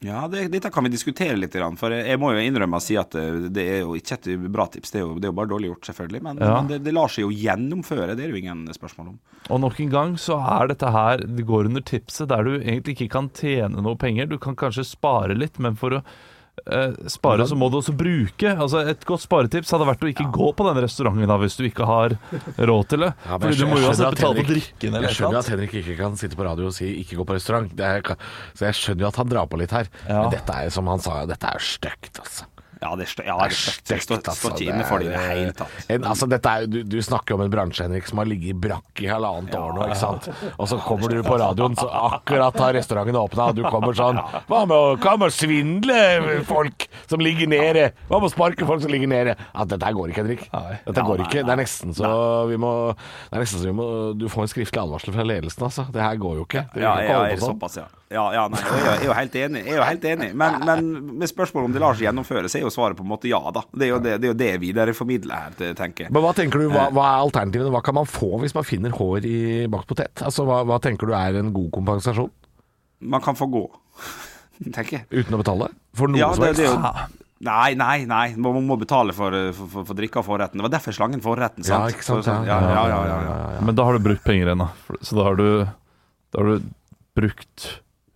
Ja, 0.04 0.26
det, 0.28 0.48
dette 0.52 0.70
kan 0.74 0.84
vi 0.84 0.92
diskutere 0.92 1.38
litt, 1.39 1.56
for 1.80 1.94
jeg 1.96 2.20
må 2.20 2.34
jo 2.36 2.42
innrømme 2.44 2.80
å 2.80 2.84
si 2.84 2.98
at 3.00 3.16
eh, 3.20 3.48
det 3.54 3.63
er 3.78 3.80
jo 3.86 3.94
ikke 3.96 4.18
et 4.20 4.28
bra 4.52 4.66
tips. 4.72 4.92
Det 4.92 5.00
er 5.00 5.06
jo, 5.06 5.13
det 5.18 5.30
er 5.30 5.32
jo 5.32 5.38
bare 5.38 5.52
dårlig 5.54 5.70
gjort, 5.72 5.88
selvfølgelig. 5.89 6.22
Men, 6.28 6.42
Ja. 6.44 6.56
men 6.60 6.68
det, 6.74 6.82
det 6.84 6.94
lar 6.96 7.08
seg 7.13 7.24
jo 7.26 7.32
gjennomføre, 7.32 8.12
det 8.18 8.26
er 8.26 8.34
det 8.34 8.36
jo 8.36 8.42
ingen 8.44 8.66
spørsmål 8.76 9.13
om. 9.13 9.18
Og 9.50 9.63
nok 9.63 9.80
en 9.84 9.94
gang 9.94 10.13
så 10.20 10.38
er 10.39 10.70
dette 10.72 10.88
her 10.94 11.20
Det 11.28 11.44
går 11.48 11.68
under 11.68 11.84
tipset 11.84 12.30
der 12.32 12.46
du 12.48 12.54
egentlig 12.62 12.94
ikke 12.96 13.10
kan 13.18 13.28
tjene 13.36 13.82
noe 13.84 13.98
penger. 14.00 14.30
Du 14.32 14.38
kan 14.39 14.56
kanskje 14.60 14.86
spare 14.88 15.36
litt, 15.36 15.60
men 15.60 15.76
for 15.80 16.00
å 16.00 16.04
spare 17.12 17.47
så 17.49 17.58
må 17.60 17.67
du 17.71 17.78
også 17.82 17.93
bruke. 17.97 18.54
Altså 18.54 18.84
Et 18.88 19.06
godt 19.08 19.23
sparetips 19.26 19.73
hadde 19.76 19.88
vært 19.89 20.06
å 20.06 20.12
ikke 20.12 20.28
gå 20.34 20.52
på 20.56 20.67
den 20.69 20.80
restauranten 20.86 21.28
da 21.28 21.38
hvis 21.41 21.58
du 21.60 21.65
ikke 21.67 21.88
har 21.89 22.15
råd 22.58 22.88
til 22.93 23.06
det. 23.06 23.12
Ja, 23.26 23.38
Fordi 23.38 23.60
du 23.60 23.65
må 23.67 23.82
jo 23.82 23.89
uansett 23.89 24.15
betale 24.15 24.39
Henrik, 24.39 24.47
på 24.47 24.54
drikken 24.54 24.95
eller 24.95 25.10
Jeg 25.10 25.19
skjønner 25.19 25.38
jo 25.38 25.43
at 25.43 25.52
Henrik 25.54 25.76
ikke 25.82 25.97
kan 25.99 26.17
sitte 26.19 26.39
på 26.39 26.47
radio 26.47 26.69
og 26.71 26.78
si 26.78 26.89
'ikke 27.02 27.19
gå 27.19 27.28
på 27.28 27.36
restaurant'. 27.36 27.76
Det 27.76 27.86
er, 27.86 28.15
så 28.56 28.69
jeg 28.69 28.80
skjønner 28.80 29.02
jo 29.08 29.12
at 29.12 29.21
han 29.21 29.30
drar 29.30 29.47
på 29.47 29.60
litt 29.60 29.71
her. 29.76 29.91
Ja. 30.08 30.23
Men 30.23 30.32
dette 30.38 30.54
er 30.54 30.69
som 30.69 30.88
han 30.88 30.99
sa, 30.99 31.26
dette 31.26 31.47
er 31.47 31.60
stygt, 31.60 32.19
altså. 32.19 32.45
Ja, 32.84 32.91
det 33.00 33.08
ja, 33.24 33.38
det 33.48 33.56
det, 33.88 33.96
det, 33.96 34.00
står, 34.04 34.58
ikke 34.58 34.65
inne 34.67 34.84
for 34.88 35.00
det 35.00 35.08
i 35.08 35.12
det 35.13 35.22
hele 35.24 35.54
tatt. 35.56 35.76
En, 35.88 36.04
altså, 36.10 36.28
er, 36.36 36.65
du, 36.67 36.82
du 36.84 36.98
snakker 37.04 37.38
om 37.38 37.43
en 37.46 37.52
bransje 37.54 37.86
Henrik, 37.86 38.08
som 38.10 38.19
har 38.19 38.28
ligget 38.28 38.52
i 38.52 38.58
brakk 38.65 39.04
i 39.04 39.08
halvannet 39.08 39.56
år 39.56 39.76
nå. 39.78 39.86
ikke 39.88 40.00
sant? 40.02 40.28
Og 40.58 40.67
så 40.69 40.80
kommer 40.84 41.13
du 41.13 41.22
på 41.26 41.38
radioen, 41.39 41.78
så 41.80 41.88
akkurat 42.12 42.60
har 42.60 42.76
restauranten 42.76 43.19
åpna, 43.19 43.50
og 43.54 43.60
du 43.60 43.63
kommer 43.67 43.96
sånn 43.98 44.19
Hva 44.50 44.63
med, 44.67 44.76
å, 44.76 45.32
svindle 45.34 46.43
folk 46.50 46.88
som 47.08 47.24
ligger 47.24 47.52
nede? 47.52 47.88
Hva 48.10 48.19
med 48.19 48.30
å 48.30 48.34
sparke 48.34 48.67
folk 48.67 48.84
som 48.84 48.91
ligger 48.93 49.12
nede? 49.12 49.38
Ja, 49.54 49.67
dette 49.69 49.96
går 49.96 50.12
ikke, 50.12 50.26
Henrik. 50.26 50.46
Dette 50.84 51.08
går 51.08 51.26
ikke. 51.28 51.43
Det 51.48 51.56
er 51.56 51.63
nesten 51.63 51.96
så 51.96 52.12
vi 52.50 52.60
må 52.60 52.74
Det 52.93 53.38
er 53.38 53.43
nesten 53.46 53.62
så 53.62 53.69
vi 53.69 53.76
må 53.78 53.88
Du 54.19 54.28
får 54.32 54.48
en 54.48 54.52
skriftlig 54.52 54.84
advarsel 54.84 55.15
fra 55.15 55.28
ledelsen, 55.28 55.67
altså. 55.69 55.88
Det 55.93 56.04
her 56.04 56.19
går 56.19 56.39
jo 56.41 56.48
ikke. 56.48 56.67
Det 56.74 56.84
Ja, 56.84 56.98
jeg 57.00 57.12
ja, 57.13 57.38
sånn. 57.39 57.56
såpass, 57.56 57.80
ja. 57.80 57.88
Ja, 58.13 58.23
ja 58.36 58.43
nei, 58.52 58.60
jeg 58.62 58.73
er, 58.78 58.84
jeg 58.86 58.99
er 59.02 59.08
jo 59.08 59.13
helt 59.17 59.36
enig. 59.41 59.62
Jeg 59.65 59.73
er 59.73 59.80
jo 59.80 59.86
helt 59.88 60.04
enig. 60.12 60.28
Men, 60.38 60.58
men 60.67 60.89
med 61.23 61.32
spørsmålet 61.32 61.69
om 61.71 61.73
det 61.76 61.82
lar 61.82 61.97
seg 61.97 62.06
gjennomføre, 62.08 62.52
så 62.52 62.60
er 62.60 62.65
jo 62.67 62.71
svaret 62.73 62.99
på 62.99 63.06
en 63.06 63.10
måte 63.10 63.30
ja, 63.32 63.39
da. 63.56 63.63
Det 63.73 63.88
er 63.88 63.91
jo 63.95 63.99
det, 64.04 64.13
det, 64.21 64.28
er 64.30 64.34
jo 64.34 64.39
det 64.43 64.52
videreformidler 64.62 65.47
her, 65.47 65.58
tenker 65.80 66.08
jeg. 66.08 66.13
Men 66.13 66.26
hva 66.26 66.34
tenker 66.38 66.62
du, 66.62 66.67
hva, 66.73 66.86
hva 66.93 67.08
er 67.10 67.23
alternativene? 67.26 67.73
Hva 67.73 67.82
kan 67.88 67.97
man 67.97 68.10
få 68.10 68.30
hvis 68.43 68.54
man 68.58 68.67
finner 68.69 68.93
hår 68.95 69.26
i 69.30 69.38
bakt 69.73 69.89
potet? 69.89 70.23
Altså, 70.26 70.45
hva, 70.47 70.62
hva 70.69 70.78
tenker 70.84 71.10
du 71.10 71.15
er 71.17 71.41
en 71.41 71.49
god 71.56 71.71
kompensasjon? 71.80 72.30
Man 73.04 73.23
kan 73.26 73.36
få 73.36 73.49
gå, 73.52 73.65
tenker 74.78 75.02
jeg. 75.02 75.10
Uten 75.12 75.36
å 75.36 75.41
betale? 75.41 75.71
For 75.97 76.12
noe 76.12 76.21
Ja, 76.21 76.32
som 76.38 76.45
helst? 76.47 77.19
Nei, 77.43 77.73
nei, 77.76 78.06
nei. 78.08 78.28
Man 78.39 78.62
må 78.63 78.78
betale 78.80 79.12
for, 79.12 79.36
for, 79.58 79.67
for, 79.67 79.88
for 79.89 79.97
drikka 79.99 80.21
og 80.21 80.28
forretten. 80.30 80.62
Det 80.62 80.63
var 80.63 80.71
derfor 80.78 80.95
slangen 80.95 81.19
forretten, 81.23 81.65
sant? 81.67 81.89
Ja, 81.89 81.97
ikke 81.97 82.06
sant, 82.08 82.23
Så- 82.23 82.30
så- 82.32 82.47
ja. 82.47 82.56
ja, 82.62 82.84
ja, 82.88 82.99
ja, 83.10 83.17
ja, 83.28 83.39
ja. 83.58 83.63
Men 83.67 83.76
da 83.76 83.84
har 83.89 83.97
du 83.97 84.06
brukt 84.06 84.23
penger 84.23 84.54
ennå. 84.54 84.69
Så 85.02 85.17
da 85.17 85.26
har 85.28 85.36
du, 85.36 85.47
da 86.32 86.39
har 86.39 86.54
du 86.54 86.69
brukt 87.19 87.65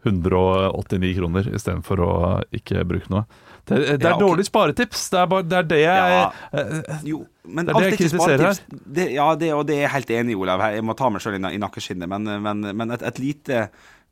189 0.08 1.14
kroner 1.20 1.50
istedenfor 1.56 2.02
å 2.06 2.12
ikke 2.56 2.84
bruke 2.88 3.10
noe. 3.14 3.26
Det, 3.68 3.78
det 4.00 4.06
er 4.08 4.14
Ja, 4.14 4.16
okay. 4.16 4.24
dårlig 4.24 4.46
sparetips. 4.48 5.10
Det 5.12 5.20
er, 5.20 5.26
bare, 5.28 5.44
det 5.44 5.58
er 5.60 5.66
det 5.68 5.80
jeg 5.82 6.12
Ja. 6.14 6.32
eh, 6.54 7.02
Jo, 7.04 7.26
men 7.44 7.66
Det 7.68 7.74
er 7.76 7.80
det 7.82 7.90
jeg 7.92 8.00
kritiserer 8.00 8.44
her. 8.46 8.62
Det, 8.72 9.08
ja, 9.18 9.28
det, 9.36 9.50
og 9.54 9.66
det 9.68 9.76
er 9.76 9.82
jeg 9.88 9.92
helt 9.98 10.14
enig 10.22 10.32
i, 10.38 10.40
Olav. 10.40 10.64
Jeg 10.72 10.86
må 10.88 10.96
ta 10.96 11.10
meg 11.12 11.22
sjøl 11.22 11.36
i, 11.36 11.42
i 11.56 11.60
nakkeskinnet. 11.60 12.08
Men, 12.08 12.24
men, 12.46 12.64
men 12.80 12.92
et, 12.96 13.04
et 13.04 13.20
lite 13.20 13.66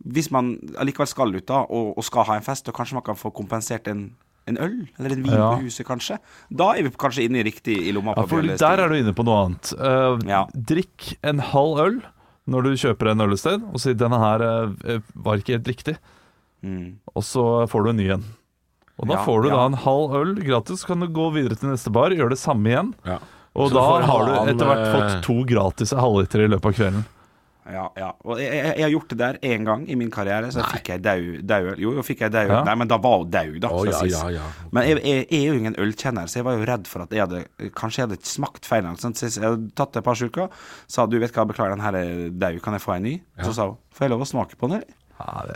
Hvis 0.03 0.27
man 0.35 0.57
allikevel 0.77 1.07
skal 1.07 1.31
ut 1.37 1.45
da, 1.47 1.61
og, 1.71 1.93
og 1.97 2.03
skal 2.03 2.25
ha 2.27 2.35
en 2.35 2.43
fest, 2.43 2.67
og 2.67 2.75
kanskje 2.75 2.97
man 2.97 3.05
kan 3.07 3.15
få 3.15 3.31
kompensert 3.31 3.87
en, 3.87 4.09
en 4.51 4.57
øl, 4.59 4.73
eller 4.99 5.15
en 5.15 5.23
vin 5.23 5.31
Ja. 5.37 5.53
på 5.55 5.63
huset, 5.63 5.85
kanskje. 5.87 6.17
Da 6.51 6.73
er 6.75 6.83
vi 6.83 6.91
kanskje 6.91 7.23
inne 7.29 7.39
i 7.39 7.45
riktig 7.47 7.77
i 7.87 7.93
lomma 7.95 8.11
Ja, 8.17 8.25
for 8.27 8.43
der 8.43 8.83
er 8.83 8.91
du 8.91 8.97
inne 8.99 9.13
på 9.15 9.23
noe 9.23 9.45
annet. 9.45 9.71
Uh. 9.79 10.19
Drikk 10.51 11.13
en 11.23 11.39
halv 11.39 11.79
øl 11.85 12.01
når 12.47 12.63
du 12.63 12.69
kjøper 12.77 13.11
en 13.11 13.21
øl 13.25 13.33
et 13.33 13.39
sted, 13.41 13.61
og 13.73 13.79
sier 13.81 13.95
'denne 13.97 14.19
her 14.21 14.41
eh, 14.85 14.99
var 15.15 15.37
ikke 15.41 15.57
helt 15.57 15.67
riktig', 15.67 15.97
Mm. 16.65 16.95
og 17.15 17.21
så 17.21 17.67
får 17.69 17.83
du 17.83 17.89
en 17.91 17.97
ny 17.97 18.09
en. 18.09 18.23
Og 18.97 19.07
da 19.07 19.13
Ja, 19.13 19.23
får 19.25 19.43
du 19.43 19.49
da 19.49 19.65
en 19.65 19.73
halv 19.73 20.13
øl 20.15 20.35
gratis, 20.41 20.81
så 20.81 20.87
kan 20.87 20.99
du 21.01 21.07
gå 21.07 21.31
videre 21.33 21.55
til 21.59 21.69
neste 21.69 21.91
bar, 21.91 22.09
gjøre 22.09 22.29
det 22.29 22.39
samme 22.39 22.65
igjen. 22.71 22.93
Ja. 23.05 23.19
Og 23.55 23.69
Så 23.69 23.75
da 23.75 24.01
har 24.01 24.25
du 24.25 24.51
etter 24.51 24.65
hvert 24.65 24.87
eh, 24.87 24.93
fått 24.95 25.21
to 25.23 25.43
gratis 25.45 25.91
halvliter 25.93 26.43
i 26.45 26.47
løpet 26.47 26.65
av 26.65 26.73
kvelden. 26.73 27.05
Ja, 27.65 27.85
ja. 27.97 28.11
Og 28.21 28.37
jeg, 28.37 28.51
jeg, 28.53 28.73
jeg 28.77 28.85
har 28.85 28.91
gjort 28.93 29.13
det 29.13 29.17
der 29.17 29.37
én 29.49 29.63
gang 29.65 29.85
i 29.89 29.95
min 29.97 30.11
karriere, 30.13 30.51
så 30.53 30.65
fikk 30.69 30.91
jeg 30.93 31.01
dau 31.05 31.21
dau. 31.41 31.71
Jo, 31.81 31.93
jo, 31.97 32.03
fikk 32.05 32.25
jeg 32.25 32.33
dauøl. 32.35 32.51
Ja. 32.53 32.59
Nei, 32.67 32.75
men 32.77 32.91
da 32.91 32.99
var 33.01 33.23
hun 33.23 33.31
daud, 33.33 33.55
da. 33.63 33.71
Oh, 33.73 33.85
ja, 33.89 34.01
ja, 34.09 34.25
ja. 34.35 34.49
Men 34.75 34.89
jeg, 34.89 34.99
jeg, 35.01 35.23
er 35.39 35.47
jo 35.47 35.55
ingen 35.57 35.77
ølkjenner, 35.81 36.29
så 36.29 36.39
jeg 36.39 36.47
var 36.47 36.59
jo 36.59 36.67
redd 36.69 36.89
for 36.89 37.05
at 37.05 37.15
jeg 37.15 37.25
hadde 37.25 37.71
Kanskje 37.75 38.03
jeg 38.03 38.09
hadde 38.09 38.29
smakt 38.29 38.69
feil. 38.69 38.85
Sånn. 39.01 39.15
Så 39.17 39.31
jeg 39.31 39.41
hadde 39.41 39.71
tatt 39.77 39.97
et 39.97 40.05
par 40.05 40.19
slurker, 40.19 40.53
sa 40.91 41.07
du 41.09 41.17
vet 41.21 41.33
hva, 41.33 41.47
beklager, 41.49 41.73
den 41.73 41.85
her 41.85 41.97
er 41.97 42.29
daud, 42.29 42.61
kan 42.65 42.77
jeg 42.77 42.85
få 42.85 42.99
en 42.99 43.09
ny? 43.09 43.15
Så 43.41 43.55
sa 43.57 43.71
hun 43.71 43.81
får 43.95 44.05
jeg 44.05 44.13
lov 44.13 44.27
å 44.27 44.29
smake 44.29 44.59
på 44.59 44.69
den, 44.69 44.83
eller? 44.83 45.01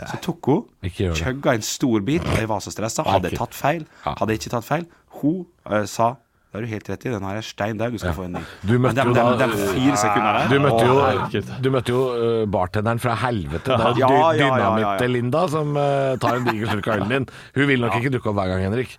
Så 0.08 0.16
tok 0.24 0.48
hun, 0.48 0.60
kjøgga 0.86 1.16
chugga 1.18 1.54
en 1.58 1.64
stor 1.66 2.02
bit, 2.04 2.24
og 2.24 2.38
jeg 2.40 2.48
var 2.48 2.62
så 2.64 2.72
stressa. 2.72 3.04
Hadde 3.06 3.28
jeg 3.30 3.38
tatt 3.38 3.54
feil? 3.54 3.84
Hadde 4.06 4.32
jeg 4.32 4.40
ikke 4.40 4.54
tatt 4.56 4.66
feil? 4.66 4.86
Hun 5.20 5.42
uh, 5.68 5.84
sa 5.90 6.14
det 6.50 6.58
har 6.58 6.64
du 6.66 6.70
helt 6.72 6.88
rett 6.90 7.04
i, 7.06 7.10
den 7.14 7.22
her 7.22 7.36
er 7.38 7.44
stein 7.46 7.78
der 7.78 7.92
du 7.94 7.98
skal 8.02 8.14
få 8.16 8.24
en 8.26 8.32
ny. 8.34 8.40
Du 8.66 8.72
møtte 8.82 9.04
jo 9.06 9.12
Du 9.14 10.56
møtte 10.58 10.82
jo, 10.82 10.96
herregud. 10.98 11.50
du 11.62 11.68
møtte 11.70 11.92
jo 11.94 12.00
øh, 12.10 12.42
bartenderen 12.50 12.98
fra 12.98 13.14
helvete. 13.22 13.70
Det 13.70 13.92
Ja, 14.02 14.08
ja, 14.10 14.32
ja, 14.34 14.34
ja, 14.34 14.48
ja. 14.58 14.70
Dynamitt-Linda 14.98 15.44
som 15.52 15.76
uh, 15.78 16.18
tar 16.18 16.40
en 16.40 16.48
diger 16.50 16.72
slurk 16.72 16.88
av 16.90 16.96
ølen 16.98 17.14
din. 17.14 17.28
Hun 17.54 17.70
vil 17.70 17.84
nok 17.86 17.94
ikke 18.00 18.10
dukke 18.16 18.32
opp 18.32 18.40
hver 18.40 18.50
gang, 18.50 18.64
Henrik. 18.66 18.96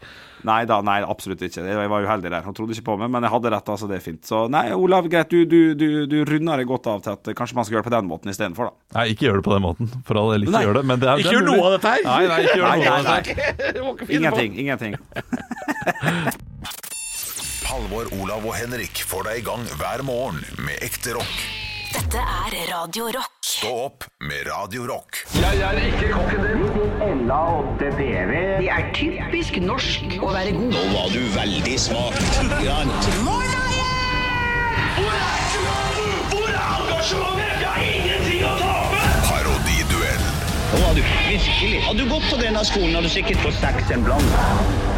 Nei 0.48 0.62
da, 0.66 0.80
nei, 0.82 1.02
absolutt 1.06 1.44
ikke. 1.46 1.62
Jeg 1.68 1.90
var 1.92 2.08
uheldig 2.08 2.32
der. 2.32 2.42
Han 2.48 2.56
trodde 2.58 2.74
ikke 2.74 2.88
på 2.88 2.96
meg, 2.98 3.12
men 3.14 3.28
jeg 3.28 3.34
hadde 3.36 3.52
rett, 3.54 3.68
altså. 3.76 3.90
Det 3.92 4.00
er 4.00 4.06
fint. 4.08 4.24
Så 4.26 4.46
nei, 4.50 4.64
Olav, 4.74 5.10
greit. 5.12 5.30
Du, 5.30 5.44
du, 5.46 5.76
du, 5.78 6.06
du 6.10 6.18
runder 6.26 6.64
det 6.64 6.66
godt 6.72 6.88
av 6.90 7.04
til 7.06 7.14
at 7.14 7.34
kanskje 7.38 7.60
man 7.60 7.68
skal 7.68 7.78
gjøre 7.78 7.84
det 7.86 7.92
på 7.92 7.96
den 7.98 8.10
måten 8.10 8.32
istedenfor, 8.34 8.72
da. 8.72 8.98
Nei, 9.02 9.06
ikke 9.14 9.28
gjør 9.28 9.42
det 9.42 9.46
på 9.50 9.54
den 9.58 9.66
måten. 9.68 9.92
For 10.08 10.22
all 10.24 10.32
del, 10.34 10.48
ikke 10.48 10.56
Nei. 10.56 10.64
gjør 10.66 10.80
det. 10.80 10.86
Men 10.94 11.04
det 11.04 11.12
er, 11.12 11.26
Ikke 11.26 11.36
gjør 11.36 11.50
noe 11.52 11.68
av 11.68 11.76
dette 11.76 11.94
her. 11.94 12.08
Nei, 12.08 12.22
nei, 12.32 12.40
ikke 12.48 12.58
gjør 12.62 12.70
Nei, 12.72 12.78
noe 12.80 12.96
av 12.96 13.04
dette. 13.12 13.36
her. 13.36 14.08
Ingenting. 14.18 14.58
Ingenting. 14.66 14.98
Halvor, 17.72 18.10
Olav 18.20 18.44
og 18.44 18.52
Henrik 18.60 19.00
får 19.08 19.30
deg 19.30 19.38
i 19.40 19.44
gang 19.46 19.62
hver 19.80 20.02
morgen 20.04 20.42
med 20.60 20.82
ekte 20.84 21.14
rock. 21.16 21.36
Dette 21.94 22.20
er 22.20 22.56
Radio 22.68 23.06
Rock. 23.16 23.32
Stå 23.48 23.72
opp 23.86 24.04
med 24.28 24.44
Radio 24.50 24.84
Rock. 24.90 25.22
Det 25.32 25.54
er 28.76 28.92
typisk 28.98 29.62
norsk 29.64 30.18
å 30.20 30.34
være 30.36 30.52
god. 30.58 30.76
Nå 30.76 30.84
var 30.98 31.16
du 31.16 31.24
veldig 31.38 31.78
smak. 31.86 32.20
Grant. 32.60 33.10
Hvor 36.28 36.52
er 36.52 36.68
engasjementet? 36.76 37.56
Jeg 37.56 37.72
har 37.72 37.84
ingenting 37.88 38.42
å 38.52 38.56
tape! 38.60 39.02
Parodiduell. 39.32 40.24
Nå 40.74 40.84
var 40.84 41.00
du 41.00 41.04
virkelig. 41.08 41.80
Hadde 41.88 42.04
du 42.04 42.18
gått 42.18 42.28
på 42.34 42.44
denne 42.44 42.68
skolen, 42.68 43.00
hadde 43.00 43.08
du 43.08 43.16
sikkert 43.16 43.48
fått 43.48 43.64
seks 43.64 43.96
en 43.96 44.04
blant. 44.10 44.91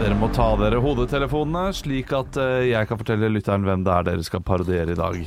Dere 0.00 0.16
må 0.16 0.30
ta 0.32 0.46
dere 0.56 0.78
hodetelefonene, 0.80 1.74
slik 1.76 2.14
at 2.16 2.38
eh, 2.40 2.70
jeg 2.70 2.88
kan 2.88 2.96
fortelle 2.96 3.28
lytteren 3.28 3.66
hvem 3.66 3.82
det 3.84 3.92
er 3.92 4.06
dere 4.06 4.24
skal 4.24 4.40
parodiere 4.40 4.94
i 4.94 4.96
dag. 4.96 5.18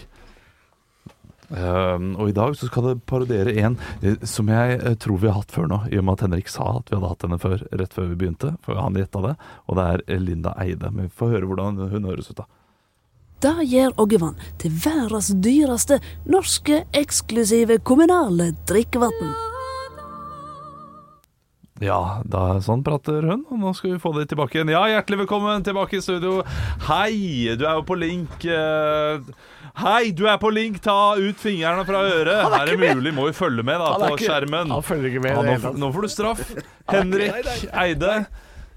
Um, 1.53 2.07
og 2.17 2.31
i 2.31 2.33
dag 2.33 2.55
så 2.57 2.65
skal 2.65 2.87
det 2.87 2.95
parodiere 3.05 3.53
en 3.61 3.75
eh, 4.01 4.17
som 4.25 4.49
jeg 4.49 4.79
eh, 4.79 4.95
tror 4.97 5.21
vi 5.21 5.29
har 5.29 5.37
hatt 5.37 5.53
før 5.53 5.69
nå, 5.69 5.79
i 5.93 5.99
og 6.01 6.07
med 6.07 6.17
at 6.17 6.25
Henrik 6.25 6.49
sa 6.49 6.71
at 6.79 6.89
vi 6.89 6.97
hadde 6.97 7.13
hatt 7.13 7.27
henne 7.27 7.39
før, 7.45 7.61
rett 7.83 7.93
før 7.93 8.09
vi 8.09 8.19
begynte. 8.23 8.55
For 8.65 8.81
han 8.81 8.97
gjetta 8.97 9.21
det. 9.27 9.35
Og 9.69 9.77
det 9.77 9.87
er 9.91 10.25
Linda 10.25 10.57
Eide. 10.65 10.89
Men 10.89 11.05
vi 11.05 11.17
får 11.21 11.35
høre 11.37 11.53
hvordan 11.53 11.77
hun 11.93 12.09
høres 12.09 12.33
ut, 12.33 12.41
da. 12.41 12.49
Det 13.45 13.69
gjør 13.69 13.93
Oggevann 14.01 14.41
til 14.57 14.73
verdens 14.73 15.29
dyreste 15.37 16.01
norske 16.25 16.81
eksklusive 16.97 17.77
kommunale 17.85 18.55
drikkevann. 18.65 19.52
Ja, 21.81 22.21
da, 22.29 22.59
sånn 22.61 22.83
prater 22.85 23.25
hun, 23.25 23.41
og 23.49 23.57
nå 23.59 23.71
skal 23.75 23.95
vi 23.95 23.99
få 24.01 24.11
det 24.15 24.27
tilbake 24.29 24.59
igjen. 24.59 24.69
Ja, 24.71 24.83
hjertelig 24.91 25.23
velkommen 25.23 25.63
tilbake 25.65 25.97
i 25.97 26.03
studio. 26.05 26.43
Hei, 26.85 27.55
du 27.57 27.65
er 27.65 27.79
jo 27.79 27.83
på 27.87 27.97
link. 27.97 28.45
eh, 28.45 29.19
Hei, 29.81 30.11
du 30.13 30.27
er 30.29 30.37
på 30.37 30.51
link, 30.53 30.77
ta 30.85 31.15
ut 31.17 31.35
fingrene 31.41 31.83
fra 31.87 32.03
øret. 32.05 32.43
Han 32.45 32.53
er 32.59 32.65
det 32.69 32.77
mulig? 32.95 33.13
Må 33.17 33.25
jo 33.31 33.33
følge 33.33 33.65
med 33.65 33.81
da 33.81 33.95
på 33.97 34.19
skjermen? 34.21 34.69
han 34.69 34.85
følger 34.85 35.09
ikke 35.09 35.23
med 35.25 35.33
Ja, 35.33 35.41
nå, 35.49 35.55
får- 35.65 35.79
nå 35.81 35.91
får 35.95 36.01
du 36.01 36.07
straff. 36.13 36.43
Henrik 36.93 37.65
Eide, 37.73 38.13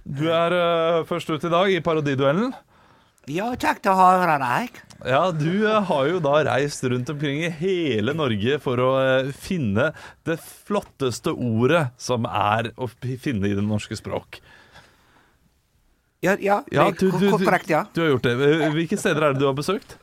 du 0.06 0.24
er 0.32 0.56
uh, 0.56 1.04
først 1.04 1.28
ut 1.36 1.44
i 1.44 1.52
dag 1.52 1.68
i 1.76 1.80
parodiduellen. 1.84 2.54
Ja, 3.26 3.48
kjekt 3.58 3.88
å 3.90 3.94
høre 3.98 4.36
deg. 4.38 4.76
Ja, 5.06 5.24
du 5.34 5.66
eh, 5.66 5.80
har 5.88 6.04
jo 6.06 6.20
da 6.22 6.36
reist 6.46 6.84
rundt 6.86 7.10
omkring 7.10 7.42
i 7.42 7.50
hele 7.58 8.14
Norge 8.14 8.60
for 8.62 8.78
å 8.78 8.90
eh, 9.02 9.32
finne 9.34 9.88
det 10.28 10.36
flotteste 10.38 11.34
ordet 11.34 11.88
som 12.00 12.28
er 12.30 12.70
å 12.78 12.86
finne 12.86 13.50
i 13.50 13.56
det 13.58 13.64
norske 13.66 13.98
språk. 13.98 14.38
Ja, 16.22 16.36
ja, 16.40 16.62
Ja, 16.72 16.86
du, 16.90 17.10
du, 17.10 17.18
du, 17.18 17.30
korrekt, 17.34 17.70
ja. 17.70 17.84
du 17.92 18.04
har 18.04 18.14
gjort 18.14 18.28
det. 18.28 18.36
Eh, 18.46 18.70
Hvilke 18.78 18.98
steder 18.98 19.28
er 19.28 19.34
det 19.34 19.42
du 19.42 19.48
har 19.50 19.58
besøkt? 19.58 19.98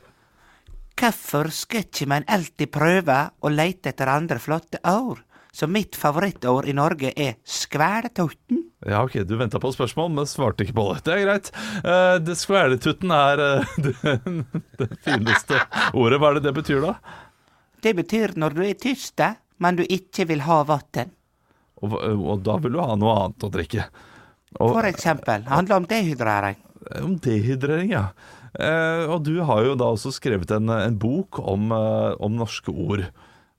Hvorfor 0.94 1.48
skal 1.50 1.88
ikke 1.88 2.06
man 2.12 2.28
alltid 2.30 2.70
prøve 2.72 3.16
å 3.40 3.50
leite 3.50 3.90
etter 3.90 4.12
andre 4.12 4.38
flotte 4.40 4.78
ord? 4.86 5.24
Så 5.54 5.66
mitt 5.70 5.96
favorittord 5.96 6.68
i 6.68 6.76
Norge 6.76 7.12
er 7.16 7.36
skvæletotten. 7.46 8.63
Ja, 8.84 9.00
ok, 9.04 9.22
du 9.24 9.36
venta 9.40 9.60
på 9.60 9.72
spørsmål, 9.72 10.10
men 10.12 10.28
svarte 10.28 10.66
ikke 10.66 10.76
på 10.76 10.86
det. 10.92 11.02
Det 11.06 11.14
er 11.14 11.22
greit. 11.24 11.50
Uh, 11.80 12.16
det 12.20 12.36
Skvæletutten 12.36 13.12
er 13.16 13.40
uh, 13.40 13.76
det, 13.84 13.94
det 14.80 14.90
fineste 15.06 15.60
ordet. 15.96 16.20
Hva 16.20 16.30
er 16.30 16.40
det 16.40 16.44
det 16.50 16.54
betyr, 16.58 16.84
da? 16.84 17.20
Det 17.84 17.94
betyr 17.96 18.36
når 18.40 18.56
du 18.56 18.64
er 18.64 18.76
tyst, 18.80 19.20
men 19.60 19.80
du 19.80 19.84
ikke 19.84 20.28
vil 20.28 20.44
ha 20.44 20.62
vann. 20.68 21.12
og, 21.80 21.96
og 21.96 22.44
da 22.44 22.58
vil 22.60 22.76
du 22.76 22.82
ha 22.82 22.96
noe 22.96 23.16
annet 23.22 23.46
å 23.48 23.52
drikke. 23.52 23.88
Og, 24.60 24.70
For 24.76 24.86
eksempel. 24.86 25.44
Det 25.44 25.52
handler 25.52 25.80
om 25.80 25.86
dehydrering. 25.90 26.56
om 27.00 27.18
dehydrering, 27.18 27.92
ja. 27.96 28.08
Uh, 28.54 29.10
og 29.10 29.24
du 29.26 29.40
har 29.42 29.64
jo 29.66 29.74
da 29.74 29.88
også 29.96 30.12
skrevet 30.14 30.52
en, 30.54 30.70
en 30.70 30.98
bok 30.98 31.40
om, 31.42 31.72
eh, 31.74 32.12
om 32.22 32.36
norske 32.38 32.70
ord. 32.70 33.02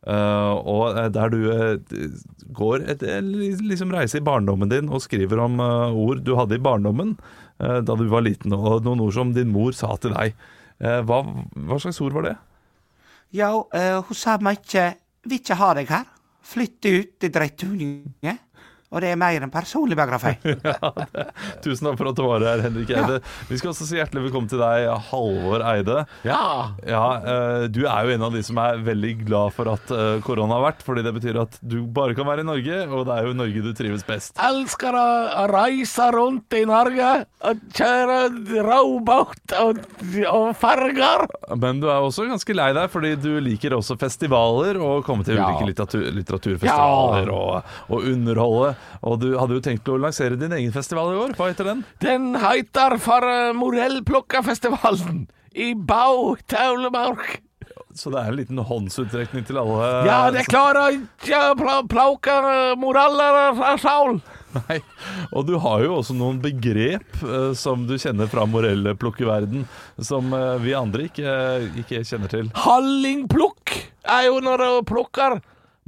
Eh, 0.05 0.53
og 0.69 0.97
eh, 0.99 1.09
der 1.09 1.31
du 1.33 1.39
uh, 1.49 2.09
går 2.53 2.83
et, 2.93 3.05
liksom 3.25 3.93
reiser 3.93 4.21
i 4.21 4.25
barndommen 4.25 4.69
din 4.69 4.91
og 4.93 5.01
skriver 5.01 5.41
om 5.41 5.57
uh, 5.57 5.89
ord 5.89 6.21
du 6.21 6.35
hadde 6.37 6.59
i 6.59 6.61
barndommen 6.61 7.17
da 7.55 7.93
du 7.95 8.01
var 8.11 8.19
liten, 8.19 8.51
og 8.51 8.83
noen 8.83 8.99
ord 8.99 9.13
som 9.15 9.29
din 9.31 9.47
mor 9.47 9.71
sa 9.71 9.93
til 10.03 10.11
deg. 10.11 10.33
Hva, 11.07 11.21
hva 11.23 11.77
slags 11.79 12.01
ord 12.03 12.17
var 12.17 12.25
det? 12.25 12.33
Eh, 13.31 14.01
hun 14.03 14.15
sa 14.15 14.37
mykje 14.37 14.95
'vil 15.23 15.39
ikke 15.39 15.55
ha 15.55 15.73
deg 15.73 15.87
her'. 15.87 16.05
'flytte 16.43 16.89
ut, 16.99 17.23
i 17.23 17.29
drittunge. 17.31 18.37
Og 18.95 19.01
det 19.03 19.09
er 19.11 19.17
mer 19.19 19.43
enn 19.43 19.51
personlig 19.51 19.97
biografi. 19.99 20.31
Tusen 21.65 21.89
takk 21.89 21.97
for 21.99 22.07
at 22.11 22.15
du 22.17 22.23
var 22.23 22.43
her, 22.47 22.61
Henrik 22.63 22.91
Eide. 22.95 23.17
Vi 23.49 23.57
skal 23.59 23.73
også 23.73 23.87
si 23.89 23.97
hjertelig 23.99 24.23
velkommen 24.29 24.47
til 24.51 24.61
deg, 24.61 24.85
Halvor 25.09 25.63
Eide. 25.67 25.97
Ja! 26.23 26.41
Ja, 26.87 27.01
eh, 27.19 27.65
Du 27.75 27.81
er 27.89 28.07
jo 28.07 28.13
en 28.15 28.23
av 28.29 28.35
de 28.35 28.43
som 28.45 28.59
er 28.63 28.79
veldig 28.85 29.11
glad 29.25 29.51
for 29.55 29.67
at 29.73 29.91
eh, 29.91 30.21
korona 30.25 30.55
har 30.59 30.63
vært, 30.69 30.85
fordi 30.87 31.03
det 31.05 31.13
betyr 31.17 31.41
at 31.43 31.57
du 31.65 31.81
bare 31.95 32.15
kan 32.15 32.27
være 32.29 32.45
i 32.45 32.47
Norge, 32.47 32.79
og 32.87 33.03
det 33.09 33.17
er 33.17 33.27
jo 33.27 33.33
i 33.35 33.39
Norge 33.41 33.65
du 33.65 33.71
trives 33.77 34.05
best. 34.07 34.39
Elsker 34.45 34.95
å, 34.95 35.05
reise 35.51 36.07
rundt 36.15 36.55
i 36.57 36.63
Norge 36.67 37.09
og 37.45 37.59
kjøre 37.75 38.19
robåt 38.65 39.55
og, 39.59 39.83
og 40.31 40.47
farger. 40.59 41.25
Men 41.59 41.83
du 41.83 41.89
er 41.91 41.99
også 42.07 42.29
ganske 42.29 42.55
lei 42.57 42.71
deg, 42.75 42.87
fordi 42.93 43.13
du 43.21 43.31
liker 43.43 43.75
også 43.77 43.97
festivaler 44.01 44.79
og 44.81 45.03
komme 45.07 45.25
til 45.27 45.35
Ja. 45.35 45.49
ulike 45.51 45.67
litteratur, 45.67 46.05
litteraturfestivaler 46.15 47.29
og, 47.35 47.75
og 47.91 48.05
underholde. 48.07 48.73
Og 49.05 49.19
du 49.21 49.31
hadde 49.39 49.57
jo 49.57 49.63
tenkt 49.63 49.89
å 49.91 49.97
lansere 50.01 50.39
din 50.39 50.53
egen 50.57 50.73
festival 50.75 51.13
i 51.13 51.19
år. 51.23 51.36
Hva 51.38 51.49
heter 51.51 51.71
den? 51.71 51.83
Den 52.03 52.33
heter 52.41 52.97
for 53.01 53.25
uh, 53.25 53.55
Morellplukkafestivalen 53.57 55.25
i 55.55 55.73
Bau 55.75 56.36
Taulemark. 56.49 57.41
Så 57.95 58.11
det 58.11 58.19
er 58.19 58.31
en 58.31 58.36
liten 58.36 58.59
håndsutrekning 58.59 59.45
til 59.47 59.57
alle 59.61 59.86
Ja, 60.03 60.17
det 60.33 60.43
klarer 60.51 60.97
ikke 60.97 61.38
å 61.39 61.53
pl 61.55 61.69
plukke 61.93 62.33
moreller 62.79 63.53
fra 63.55 63.75
Saul. 63.79 64.19
Nei. 64.55 64.81
Og 65.31 65.47
du 65.47 65.55
har 65.63 65.83
jo 65.83 65.97
også 66.01 66.15
noen 66.15 66.41
begrep 66.43 67.23
uh, 67.23 67.51
som 67.57 67.86
du 67.88 67.95
kjenner 67.99 68.29
fra 68.31 68.45
morellplukkeverden, 68.47 69.65
som 69.99 70.31
uh, 70.36 70.55
vi 70.63 70.75
andre 70.75 71.07
ikke, 71.09 71.33
ikke 71.83 72.03
kjenner 72.07 72.31
til. 72.31 72.51
Hallingplukk 72.65 73.75
er 74.11 74.27
jo 74.29 74.39
når 74.43 74.63
du 74.63 74.88
plukker 74.91 75.39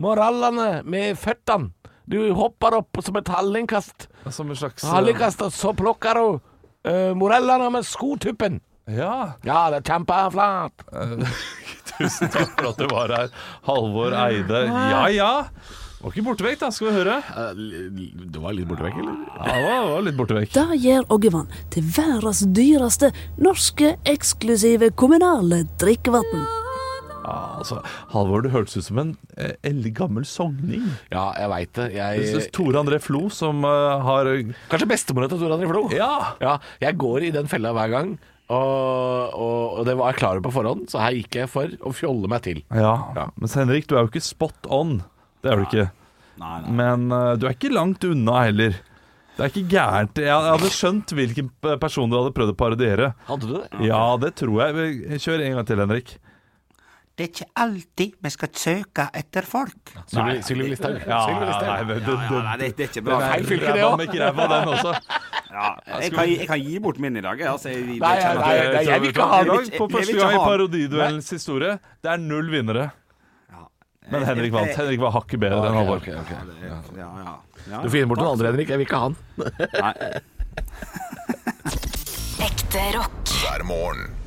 morallene 0.01 0.83
med 0.87 1.17
føttene. 1.19 1.71
Du 2.07 2.19
hopper 2.31 2.77
opp 2.79 3.01
som 3.03 3.17
et 3.19 3.27
hallingkast. 3.27 4.07
Som 4.31 4.51
en 4.51 4.59
slags 4.59 4.83
eh, 4.83 4.91
Hallingkast, 4.91 5.41
og 5.43 5.51
så 5.55 5.73
plukker 5.75 6.19
du 6.19 6.37
uh, 6.39 7.11
morellene 7.19 7.67
med 7.73 7.87
skotuppen. 7.87 8.61
Ja. 8.87 9.33
Ja, 9.43 9.65
det 9.73 9.81
er 9.81 9.89
kjempeflott. 9.89 10.85
Tusen 11.97 12.31
takk 12.31 12.53
for 12.53 12.69
at 12.71 12.79
du 12.79 12.87
var 12.93 13.11
her, 13.11 13.35
Halvor 13.67 14.15
Eide. 14.15 14.63
Ja 14.71 15.03
ja. 15.11 15.33
Var 15.97 16.13
ikke 16.13 16.23
borte 16.27 16.45
vekk, 16.45 16.59
da. 16.61 16.69
Skal 16.71 16.91
vi 16.91 16.93
høre. 16.99 17.15
Du 18.29 18.37
var 18.43 18.53
litt 18.55 18.69
borte 18.69 18.85
vekk, 18.85 18.99
eller? 19.01 19.17
Ja, 19.33 19.47
det 19.49 19.63
var, 19.65 19.87
var 19.89 20.05
litt 20.05 20.19
borte 20.19 20.37
vekk. 20.37 20.53
Det 20.53 20.79
gjør 20.85 21.09
Oggevann 21.15 21.49
til 21.73 21.89
verdens 21.97 22.43
dyreste 22.53 23.11
norske 23.41 23.95
eksklusive 24.07 24.93
kommunale 24.95 25.65
drikkevann. 25.81 26.47
Ja, 27.27 27.35
altså, 27.59 27.81
Halvor, 28.13 28.45
det 28.45 28.53
hørtes 28.53 28.77
ut 28.79 28.85
som 28.87 29.01
en 29.01 29.09
eh, 29.35 29.53
eldgammel 29.67 30.23
sogning. 30.27 30.85
Ja, 31.11 31.25
jeg 31.35 31.51
veit 31.51 31.73
det. 31.75 31.89
Jeg 31.97 32.21
Jeg, 32.21 32.31
synes 32.31 32.49
Tore 32.55 32.79
André 32.79 33.01
Flo 33.03 33.25
som 33.33 33.67
eh, 33.67 34.07
har 34.07 34.29
kanskje 34.71 34.87
bestemora 34.93 35.27
til 35.31 35.41
Tor 35.43 35.57
André 35.57 35.67
Flo? 35.71 35.83
Ja! 35.95 36.11
Ja, 36.43 36.57
jeg 36.83 36.97
går 37.01 37.27
i 37.27 37.33
den 37.35 37.51
fella 37.51 37.73
hver 37.75 37.91
gang, 37.91 38.15
og, 38.47 39.35
og, 39.35 39.79
og 39.81 39.85
det 39.89 39.97
var 39.99 40.13
jeg 40.13 40.21
klar 40.21 40.37
over 40.37 40.47
på 40.47 40.55
forhånd, 40.55 40.85
så 40.91 41.03
her 41.03 41.17
gikk 41.17 41.41
jeg 41.41 41.51
for 41.51 41.73
å 41.83 41.91
fjolle 41.95 42.31
meg 42.31 42.45
til. 42.47 42.63
Ja. 42.71 42.93
Ja. 43.17 43.27
Mens 43.35 43.57
Henrik, 43.59 43.89
du 43.89 43.97
er 43.97 44.05
jo 44.05 44.11
ikke 44.13 44.23
spot 44.23 44.69
on. 44.71 45.01
Det 45.43 45.51
er 45.51 45.59
du 45.59 45.65
ikke. 45.67 45.89
Nei, 46.39 46.53
nei. 46.63 46.75
Men 46.79 47.09
uh, 47.11 47.33
du 47.35 47.47
er 47.49 47.57
ikke 47.57 47.73
langt 47.73 48.05
unna 48.07 48.45
heller. 48.45 48.77
Det 49.37 49.43
er 49.43 49.51
ikke 49.51 49.67
gærent. 49.69 50.17
Jeg 50.21 50.31
jeg 50.31 50.53
hadde 50.53 50.69
skjønt 50.73 51.11
hvilken 51.13 51.49
person 51.81 52.09
du 52.09 52.15
hadde 52.17 52.33
prøvd 52.33 52.55
å 52.55 52.57
parodiere. 52.57 53.11
Hadde 53.27 53.49
du 53.49 53.53
det? 53.57 53.67
Ja, 53.85 54.01
det 54.21 54.31
tror 54.39 54.63
jeg. 54.63 55.19
Kjør 55.21 55.43
en 55.45 55.59
gang 55.59 55.67
til, 55.69 55.83
Henrik. 55.83 56.15
Det 57.17 57.25
er 57.25 57.29
ikke 57.31 57.45
alltid 57.57 58.11
vi 58.21 58.29
skal 58.29 58.49
søke 58.53 59.07
etter 59.17 59.45
folk. 59.49 59.93
Sylvi 60.45 60.67
Listhaug. 60.69 60.99
Ja, 61.01 61.21
Ja, 61.33 61.77
det, 61.81 61.95
det, 62.05 62.67
det 62.77 62.85
er 62.85 62.91
ikke 62.91 63.01
bra. 63.07 63.17
feil 63.23 63.47
fylke, 63.49 63.71
det 63.73 64.27
den 64.27 64.69
også. 64.75 64.91
Ja, 65.47 65.71
jeg, 65.97 66.11
kan, 66.13 66.29
jeg 66.29 66.47
kan 66.51 66.61
gi 66.61 66.77
bort 66.83 66.99
min 67.01 67.17
i 67.17 67.23
dag. 67.25 67.41
Altså, 67.49 67.71
jeg, 67.73 67.81
Nei, 67.87 67.95
nei, 67.97 68.11
nei, 68.21 68.53
nei, 68.75 68.83
jeg 68.85 69.01
vil 69.01 69.09
ikke 69.09 69.25
ha 69.31 69.39
dag, 69.47 69.71
På 69.79 69.87
første 69.95 70.17
gang 70.19 70.35
i 70.35 70.43
parodiduellens 70.43 71.29
historie, 71.33 71.79
det 72.05 72.11
er 72.13 72.21
null 72.21 72.53
vinnere. 72.53 72.91
Men 74.11 74.23
Henrik 74.23 74.53
vant. 74.53 74.75
Henrik 74.77 75.01
var 75.01 75.11
hakket 75.17 75.41
bedre 75.41 75.71
enn 75.71 75.75
Halvor. 75.81 75.97
Okay, 76.03 76.13
okay. 76.21 76.37
ok. 76.37 76.61
Ja, 76.63 76.77
ja, 77.01 77.33
ja. 77.65 77.81
Du 77.81 77.89
finner 77.91 78.07
bort 78.13 78.21
noen 78.21 78.37
andre, 78.37 78.53
Henrik. 78.53 78.69
Jeg 78.71 78.77
vil 78.79 78.87
ikke 78.87 79.01
ha 79.01 79.09
han. 79.09 79.17
Ekte 82.47 82.85
rock. 82.95 83.35
hver 83.41 83.67
morgen. 83.67 84.26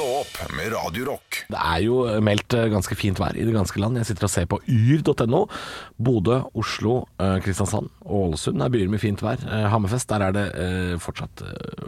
Stå 0.00 0.08
opp 0.16 0.52
med 0.56 0.70
Radio 0.72 1.04
Rock. 1.10 1.42
Det 1.52 1.58
er 1.60 1.82
jo 1.84 1.96
meldt 2.24 2.54
eh, 2.56 2.70
ganske 2.72 2.96
fint 2.96 3.18
vær 3.20 3.36
i 3.36 3.42
det 3.44 3.52
ganske 3.52 3.76
land. 3.82 3.98
Jeg 4.00 4.08
sitter 4.08 4.24
og 4.24 4.30
ser 4.32 4.46
på 4.48 4.56
yr.no. 4.64 5.42
Bodø, 6.00 6.38
Oslo, 6.56 7.02
eh, 7.20 7.34
Kristiansand 7.44 7.90
og 8.06 8.30
Ålesund 8.30 8.64
er 8.64 8.72
byer 8.72 8.88
med 8.88 9.02
fint 9.02 9.20
vær. 9.20 9.42
Eh, 9.44 9.66
Hammerfest, 9.68 10.08
der 10.08 10.24
er 10.24 10.32
det 10.32 10.46
fortsatt 11.04 11.42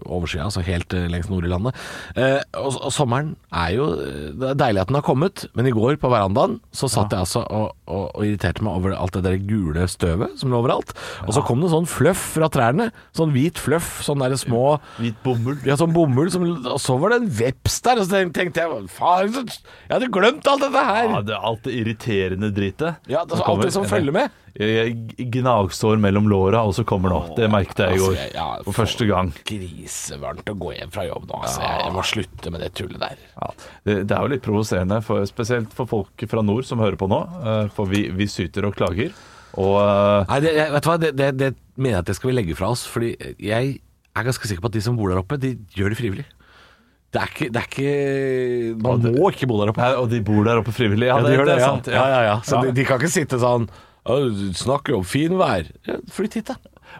overskya, 0.04 0.44
altså 0.44 0.60
helt 0.66 0.92
lengst 0.92 1.32
nord 1.32 1.46
i 1.48 1.52
landet. 1.54 1.78
Eh, 2.12 2.42
og, 2.60 2.76
og 2.82 2.92
sommeren 2.92 3.32
er 3.48 3.70
jo 3.78 3.86
Det 3.96 4.50
er 4.50 4.60
deilig 4.60 4.82
at 4.82 4.92
den 4.92 4.98
har 5.00 5.06
kommet, 5.06 5.46
men 5.56 5.70
i 5.70 5.72
går 5.72 5.96
på 6.02 6.12
verandaen 6.12 6.58
så 6.68 6.90
satt 6.92 7.16
jeg 7.16 7.24
altså 7.24 7.46
og, 7.48 7.72
og, 7.88 8.04
og 8.12 8.26
irriterte 8.26 8.64
meg 8.66 8.76
over 8.76 8.96
alt 8.98 9.16
det 9.16 9.24
der 9.24 9.38
gule 9.40 9.86
støvet 9.88 10.36
som 10.40 10.52
lå 10.52 10.60
overalt. 10.60 10.92
Og 11.24 11.32
så 11.38 11.46
kom 11.48 11.64
det 11.64 11.72
sånn 11.72 11.88
fluff 11.88 12.28
fra 12.36 12.52
trærne. 12.52 12.90
Sånn 13.16 13.32
hvit 13.32 13.56
fluff, 13.60 14.02
sånn 14.04 14.20
derre 14.20 14.36
små 14.40 14.76
Hvit 15.00 15.16
bomull. 15.24 15.56
ja, 15.64 15.80
sånn 15.80 15.96
bomull, 15.96 16.28
som, 16.34 16.44
og 16.44 16.80
så 16.82 17.00
var 17.00 17.14
det 17.16 17.22
en 17.22 17.32
veps 17.40 17.80
der, 17.88 18.01
og 18.02 18.08
så 18.10 18.20
tenkte 18.34 18.62
jeg 18.66 18.84
faen, 18.92 19.32
jeg 19.38 19.92
hadde 19.94 20.10
glemt 20.12 20.46
alt 20.50 20.64
dette 20.66 20.84
her. 20.90 21.08
Ja, 21.14 21.20
det 21.30 21.34
er 21.38 21.48
alt 21.52 21.64
det 21.66 21.74
irriterende 21.80 22.50
dritet. 22.54 23.08
Ja, 23.10 23.22
det 23.24 23.38
alt 23.40 23.62
det 23.64 23.72
som 23.74 23.86
følger 23.88 24.14
med. 24.18 24.38
Gnagsår 25.16 25.96
mellom 26.02 26.26
låra, 26.28 26.60
og 26.68 26.74
så 26.76 26.84
kommer 26.84 27.12
nå. 27.12 27.20
Det 27.36 27.48
merket 27.52 27.80
jeg 27.86 27.96
i 27.96 28.00
går. 28.02 28.16
Altså, 28.16 28.36
ja, 28.36 28.46
For 28.66 28.76
første 28.76 29.06
gang. 29.08 29.30
Grisevarmt 29.48 30.50
å 30.52 30.56
gå 30.60 30.74
hjem 30.76 30.92
fra 30.94 31.06
jobb 31.08 31.28
nå, 31.30 31.40
altså. 31.40 31.62
Jeg, 31.64 31.78
jeg 31.86 31.94
må 31.96 32.04
slutte 32.10 32.52
med 32.54 32.64
det 32.64 32.70
tullet 32.78 33.00
der. 33.02 33.22
Ja, 33.38 33.50
det, 33.88 33.96
det 34.10 34.16
er 34.18 34.26
jo 34.26 34.32
litt 34.34 34.44
provoserende, 34.44 35.00
spesielt 35.30 35.72
for 35.76 35.90
folk 35.90 36.26
fra 36.30 36.44
nord 36.44 36.68
som 36.68 36.82
hører 36.84 36.98
på 37.00 37.08
nå. 37.10 37.22
eh, 37.42 37.64
For 37.76 37.88
vi, 37.90 38.04
vi 38.16 38.28
syter 38.30 38.68
og 38.68 38.76
klager. 38.78 39.14
Og 39.60 39.74
eh, 39.80 40.28
Nei, 40.32 40.40
det, 40.44 40.52
vet 40.76 40.84
du 40.84 40.90
hva, 40.92 40.98
det, 41.00 41.14
det, 41.18 41.30
det 41.40 41.50
mener 41.76 41.96
jeg 41.98 42.04
at 42.04 42.12
det 42.12 42.18
skal 42.20 42.32
vi 42.32 42.36
legge 42.38 42.58
fra 42.58 42.70
oss, 42.76 42.84
fordi 42.88 43.14
jeg 43.40 43.74
er 44.12 44.26
ganske 44.28 44.48
sikker 44.48 44.64
på 44.64 44.68
at 44.72 44.76
de 44.76 44.84
som 44.84 44.96
bor 44.98 45.08
der 45.12 45.20
oppe, 45.22 45.38
de 45.40 45.54
gjør 45.76 45.92
det 45.94 46.00
frivillig. 46.02 46.28
Det 47.12 47.20
er 47.20 47.28
ikke, 47.28 47.46
det 47.52 47.60
er 47.60 47.66
ikke 47.68 48.76
Man 48.80 49.02
må 49.12 49.30
ikke 49.34 49.46
bo 49.50 49.58
der 49.60 49.72
oppe. 49.74 49.82
Nei, 49.84 49.94
og 50.00 50.06
de 50.08 50.20
bor 50.24 50.46
der 50.48 50.62
oppe 50.62 50.72
frivillig. 50.72 51.10
Ja, 51.10 51.18
Ja, 51.20 51.26
de 51.26 51.36
det, 51.36 51.46
det 51.46 51.56
er 51.58 51.60
ja. 51.60 51.70
sant. 51.74 51.90
Ja, 51.92 52.04
ja, 52.08 52.20
ja. 52.30 52.36
Så. 52.48 52.62
De, 52.64 52.72
de 52.78 52.86
kan 52.88 53.00
ikke 53.00 53.12
sitte 53.12 53.40
sånn 53.42 53.68
snakker 54.58 54.96
om 54.96 55.04
finvær. 55.06 55.68
Flytt 56.10 56.34
hit, 56.40 56.48
da. 56.50 56.56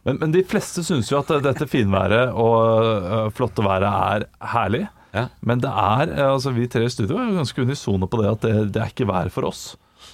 Men, 0.07 0.19
men 0.21 0.33
de 0.33 0.43
fleste 0.47 0.85
syns 0.87 1.11
jo 1.11 1.19
at 1.21 1.31
dette 1.45 1.67
finværet 1.69 2.33
og 2.33 2.59
øh, 2.87 3.31
flotte 3.35 3.65
været 3.65 3.89
er 3.89 4.27
herlig. 4.55 4.87
Ja. 5.13 5.27
Men 5.45 5.61
det 5.61 5.69
er, 5.69 6.13
øh, 6.15 6.33
altså 6.33 6.53
vi 6.57 6.69
tre 6.71 6.87
i 6.87 6.93
studio 6.93 7.19
er 7.19 7.29
jo 7.29 7.41
ganske 7.43 7.63
unisone 7.67 8.09
på 8.09 8.23
det 8.23 8.31
at 8.31 8.47
det, 8.47 8.55
det 8.77 8.83
er 8.83 8.93
ikke 8.95 9.09
vær 9.11 9.33
for 9.35 9.51
oss. 9.51 9.65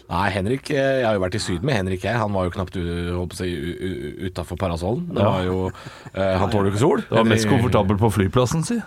Nei, 0.09 0.26
Henrik 0.32 0.70
eh, 0.72 1.01
Jeg 1.03 1.07
har 1.07 1.16
jo 1.16 1.20
vært 1.22 1.36
i 1.36 1.40
Syden 1.40 1.66
med 1.68 1.76
Henrik 1.76 2.05
jeg. 2.05 2.16
Han 2.16 2.32
var 2.32 2.49
jo 2.49 2.53
knapt 2.57 2.76
utafor 2.80 4.57
parasollen. 4.61 5.07
Det 5.12 5.24
var 5.24 5.44
jo 5.44 5.68
Han 6.16 6.49
tåler 6.51 6.70
jo 6.70 6.74
ikke 6.74 6.82
sol. 6.82 7.03
Det 7.05 7.18
var 7.20 7.28
mest 7.28 7.49
komfortabel 7.49 8.01
på 8.01 8.11
flyplassen, 8.16 8.64
si. 8.66 8.80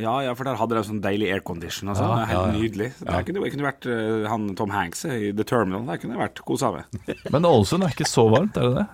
Ja, 0.00 0.14
ja, 0.24 0.32
for 0.32 0.48
der 0.48 0.56
hadde 0.56 0.78
de 0.78 0.82
sånn 0.88 1.02
deilig 1.04 1.28
aircondition. 1.34 1.90
Altså. 1.92 2.06
Ja, 2.08 2.24
helt 2.24 2.38
ja, 2.38 2.46
ja. 2.48 2.56
nydelig. 2.56 2.88
Der 3.02 3.26
kunne, 3.28 3.44
jeg 3.44 3.54
kunne 3.54 3.66
vært 3.66 3.88
eh, 3.92 4.24
han 4.30 4.48
Tom 4.56 4.72
Hanks 4.72 5.04
i 5.04 5.32
The 5.36 5.44
Terminal. 5.48 5.84
Der 5.90 6.00
kunne 6.00 6.16
jeg 6.16 6.22
vært 6.22 6.42
kosa 6.48 6.72
med. 6.72 7.00
Men 7.34 7.48
Ålesund 7.48 7.84
er 7.84 7.92
ikke 7.92 8.08
så 8.08 8.24
varmt, 8.32 8.56
er 8.56 8.70
det 8.70 8.80
det? 8.80 8.88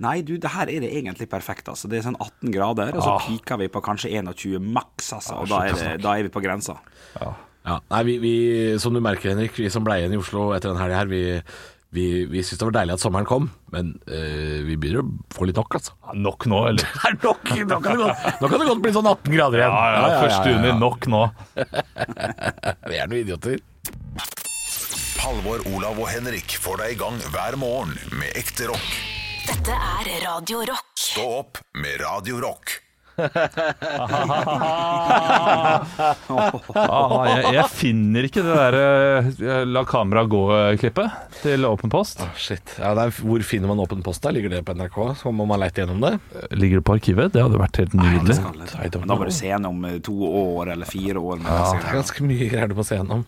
Nei, 0.00 0.14
du, 0.24 0.36
det 0.40 0.54
her 0.54 0.70
er 0.72 0.84
det 0.86 0.92
egentlig 0.96 1.26
perfekt. 1.28 1.66
Altså. 1.68 1.90
Det 1.90 1.98
er 1.98 2.06
sånn 2.06 2.16
18 2.16 2.54
grader, 2.54 2.94
og 2.94 3.04
så 3.04 3.18
piker 3.26 3.60
vi 3.60 3.68
på 3.72 3.82
kanskje 3.84 4.14
21 4.14 4.70
maks, 4.78 5.10
altså. 5.18 5.42
Og 5.42 5.50
da 5.50 5.64
er, 5.66 5.76
det, 5.76 5.90
da 6.04 6.14
er 6.16 6.28
vi 6.28 6.32
på 6.32 6.42
grensa. 6.44 6.78
Ja, 7.18 7.76
nei, 7.92 8.00
vi, 8.08 8.14
vi, 8.22 8.34
Som 8.80 8.96
du 8.96 9.02
merker, 9.04 9.34
Henrik, 9.34 9.58
vi 9.58 9.68
som 9.72 9.84
ble 9.84 9.98
igjen 10.00 10.16
i 10.16 10.20
Oslo 10.20 10.50
etter 10.56 10.72
den 10.72 10.80
helga 10.80 11.02
her, 11.02 11.10
vi, 11.10 11.24
vi, 11.90 12.24
vi 12.30 12.42
syns 12.46 12.60
det 12.60 12.66
var 12.68 12.74
deilig 12.78 12.94
at 12.94 13.02
sommeren 13.02 13.26
kom, 13.26 13.48
men 13.74 13.92
eh, 14.06 14.60
vi 14.66 14.76
begynner 14.78 15.02
å 15.02 15.34
få 15.34 15.48
litt 15.48 15.58
nok, 15.58 15.74
altså. 15.80 15.96
Ja, 16.06 16.14
nok 16.26 16.46
nå, 16.50 16.60
eller? 16.70 16.86
Det 17.00 17.08
er 17.10 17.16
nok! 17.24 17.50
Nå 17.50 17.78
kan 17.82 17.96
det 17.96 18.04
godt, 18.04 18.28
nå 18.40 18.50
kan 18.52 18.62
det 18.62 18.68
godt 18.68 18.82
bli 18.84 18.92
sånn 18.94 19.10
18 19.10 19.34
grader 19.34 19.62
igjen. 19.64 19.74
Ja, 19.74 19.88
ja, 19.96 20.20
første 20.22 20.52
juni, 20.54 20.74
nok 20.78 21.08
nå. 21.10 21.22
Vi 22.90 23.00
er 23.00 23.10
noen 23.10 23.22
idioter. 23.24 23.58
Halvor, 25.20 25.64
Olav 25.74 25.98
og 26.00 26.08
Henrik 26.08 26.54
får 26.62 26.80
deg 26.84 26.94
i 26.94 27.00
gang 27.02 27.18
hver 27.34 27.58
morgen 27.60 27.98
med 28.16 28.38
ekte 28.38 28.70
rock. 28.70 28.92
Dette 29.50 29.74
er 29.74 30.12
Radio 30.24 30.62
Rock. 30.70 30.94
Stå 31.00 31.26
opp 31.40 31.60
med 31.74 31.98
Radio 32.04 32.38
Rock. 32.44 32.78
Ah, 36.70 37.26
jeg, 37.28 37.54
jeg 37.56 37.66
finner 37.72 38.26
ikke 38.28 38.42
det 38.46 38.54
der 38.56 38.76
eh, 38.80 39.62
La 39.68 39.82
kamera 39.88 40.22
gå-klippet 40.30 41.36
til 41.42 41.66
Åpen 41.68 41.92
post. 41.92 42.22
Shit. 42.40 42.76
Ja, 42.80 42.92
det 42.96 43.08
er, 43.08 43.14
hvor 43.26 43.42
finner 43.46 43.72
man 43.72 43.82
Åpen 43.82 44.02
post? 44.06 44.22
der? 44.24 44.34
Ligger 44.36 44.54
det 44.54 44.62
på 44.68 44.74
NRK? 44.76 44.98
Så 45.20 45.32
må 45.34 45.46
man 45.48 45.60
leite 45.62 45.82
gjennom 45.84 46.00
det. 46.04 46.12
Ligger 46.56 46.80
det 46.80 46.86
på 46.88 46.96
arkivet? 46.98 47.32
Det 47.34 47.42
hadde 47.44 47.60
vært 47.60 47.80
helt 47.82 47.96
nydelig. 47.98 48.36
I 48.80 48.88
don't 48.92 49.06
Da 49.10 49.16
må 49.18 49.28
du 49.28 49.34
se 49.34 49.50
gjennom 49.50 49.84
eh, 49.88 49.98
to 50.06 50.16
år 50.30 50.74
eller 50.76 50.88
fire 50.88 51.18
år. 51.22 51.42
Ja, 51.46 51.64
det 51.76 51.90
er 51.90 51.98
ganske 52.00 52.26
mye 52.26 52.50
greier 52.52 52.70
du 52.70 52.76
må 52.78 52.86
se 52.86 52.98
gjennom. 53.00 53.26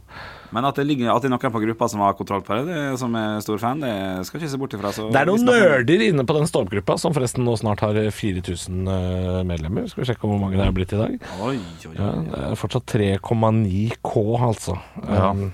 Men 0.52 0.66
at 0.68 0.76
det, 0.76 0.84
ligger, 0.84 1.08
at 1.14 1.24
det 1.24 1.30
er 1.30 1.32
noen 1.32 1.54
på 1.54 1.62
gruppa 1.62 1.88
som 1.88 2.02
har 2.04 2.12
kontroll 2.16 2.42
på 2.44 2.58
det, 2.58 2.74
det 2.76 2.98
som 3.00 3.14
er 3.16 3.40
stor 3.44 3.60
fan, 3.62 3.80
det 3.80 3.92
skal 4.28 4.40
ikke 4.40 4.50
se 4.52 4.60
bort 4.60 4.74
ifra. 4.76 4.92
Så 4.92 5.06
Det 5.12 5.22
er 5.22 5.30
noen 5.30 5.46
nerder 5.48 6.04
inne 6.04 6.26
på 6.28 6.36
den 6.36 6.48
ståoppgruppa, 6.50 6.98
som 7.00 7.14
forresten 7.16 7.46
nå 7.48 7.54
snart 7.60 7.80
har 7.84 7.96
4000 8.12 8.92
eh, 8.92 9.40
medlemmer. 9.48 9.88
Skal 9.88 10.04
vi 10.04 10.10
sjekke 10.10 10.28
hvor 10.28 10.40
mange 10.42 10.60
det 10.60 10.66
er 10.66 10.74
blitt 10.76 10.92
i 10.92 11.00
dag? 11.00 11.16
Oi, 11.38 11.56
oi, 11.56 11.88
oi. 11.88 11.94
Ja, 11.96 12.10
det 12.28 12.42
er 12.50 12.60
fortsatt 12.60 12.84
3,9 12.92 13.86
K, 14.04 14.24
altså. 14.50 14.76
Ja. 15.06 15.32
Um, 15.32 15.48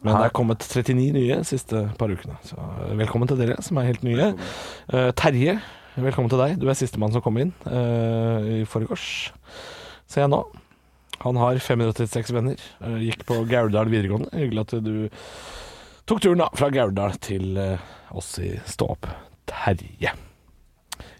men 0.00 0.16
det 0.16 0.30
er 0.30 0.32
kommet 0.32 0.64
39 0.64 1.10
nye 1.12 1.36
de 1.42 1.44
siste 1.44 1.84
par 2.00 2.08
ukene. 2.08 2.38
Så 2.48 2.56
eh, 2.56 2.96
velkommen 3.02 3.28
til 3.28 3.40
dere 3.42 3.60
som 3.64 3.82
er 3.82 3.90
helt 3.90 4.06
nye. 4.06 4.30
Uh, 4.88 5.10
Terje, 5.12 5.58
velkommen 6.00 6.32
til 6.32 6.40
deg. 6.40 6.56
Du 6.62 6.70
er 6.72 6.78
sistemann 6.78 7.12
som 7.12 7.24
kom 7.24 7.36
inn 7.42 7.52
uh, 7.68 8.40
i 8.48 8.62
forgårs, 8.64 9.10
ser 10.08 10.24
jeg 10.24 10.32
nå. 10.32 10.40
Han 11.24 11.36
har 11.36 11.58
536 11.60 12.32
venner. 12.36 12.56
eh, 12.80 12.96
gikk 13.10 13.26
på 13.28 13.42
Gauldal 13.50 13.90
videregående. 13.92 14.30
Hyggelig 14.32 14.66
at 14.66 14.76
du 14.84 14.94
tok 16.08 16.22
turen 16.24 16.40
da 16.40 16.48
fra 16.56 16.70
Gauldal 16.72 17.18
til 17.20 17.56
eh, 17.60 17.92
oss 18.16 18.38
i 18.40 18.54
Stå 18.66 18.94
opp. 18.96 19.06
Terje. 19.50 20.14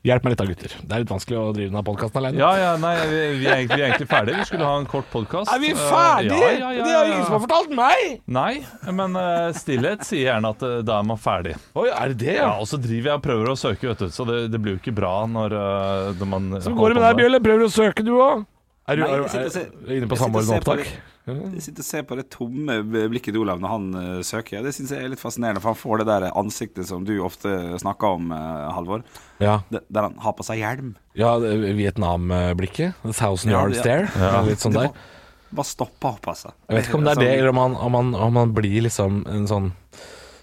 Hjelp 0.01 0.25
meg 0.25 0.33
litt 0.33 0.41
da, 0.41 0.45
gutter. 0.49 0.73
Det 0.81 0.95
er 0.97 1.03
litt 1.03 1.11
vanskelig 1.13 1.37
å 1.37 1.49
drive 1.53 1.69
denne 1.69 1.83
podkasten 1.85 2.21
alene. 2.23 2.41
Ja, 2.41 2.49
ja, 2.57 2.69
nei, 2.81 2.95
vi, 3.11 3.19
vi, 3.43 3.49
er 3.51 3.59
egentlig, 3.59 3.77
vi 3.77 3.83
er 3.83 3.91
egentlig 3.91 4.09
ferdige. 4.09 4.39
Vi 4.39 4.47
skulle 4.49 4.69
ha 4.71 4.79
en 4.81 4.87
kort 4.89 5.11
podkast. 5.13 5.53
Er 5.53 5.61
vi 5.61 5.75
ferdige? 5.77 6.39
Ja, 6.41 6.53
ja, 6.57 6.71
ja, 6.79 6.87
Det 6.87 6.95
har 6.97 7.11
ingen 7.11 7.27
som 7.27 7.35
har 7.37 7.43
fortalt 7.45 7.75
meg! 7.77 8.15
Nei, 8.33 8.53
men 8.97 9.19
uh, 9.21 9.51
stillhet 9.57 10.07
sier 10.09 10.31
gjerne 10.31 10.55
at 10.57 10.65
uh, 10.65 10.79
da 10.89 11.03
er 11.03 11.11
man 11.11 11.21
ferdig. 11.21 11.53
Oi, 11.77 11.91
er 11.93 12.15
det 12.15 12.17
det, 12.25 12.39
Ja? 12.39 12.55
Og 12.63 12.71
så 12.71 12.81
driver 12.81 13.13
jeg 13.13 13.21
og 13.21 13.27
prøver 13.29 13.53
å 13.53 13.59
søke, 13.61 13.91
vet 13.91 14.07
du, 14.07 14.09
så 14.15 14.25
det, 14.31 14.39
det 14.55 14.63
blir 14.65 14.79
jo 14.79 14.81
ikke 14.81 14.97
bra 14.97 15.13
når, 15.29 15.57
eh, 15.61 16.09
når 16.23 16.33
man 16.33 16.49
Så 16.65 16.73
går 16.77 16.95
det 16.95 17.01
med 17.03 17.05
deg, 17.05 17.21
Bjølle? 17.21 17.43
Prøver 17.45 17.61
du 17.61 17.69
å 17.69 17.75
søke, 17.75 18.07
du 18.07 18.15
òg? 18.17 18.49
Er 18.91 18.99
du 18.99 19.03
Nei, 19.05 19.11
jeg 19.15 19.29
sitter 19.31 19.41
og 19.41 19.47
er, 19.47 19.55
ser- 19.55 19.71
er 19.87 19.97
inne 20.01 20.09
på 20.11 20.17
jeg 20.17 20.19
sitter 20.19 20.19
og 20.19 20.21
samordna 20.25 20.51
ser 20.57 20.65
på 20.67 20.73
opptak? 20.75 20.93
Jeg 21.31 21.63
sitter 21.63 21.85
og 21.85 21.87
ser 21.87 22.03
på 22.11 22.17
det 22.19 22.25
tomme 22.33 22.77
blikket 23.13 23.35
til 23.37 23.43
Olav 23.45 23.61
når 23.63 23.71
han 23.71 23.85
eh, 24.01 24.23
søker. 24.27 24.65
Det 24.67 24.73
syns 24.75 24.91
jeg 24.97 25.05
er 25.07 25.13
litt 25.13 25.21
fascinerende, 25.23 25.61
for 25.63 25.71
han 25.71 25.79
får 25.79 26.01
det 26.03 26.07
der 26.11 26.27
ansiktet 26.41 26.89
som 26.89 27.05
du 27.07 27.13
ofte 27.23 27.53
snakker 27.79 28.17
om, 28.19 28.33
uh, 28.35 28.73
Halvor. 28.75 29.05
Ja. 29.39 29.61
Det- 29.71 29.85
Der 29.93 30.09
han 30.09 30.17
har 30.25 30.35
på 30.35 30.43
seg 30.49 30.59
hjelm. 30.65 30.97
ja, 31.15 31.37
det 31.39 31.55
Vietnam-blikket. 31.79 32.95
The 33.05 33.13
Thousand 33.13 33.53
Ja, 33.53 33.61
Yard 33.63 33.77
ja. 33.77 33.83
Stare. 33.85 34.09
Ja. 34.19 34.41
Litt 34.49 34.59
sånn 34.65 34.75
Det 34.75 34.87
der. 34.89 35.07
Bare 35.53 35.67
stoppa 35.67 36.13
opp, 36.17 36.27
altså. 36.31 36.53
Jeg 36.69 36.77
vet 36.81 36.89
ikke 36.89 36.99
om 36.99 37.05
det 37.07 37.11
er 37.17 37.21
det, 37.21 37.29
Sånn- 37.31 37.39
eller 37.39 37.49
om 37.55 37.57
han, 37.63 37.77
om 37.77 37.95
han, 38.01 38.15
om 38.15 38.37
han 38.37 38.53
blir 38.55 38.83
liksom 38.89 39.23
en 39.29 39.47
sånn 39.51 39.73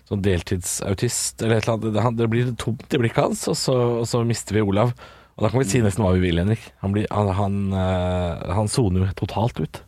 Sånn 0.08 0.22
deltidsautist 0.24 1.42
eller 1.44 1.58
et 1.58 1.66
eller 1.68 1.74
annet. 1.78 1.94
Det, 1.94 2.02
han- 2.02 2.16
det 2.16 2.28
blir 2.32 2.56
tomt 2.56 2.94
i 2.94 2.98
blikket 2.98 3.24
hans, 3.26 3.42
og 3.52 3.56
så, 3.60 3.74
og 4.00 4.06
så 4.08 4.22
mister 4.26 4.56
vi 4.56 4.62
Olav. 4.64 4.94
Og 5.38 5.46
da 5.46 5.50
kan 5.54 5.62
vi 5.62 5.68
si 5.70 5.82
nesten 5.86 6.02
hva 6.06 6.16
vi 6.18 6.24
vil, 6.24 6.40
Henrik. 6.42 6.64
Han, 6.82 6.94
blir, 6.96 7.06
han, 7.14 7.28
han, 7.38 7.58
eh, 7.78 8.48
han 8.58 8.70
soner 8.74 9.06
jo 9.06 9.12
totalt 9.20 9.60
ut. 9.62 9.84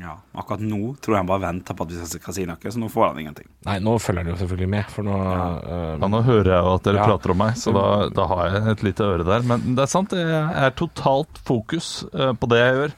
Ja, 0.00 0.14
akkurat 0.40 0.62
nå 0.64 0.94
tror 1.04 1.14
jeg 1.14 1.20
han 1.20 1.28
bare 1.28 1.42
venter 1.42 1.76
på 1.76 1.84
at 1.84 1.90
vi 1.92 2.06
skal 2.08 2.32
si 2.32 2.44
noe, 2.48 2.56
så 2.72 2.80
nå 2.80 2.88
får 2.92 3.10
han 3.10 3.18
ingenting. 3.20 3.48
Nei, 3.68 3.74
nå 3.84 3.98
følger 4.00 4.24
han 4.24 4.30
jo 4.32 4.36
selvfølgelig 4.40 4.68
med, 4.72 4.86
for 4.88 5.04
nå 5.04 5.16
ja. 5.20 5.42
Ja, 6.00 6.08
nå 6.14 6.20
hører 6.24 6.48
jeg 6.54 6.64
jo 6.64 6.70
at 6.78 6.86
dere 6.86 7.02
Ja. 7.02 7.08
prater 7.10 7.34
om 7.34 7.40
meg, 7.42 7.58
så 7.60 7.74
da, 7.76 7.84
da 8.16 8.26
har 8.30 8.42
jeg 8.54 8.62
et 8.72 8.84
lite 8.88 9.04
øre 9.04 9.26
der. 9.28 9.44
Men 9.50 9.66
det 9.76 9.84
er 9.84 9.92
sant, 9.92 10.14
jeg 10.16 10.64
er 10.64 10.72
totalt 10.80 11.42
fokus 11.44 11.90
eh, 12.14 12.32
på 12.32 12.48
det 12.52 12.62
jeg 12.62 12.78
gjør. 12.78 12.94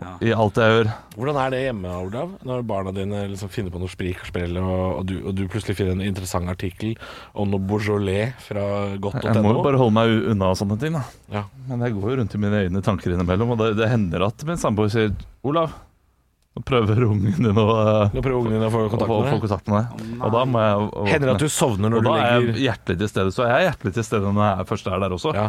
Ja. 0.00 0.14
I 0.24 0.30
alt 0.32 0.56
jeg 0.56 0.72
gjør. 0.72 0.88
Hvordan 1.18 1.36
er 1.42 1.52
det 1.52 1.58
hjemme, 1.66 1.90
Olav? 2.06 2.30
Når 2.48 2.62
barna 2.66 2.94
dine 2.96 3.26
liksom 3.28 3.50
finner 3.52 3.74
på 3.74 3.80
noe 3.82 3.92
sprik 3.92 4.22
og 4.24 4.30
sprell, 4.30 4.56
og, 4.56 4.72
og, 5.02 5.04
du, 5.10 5.14
og 5.20 5.36
du 5.36 5.44
plutselig 5.52 5.76
finner 5.78 5.98
en 5.98 6.06
interessant 6.06 6.48
artikkel 6.48 6.94
om 7.36 7.52
noe 7.52 7.60
Beaujolais 7.60 8.32
fra 8.40 8.64
Jeg 8.96 9.44
må 9.44 9.52
jo 9.52 9.64
bare 9.66 9.80
holde 9.80 9.94
meg 9.98 10.14
unna 10.16 10.32
unna 10.32 10.52
sånne 10.58 10.78
ting, 10.80 10.96
da. 10.96 11.04
Ja. 11.34 11.44
Men 11.68 11.84
jeg 11.84 11.96
går 11.98 12.08
jo 12.08 12.18
rundt 12.22 12.36
i 12.38 12.40
mine 12.40 12.62
egne 12.64 12.82
tanker 12.84 13.12
innimellom, 13.12 13.52
og 13.52 13.60
det, 13.60 13.72
det 13.82 13.90
hender 13.92 14.24
at 14.30 14.46
min 14.48 14.60
samboer 14.60 14.88
sier 14.92 15.12
Olav, 15.44 15.76
nå 16.52 16.64
prøver 16.68 17.04
ungen 17.06 17.36
din 17.44 17.60
å, 17.60 17.68
eh, 17.80 18.10
Nå 18.12 18.20
prøver 18.24 18.40
ungen 18.40 18.56
din 18.58 18.66
å 18.66 18.72
få 18.72 18.82
å 18.84 18.90
kontakt 18.92 19.08
få, 19.08 19.20
med 19.22 19.30
få 19.30 19.36
deg. 19.36 19.44
kontakt 19.46 19.70
med 19.72 19.78
deg. 19.78 20.10
Og 20.18 20.34
da 20.34 20.42
må 20.48 20.64
jeg 20.64 20.80
våkne. 20.82 21.06
Hender 21.12 21.30
det 21.30 21.36
at 21.36 21.44
du 21.44 21.52
sovner 21.52 21.92
når 21.92 22.00
Og 22.02 22.08
da 22.08 22.16
er 22.18 22.34
jeg 22.34 22.58
hjertelig 22.66 22.98
til 23.00 23.12
stede. 23.12 23.32
Så 23.32 23.46
jeg 23.46 23.54
er 23.56 23.64
hjertelig 23.70 23.94
til 23.96 24.04
stede 24.08 24.32
når 24.36 24.44
jeg 24.50 24.68
først 24.72 24.90
er 24.92 25.00
der 25.04 25.16
også. 25.16 25.32
ja. 25.36 25.46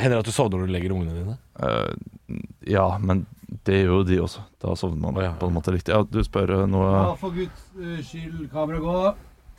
Hender 0.00 0.16
det 0.16 0.22
at 0.22 0.30
du 0.30 0.32
sovner 0.32 0.62
når 0.62 0.70
du 0.70 0.72
legger 0.72 0.94
ungene 0.94 1.16
dine? 1.18 1.34
Uh, 1.60 2.38
ja, 2.70 2.86
men 3.02 3.24
det 3.66 3.80
gjør 3.82 3.96
jo 3.98 4.04
de 4.06 4.20
også. 4.22 4.44
Da 4.62 4.76
sovner 4.78 5.00
man 5.02 5.18
oh, 5.18 5.24
ja. 5.24 5.32
på 5.38 5.48
en 5.50 5.56
måte 5.56 5.74
riktig. 5.74 5.94
Ja, 5.94 6.04
du 6.06 6.20
spør 6.26 6.54
eh, 6.54 6.68
noe 6.70 6.86
Ja, 6.92 7.10
for 7.18 7.34
guds 7.34 7.66
eh, 7.80 7.98
skyld, 8.06 8.46
kamera 8.52 8.80
gå. 8.82 8.94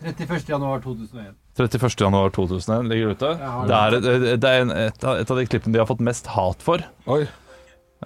31. 0.02 0.48
januar 0.50 0.82
2001. 0.82 1.36
31. 1.60 2.00
januar 2.00 2.32
2001 2.34 2.88
ligger 2.90 3.14
ute. 3.14 3.34
Det 3.70 3.78
er, 3.78 3.98
det 4.42 4.50
er 4.50 4.64
en, 4.64 4.72
et, 4.88 5.04
av, 5.06 5.20
et 5.22 5.30
av 5.30 5.38
de 5.38 5.46
klippene 5.46 5.76
de 5.76 5.82
har 5.84 5.90
fått 5.90 6.02
mest 6.02 6.32
hat 6.34 6.64
for. 6.66 6.82
Oi. 7.12 7.26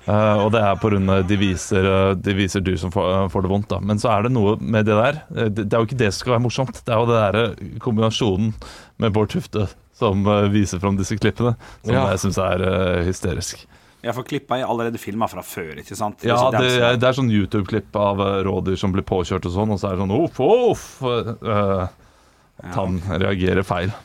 Uh, 0.03 0.43
og 0.43 0.49
det 0.51 0.59
er 0.59 0.75
pga. 0.81 1.21
De, 1.29 1.37
viser, 1.39 1.87
de 2.19 2.35
viser 2.35 2.65
du 2.65 2.73
som 2.81 2.91
får, 2.91 3.07
uh, 3.13 3.29
får 3.31 3.45
det 3.45 3.53
vondt. 3.53 3.69
da 3.71 3.79
Men 3.79 4.01
så 4.01 4.11
er 4.11 4.25
det 4.25 4.33
noe 4.35 4.57
med 4.59 4.89
det 4.89 4.97
der. 4.99 5.21
Det, 5.29 5.63
det 5.63 5.69
er 5.69 5.85
jo 5.85 5.87
ikke 5.87 6.01
det 6.01 6.11
som 6.11 6.25
skal 6.25 6.35
være 6.35 6.45
morsomt. 6.49 6.81
Det 6.83 6.91
er 6.91 6.99
jo 6.99 7.07
det 7.13 7.21
der 7.23 7.79
kombinasjonen 7.85 8.51
med 8.99 9.15
Bård 9.15 9.31
Tufte 9.31 9.69
som 9.95 10.27
uh, 10.27 10.49
viser 10.51 10.83
fram 10.83 10.99
disse 10.99 11.15
klippene, 11.15 11.55
som 11.85 11.95
Ja. 11.95 12.09
jeg 12.11 12.25
syns 12.25 12.41
er 12.43 12.67
hysterisk. 13.07 13.63
Ja, 14.05 14.13
for 14.13 14.27
klippa 14.27 14.59
er 14.61 14.67
allerede 14.69 14.99
filma 15.01 15.25
fra 15.31 15.41
før, 15.41 15.79
ikke 15.81 15.95
sant? 15.97 16.21
Ja, 16.27 16.37
det, 16.53 16.59
er- 16.77 16.97
det 17.01 17.07
er 17.09 17.15
sånn 17.17 17.31
YouTube-klipp 17.33 17.95
av 17.97 18.21
eh, 18.21 18.39
rådyr 18.45 18.77
som 18.77 18.93
blir 18.93 19.01
påkjørt 19.07 19.47
og 19.49 19.55
sånn, 19.55 19.73
og 19.73 19.79
så 19.81 19.89
er 19.89 19.95
det 19.97 20.05
sånn 20.05 20.13
uff, 20.19 20.37
uff. 20.45 20.83
Uh, 21.41 21.87
tann 22.75 22.99
ja. 23.07 23.17
reagerer 23.25 23.65
feil. 23.67 23.89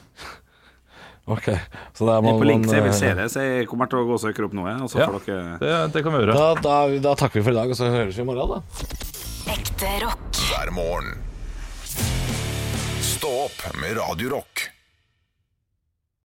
Ok. 1.30 1.46
Så 1.94 2.08
må 2.08 2.32
er 2.32 2.40
på 2.40 2.46
link, 2.48 2.64
så 2.66 2.80
jeg 2.80 2.84
vil 2.88 2.94
se 2.96 3.10
det. 3.14 3.26
Så 3.30 3.42
jeg 3.44 3.66
kommer 3.70 3.86
til 3.86 4.00
å 4.00 4.06
gå 4.08 4.16
og 4.16 4.22
søke 4.22 4.42
opp 4.48 4.56
noe, 4.56 4.72
og 4.82 4.88
så 4.90 4.98
Ja. 4.98 5.06
får 5.12 5.28
dere 5.28 5.58
Det, 5.60 5.74
det 5.94 6.02
kan 6.02 6.16
vi 6.16 6.22
gjøre. 6.24 6.34
Da, 6.34 6.48
da, 6.64 6.78
da 7.04 7.12
takker 7.20 7.38
vi 7.38 7.44
for 7.46 7.54
i 7.54 7.58
dag, 7.60 7.70
og 7.70 7.78
så 7.78 7.90
høres 7.92 8.16
vi 8.18 8.24
i 8.24 8.26
morgen, 8.26 8.56
da. 8.56 8.60
Ekte 9.54 9.92
rock. 10.02 10.40
hver 10.48 10.72
morgen. 10.74 11.12
Stå 13.04 13.30
opp 13.44 13.62
med 13.78 14.00
Radio 14.00 14.32
Rock. 14.40 14.64